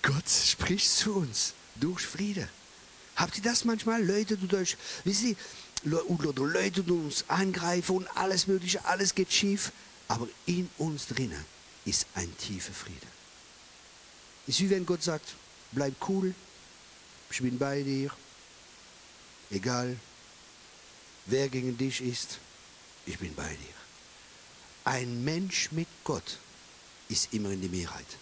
Gott 0.00 0.30
spricht 0.30 0.90
zu 0.90 1.14
uns 1.16 1.52
durch 1.74 2.06
Friede. 2.06 2.48
Habt 3.16 3.36
ihr 3.36 3.42
das 3.42 3.66
manchmal? 3.66 4.02
Leute, 4.02 4.38
du 4.38 4.46
durch, 4.46 4.78
Sie, 5.04 5.36
oder 5.84 6.32
Leute, 6.42 6.82
die 6.82 6.90
uns 6.90 7.26
angreifen 7.28 7.96
und 7.96 8.16
alles 8.16 8.46
Mögliche, 8.46 8.82
alles 8.86 9.14
geht 9.14 9.30
schief. 9.30 9.72
Aber 10.10 10.28
in 10.44 10.68
uns 10.76 11.06
drinnen 11.06 11.44
ist 11.84 12.04
ein 12.16 12.36
tiefer 12.36 12.72
Friede. 12.72 13.06
Es 14.48 14.56
ist 14.56 14.60
wie 14.62 14.70
wenn 14.70 14.84
Gott 14.84 15.04
sagt, 15.04 15.36
bleib 15.70 15.94
cool, 16.08 16.34
ich 17.30 17.40
bin 17.40 17.56
bei 17.56 17.80
dir, 17.84 18.10
egal 19.52 19.96
wer 21.26 21.48
gegen 21.48 21.78
dich 21.78 22.00
ist, 22.00 22.40
ich 23.06 23.20
bin 23.20 23.32
bei 23.36 23.50
dir. 23.50 23.74
Ein 24.82 25.22
Mensch 25.22 25.70
mit 25.70 25.86
Gott 26.02 26.38
ist 27.08 27.32
immer 27.32 27.50
in 27.50 27.60
die 27.60 27.68
Mehrheit. 27.68 28.18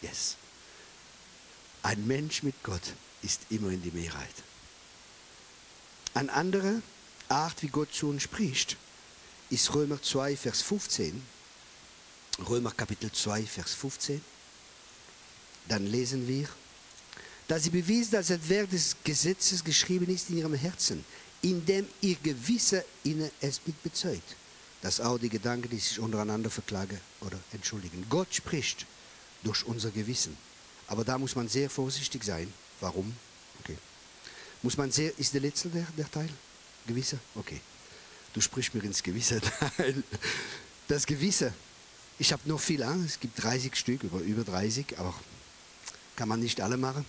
Yes. 0.00 0.36
Ein 1.82 2.06
Mensch 2.06 2.42
mit 2.42 2.54
Gott 2.62 2.94
ist 3.20 3.42
immer 3.50 3.68
in 3.68 3.82
die 3.82 3.90
Mehrheit. 3.90 4.34
Eine 6.14 6.32
andere 6.32 6.80
Art, 7.28 7.62
wie 7.62 7.68
Gott 7.68 7.92
zu 7.92 8.08
uns 8.08 8.22
spricht, 8.22 8.78
ist 9.50 9.74
Römer 9.74 10.02
2, 10.02 10.36
Vers 10.36 10.62
15. 10.62 11.22
Römer 12.48 12.72
Kapitel 12.72 13.10
2, 13.10 13.42
Vers 13.44 13.74
15. 13.74 14.20
Dann 15.68 15.86
lesen 15.86 16.26
wir, 16.26 16.48
da 17.46 17.58
sie 17.58 17.70
bewiesen, 17.70 18.12
dass 18.12 18.28
das 18.28 18.48
Werk 18.48 18.70
des 18.70 18.96
Gesetzes 19.04 19.64
geschrieben 19.64 20.08
ist 20.08 20.30
in 20.30 20.38
ihrem 20.38 20.54
Herzen, 20.54 21.04
indem 21.42 21.86
ihr 22.00 22.16
Gewisse 22.16 22.84
ihnen 23.04 23.30
es 23.40 23.60
mit 23.66 23.82
bezeugt. 23.82 24.36
dass 24.82 25.00
auch 25.00 25.18
die 25.18 25.28
Gedanken, 25.28 25.68
die 25.70 25.78
sich 25.78 25.98
untereinander 25.98 26.50
verklagen 26.50 27.00
oder 27.20 27.38
entschuldigen. 27.52 28.06
Gott 28.08 28.32
spricht 28.32 28.86
durch 29.42 29.64
unser 29.66 29.90
Gewissen. 29.90 30.36
Aber 30.86 31.04
da 31.04 31.18
muss 31.18 31.36
man 31.36 31.48
sehr 31.48 31.68
vorsichtig 31.68 32.24
sein. 32.24 32.52
Warum? 32.80 33.14
Okay. 33.60 33.76
Muss 34.62 34.76
man 34.76 34.90
sehr, 34.90 35.16
ist 35.18 35.34
der 35.34 35.40
letzte 35.40 35.68
der, 35.68 35.86
der 35.96 36.10
Teil? 36.10 36.30
Gewisse? 36.86 37.18
Okay. 37.34 37.60
Du 38.38 38.42
sprichst 38.42 38.72
mir 38.72 38.84
ins 38.84 39.02
Gewisse. 39.02 39.40
Das 40.86 41.04
Gewisse. 41.04 41.52
Ich 42.20 42.32
habe 42.32 42.48
noch 42.48 42.60
viel 42.60 42.84
an. 42.84 43.04
Es 43.04 43.18
gibt 43.18 43.42
30 43.42 43.74
Stück, 43.74 44.04
über, 44.04 44.20
über 44.20 44.44
30, 44.44 44.96
aber 44.96 45.12
kann 46.14 46.28
man 46.28 46.38
nicht 46.38 46.60
alle 46.60 46.76
machen. 46.76 47.04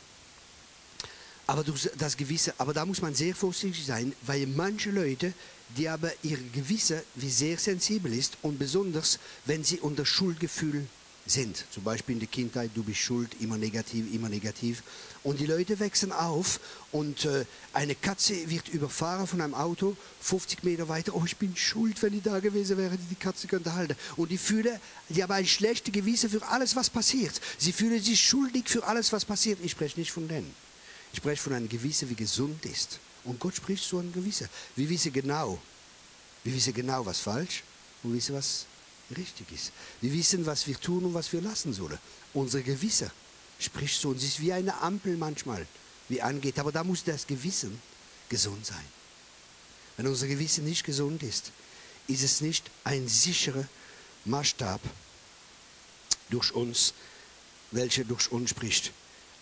Aber 1.46 1.64
das 1.64 2.18
Gewisse, 2.18 2.56
aber 2.58 2.74
da 2.74 2.84
muss 2.84 3.04
man 3.04 3.14
sehr 3.14 3.36
vorsichtig 3.36 3.86
sein, 3.86 4.12
weil 4.24 4.48
manche 4.48 4.90
Leute, 4.90 5.34
die 5.78 5.88
aber 5.88 6.12
ihr 6.24 6.40
Gewisse 6.52 7.04
wie 7.14 7.30
sehr 7.30 7.60
sensibel 7.60 8.12
ist 8.12 8.38
und 8.42 8.58
besonders, 8.58 9.20
wenn 9.46 9.64
sie 9.64 9.80
unter 9.80 10.08
Schuldgefühl 10.08 10.88
sind. 11.30 11.66
Zum 11.72 11.84
Beispiel 11.84 12.14
in 12.14 12.20
der 12.20 12.28
Kindheit, 12.28 12.72
du 12.76 12.84
bist 12.84 13.00
schuld, 13.00 13.30
immer 13.40 13.58
negativ, 13.58 14.14
immer 14.14 14.30
negativ. 14.30 14.84
Und 15.24 15.40
die 15.40 15.46
Leute 15.46 15.80
wachsen 15.80 16.12
auf 16.12 16.60
und 16.92 17.26
äh, 17.26 17.46
eine 17.74 17.96
Katze 17.96 18.50
wird 18.50 18.70
überfahren 18.70 19.28
von 19.28 19.42
einem 19.42 19.54
Auto, 19.54 19.96
50 20.22 20.64
Meter 20.64 20.88
weiter. 20.88 21.14
Oh, 21.16 21.24
ich 21.26 21.38
bin 21.38 21.56
schuld, 21.56 22.02
wenn 22.02 22.14
ich 22.14 22.24
da 22.24 22.40
gewesen 22.40 22.78
wäre, 22.78 22.98
die 22.98 23.06
die 23.10 23.16
Katze 23.16 23.48
könnte 23.48 23.74
halten. 23.74 23.96
Und 24.16 24.32
die 24.32 24.38
fühlen, 24.38 24.80
die 25.10 25.22
haben 25.22 25.32
ein 25.32 25.46
schlechtes 25.46 25.94
Gewissen 25.94 26.30
für 26.30 26.46
alles, 26.48 26.76
was 26.76 26.90
passiert. 26.90 27.40
Sie 27.58 27.72
fühlen 27.72 28.02
sich 28.02 28.20
schuldig 28.20 28.68
für 28.68 28.84
alles, 28.86 29.12
was 29.12 29.26
passiert. 29.26 29.60
Ich 29.64 29.72
spreche 29.72 30.00
nicht 30.00 30.12
von 30.12 30.28
denen. 30.28 30.54
Ich 31.12 31.18
spreche 31.18 31.42
von 31.42 31.54
einem 31.54 31.70
Gewissen, 31.70 32.10
wie 32.10 32.16
gesund 32.16 32.66
ist. 32.66 33.00
Und 33.24 33.40
Gott 33.40 33.56
spricht 33.56 33.84
so 33.84 34.00
ein 34.00 34.14
Gewissen. 34.14 34.48
Wir 34.76 34.90
wissen 34.90 35.12
genau, 35.12 35.60
wir 36.44 36.54
wissen 36.54 36.74
genau, 36.74 37.06
was 37.06 37.20
falsch 37.20 37.64
und 38.04 38.14
wissen, 38.14 38.36
was 38.36 38.66
richtig 39.16 39.52
ist. 39.52 39.72
Wir 40.02 40.14
wissen, 40.14 40.46
was 40.46 40.68
wir 40.68 40.80
tun 40.80 41.06
und 41.06 41.14
was 41.14 41.32
wir 41.34 41.42
lassen 41.42 41.74
sollen. 41.74 41.98
Unser 42.34 42.62
Gewissen 42.62 43.10
spricht 43.60 44.00
so. 44.00 44.10
Und 44.10 44.18
es 44.18 44.24
ist 44.24 44.42
wie 44.42 44.54
eine 44.54 44.82
Ampel 44.82 45.18
manchmal, 45.18 45.66
wie 46.08 46.22
angeht. 46.22 46.60
Aber 46.60 46.72
da 46.72 46.84
muss 46.84 47.04
das 47.04 47.28
Gewissen 47.28 47.82
gesund 48.30 48.66
sein. 48.66 48.86
Wenn 49.98 50.08
unser 50.08 50.28
Gewissen 50.28 50.66
nicht 50.66 50.86
gesund 50.86 51.24
ist, 51.24 51.52
ist 52.08 52.24
es 52.24 52.42
nicht 52.42 52.70
ein 52.84 53.08
sicherer 53.08 53.68
Maßstab 54.26 54.82
durch 56.30 56.54
uns, 56.54 56.94
welcher 57.72 58.04
durch 58.04 58.32
uns 58.32 58.52
spricht. 58.52 58.92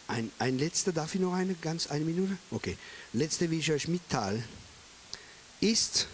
Ein, 0.08 0.32
ein 0.40 0.58
letzter, 0.58 0.94
darf 0.94 1.14
ich 1.16 1.22
noch 1.22 1.34
eine, 1.34 1.54
ganz 1.56 1.88
eine 1.88 2.06
Minute? 2.06 2.38
Okay. 2.52 2.78
Letzte, 3.14 3.52
wie 3.52 3.60
ich 3.60 3.72
euch 3.72 3.88
mitteile, 3.88 4.44
ist 5.60 6.08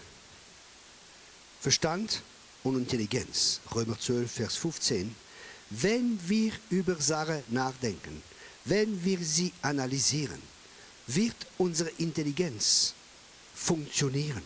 Verstand 1.60 2.22
und 2.64 2.76
Intelligenz. 2.76 3.60
Römer 3.74 3.98
12, 3.98 4.30
Vers 4.30 4.56
15. 4.56 5.14
Wenn 5.70 6.18
wir 6.26 6.52
über 6.70 7.00
Sachen 7.00 7.42
nachdenken, 7.48 8.22
wenn 8.64 9.04
wir 9.04 9.18
sie 9.18 9.52
analysieren, 9.62 10.42
wird 11.06 11.36
unsere 11.58 11.90
Intelligenz 11.98 12.94
funktionieren. 13.54 14.42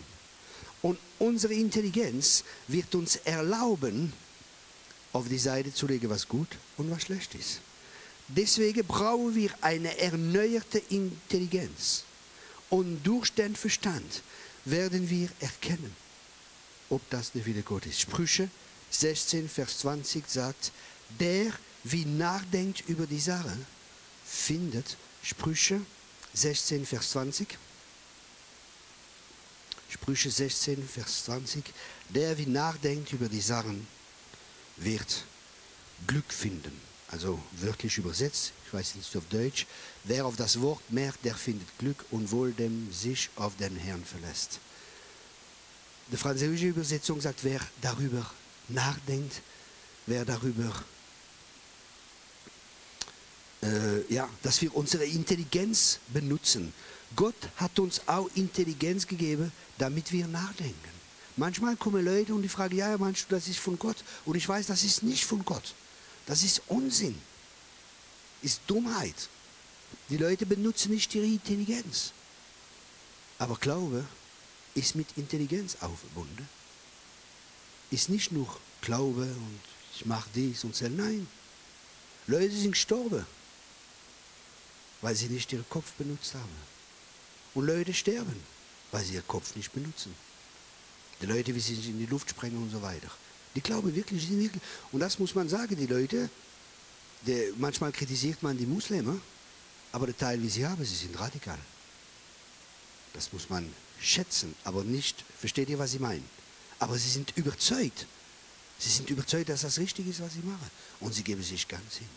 Und 0.82 0.98
unsere 1.18 1.54
Intelligenz 1.54 2.44
wird 2.66 2.94
uns 2.94 3.16
erlauben, 3.16 4.12
auf 5.12 5.28
die 5.28 5.38
Seite 5.38 5.72
zu 5.72 5.86
legen, 5.86 6.10
was 6.10 6.28
gut 6.28 6.48
und 6.76 6.90
was 6.90 7.02
schlecht 7.02 7.34
ist. 7.34 7.60
Deswegen 8.28 8.86
brauchen 8.86 9.34
wir 9.34 9.50
eine 9.62 9.96
erneuerte 9.98 10.82
Intelligenz. 10.90 12.04
Und 12.68 13.02
durch 13.02 13.32
den 13.32 13.56
Verstand 13.56 14.22
werden 14.66 15.08
wir 15.08 15.30
erkennen, 15.40 15.96
ob 16.90 17.08
das 17.10 17.32
der 17.32 17.44
Wille 17.46 17.62
Gottes 17.62 17.92
ist. 17.92 18.00
Sprüche 18.00 18.48
16, 18.90 19.48
Vers 19.48 19.78
20 19.78 20.28
sagt, 20.28 20.72
der 21.20 21.52
wie 21.84 22.04
nachdenkt 22.04 22.88
über 22.88 23.06
die 23.06 23.20
Sache, 23.20 23.56
findet 24.24 24.96
Sprüche 25.22 25.80
16, 26.34 26.86
Vers 26.86 27.10
20. 27.10 27.58
Sprüche 29.88 30.30
16, 30.30 30.86
Vers 30.86 31.24
20. 31.24 31.64
Der 32.10 32.36
wie 32.38 32.46
nachdenkt 32.46 33.12
über 33.12 33.28
die 33.28 33.40
Sachen, 33.40 33.86
wird 34.76 35.24
Glück 36.06 36.32
finden. 36.32 36.78
Also 37.10 37.40
wörtlich 37.52 37.96
übersetzt, 37.96 38.52
ich 38.66 38.74
weiß 38.74 38.94
nicht 38.96 39.16
auf 39.16 39.24
Deutsch. 39.30 39.66
Wer 40.04 40.26
auf 40.26 40.36
das 40.36 40.60
Wort 40.60 40.82
merkt, 40.90 41.24
der 41.24 41.34
findet 41.34 41.66
Glück 41.78 42.04
und 42.10 42.30
wohl 42.30 42.52
dem 42.52 42.92
sich 42.92 43.30
auf 43.36 43.56
den 43.56 43.76
Herrn 43.76 44.04
verlässt. 44.04 44.60
Die 46.10 46.16
französische 46.16 46.66
Übersetzung 46.66 47.20
sagt, 47.20 47.44
wer 47.44 47.60
darüber 47.82 48.24
nachdenkt, 48.68 49.42
wer 50.06 50.24
darüber, 50.24 50.72
äh, 53.62 54.12
ja, 54.12 54.28
dass 54.42 54.62
wir 54.62 54.74
unsere 54.74 55.04
Intelligenz 55.04 55.98
benutzen. 56.08 56.72
Gott 57.14 57.36
hat 57.56 57.78
uns 57.78 58.00
auch 58.06 58.30
Intelligenz 58.34 59.06
gegeben, 59.06 59.52
damit 59.76 60.12
wir 60.12 60.26
nachdenken. 60.28 60.98
Manchmal 61.36 61.76
kommen 61.76 62.04
Leute 62.04 62.34
und 62.34 62.42
die 62.42 62.48
fragen, 62.48 62.76
ja, 62.76 62.96
meinst 62.98 63.26
du, 63.28 63.34
das 63.34 63.46
ist 63.46 63.58
von 63.58 63.78
Gott? 63.78 63.96
Und 64.24 64.36
ich 64.36 64.48
weiß, 64.48 64.66
das 64.66 64.82
ist 64.84 65.02
nicht 65.02 65.24
von 65.24 65.44
Gott. 65.44 65.74
Das 66.26 66.42
ist 66.42 66.62
Unsinn. 66.68 67.16
Ist 68.42 68.60
Dummheit. 68.66 69.28
Die 70.08 70.16
Leute 70.16 70.46
benutzen 70.46 70.92
nicht 70.92 71.14
ihre 71.14 71.26
Intelligenz. 71.26 72.12
Aber 73.38 73.56
Glaube 73.56 74.04
ist 74.78 74.94
mit 74.94 75.08
Intelligenz 75.16 75.76
auch 75.80 75.96
verbunden. 75.96 76.48
Ist 77.90 78.08
nicht 78.08 78.32
nur 78.32 78.46
Glaube 78.80 79.22
und 79.22 79.60
ich 79.94 80.06
mache 80.06 80.28
dies 80.34 80.62
und 80.64 80.74
so. 80.76 80.88
Nein. 80.88 81.26
Leute 82.26 82.54
sind 82.54 82.72
gestorben, 82.72 83.26
weil 85.00 85.16
sie 85.16 85.26
nicht 85.26 85.52
ihren 85.52 85.68
Kopf 85.68 85.92
benutzt 85.92 86.34
haben. 86.34 86.68
Und 87.54 87.66
Leute 87.66 87.92
sterben, 87.94 88.40
weil 88.92 89.04
sie 89.04 89.14
ihren 89.14 89.26
Kopf 89.26 89.56
nicht 89.56 89.72
benutzen. 89.72 90.14
Die 91.20 91.26
Leute, 91.26 91.54
wie 91.54 91.60
sie 91.60 91.74
sich 91.74 91.88
in 91.88 91.98
die 91.98 92.06
Luft 92.06 92.30
sprengen 92.30 92.62
und 92.62 92.70
so 92.70 92.80
weiter. 92.82 93.10
Die 93.54 93.60
glauben 93.60 93.92
wirklich, 93.94 94.20
die 94.20 94.26
sind 94.28 94.40
wirklich. 94.40 94.62
Und 94.92 95.00
das 95.00 95.18
muss 95.18 95.34
man 95.34 95.48
sagen, 95.48 95.74
die 95.74 95.86
Leute, 95.86 96.30
die, 97.26 97.52
manchmal 97.56 97.90
kritisiert 97.90 98.42
man 98.42 98.56
die 98.56 98.66
Muslime, 98.66 99.20
aber 99.90 100.06
der 100.06 100.16
Teil, 100.16 100.40
wie 100.42 100.48
sie 100.48 100.66
haben, 100.66 100.84
sie 100.84 100.94
sind 100.94 101.18
radikal. 101.18 101.58
Das 103.14 103.32
muss 103.32 103.48
man 103.48 103.72
schätzen, 104.00 104.54
aber 104.64 104.84
nicht, 104.84 105.24
versteht 105.38 105.68
ihr, 105.68 105.78
was 105.78 105.94
ich 105.94 106.00
meine? 106.00 106.22
Aber 106.78 106.98
sie 106.98 107.10
sind 107.10 107.32
überzeugt. 107.36 108.06
Sie 108.78 108.90
sind 108.90 109.10
überzeugt, 109.10 109.48
dass 109.48 109.62
das 109.62 109.78
richtig 109.78 110.06
ist, 110.06 110.20
was 110.20 110.34
sie 110.34 110.40
machen. 110.40 110.70
Und 111.00 111.12
sie 111.12 111.24
geben 111.24 111.42
sich 111.42 111.66
ganz 111.66 111.96
hin. 111.96 112.08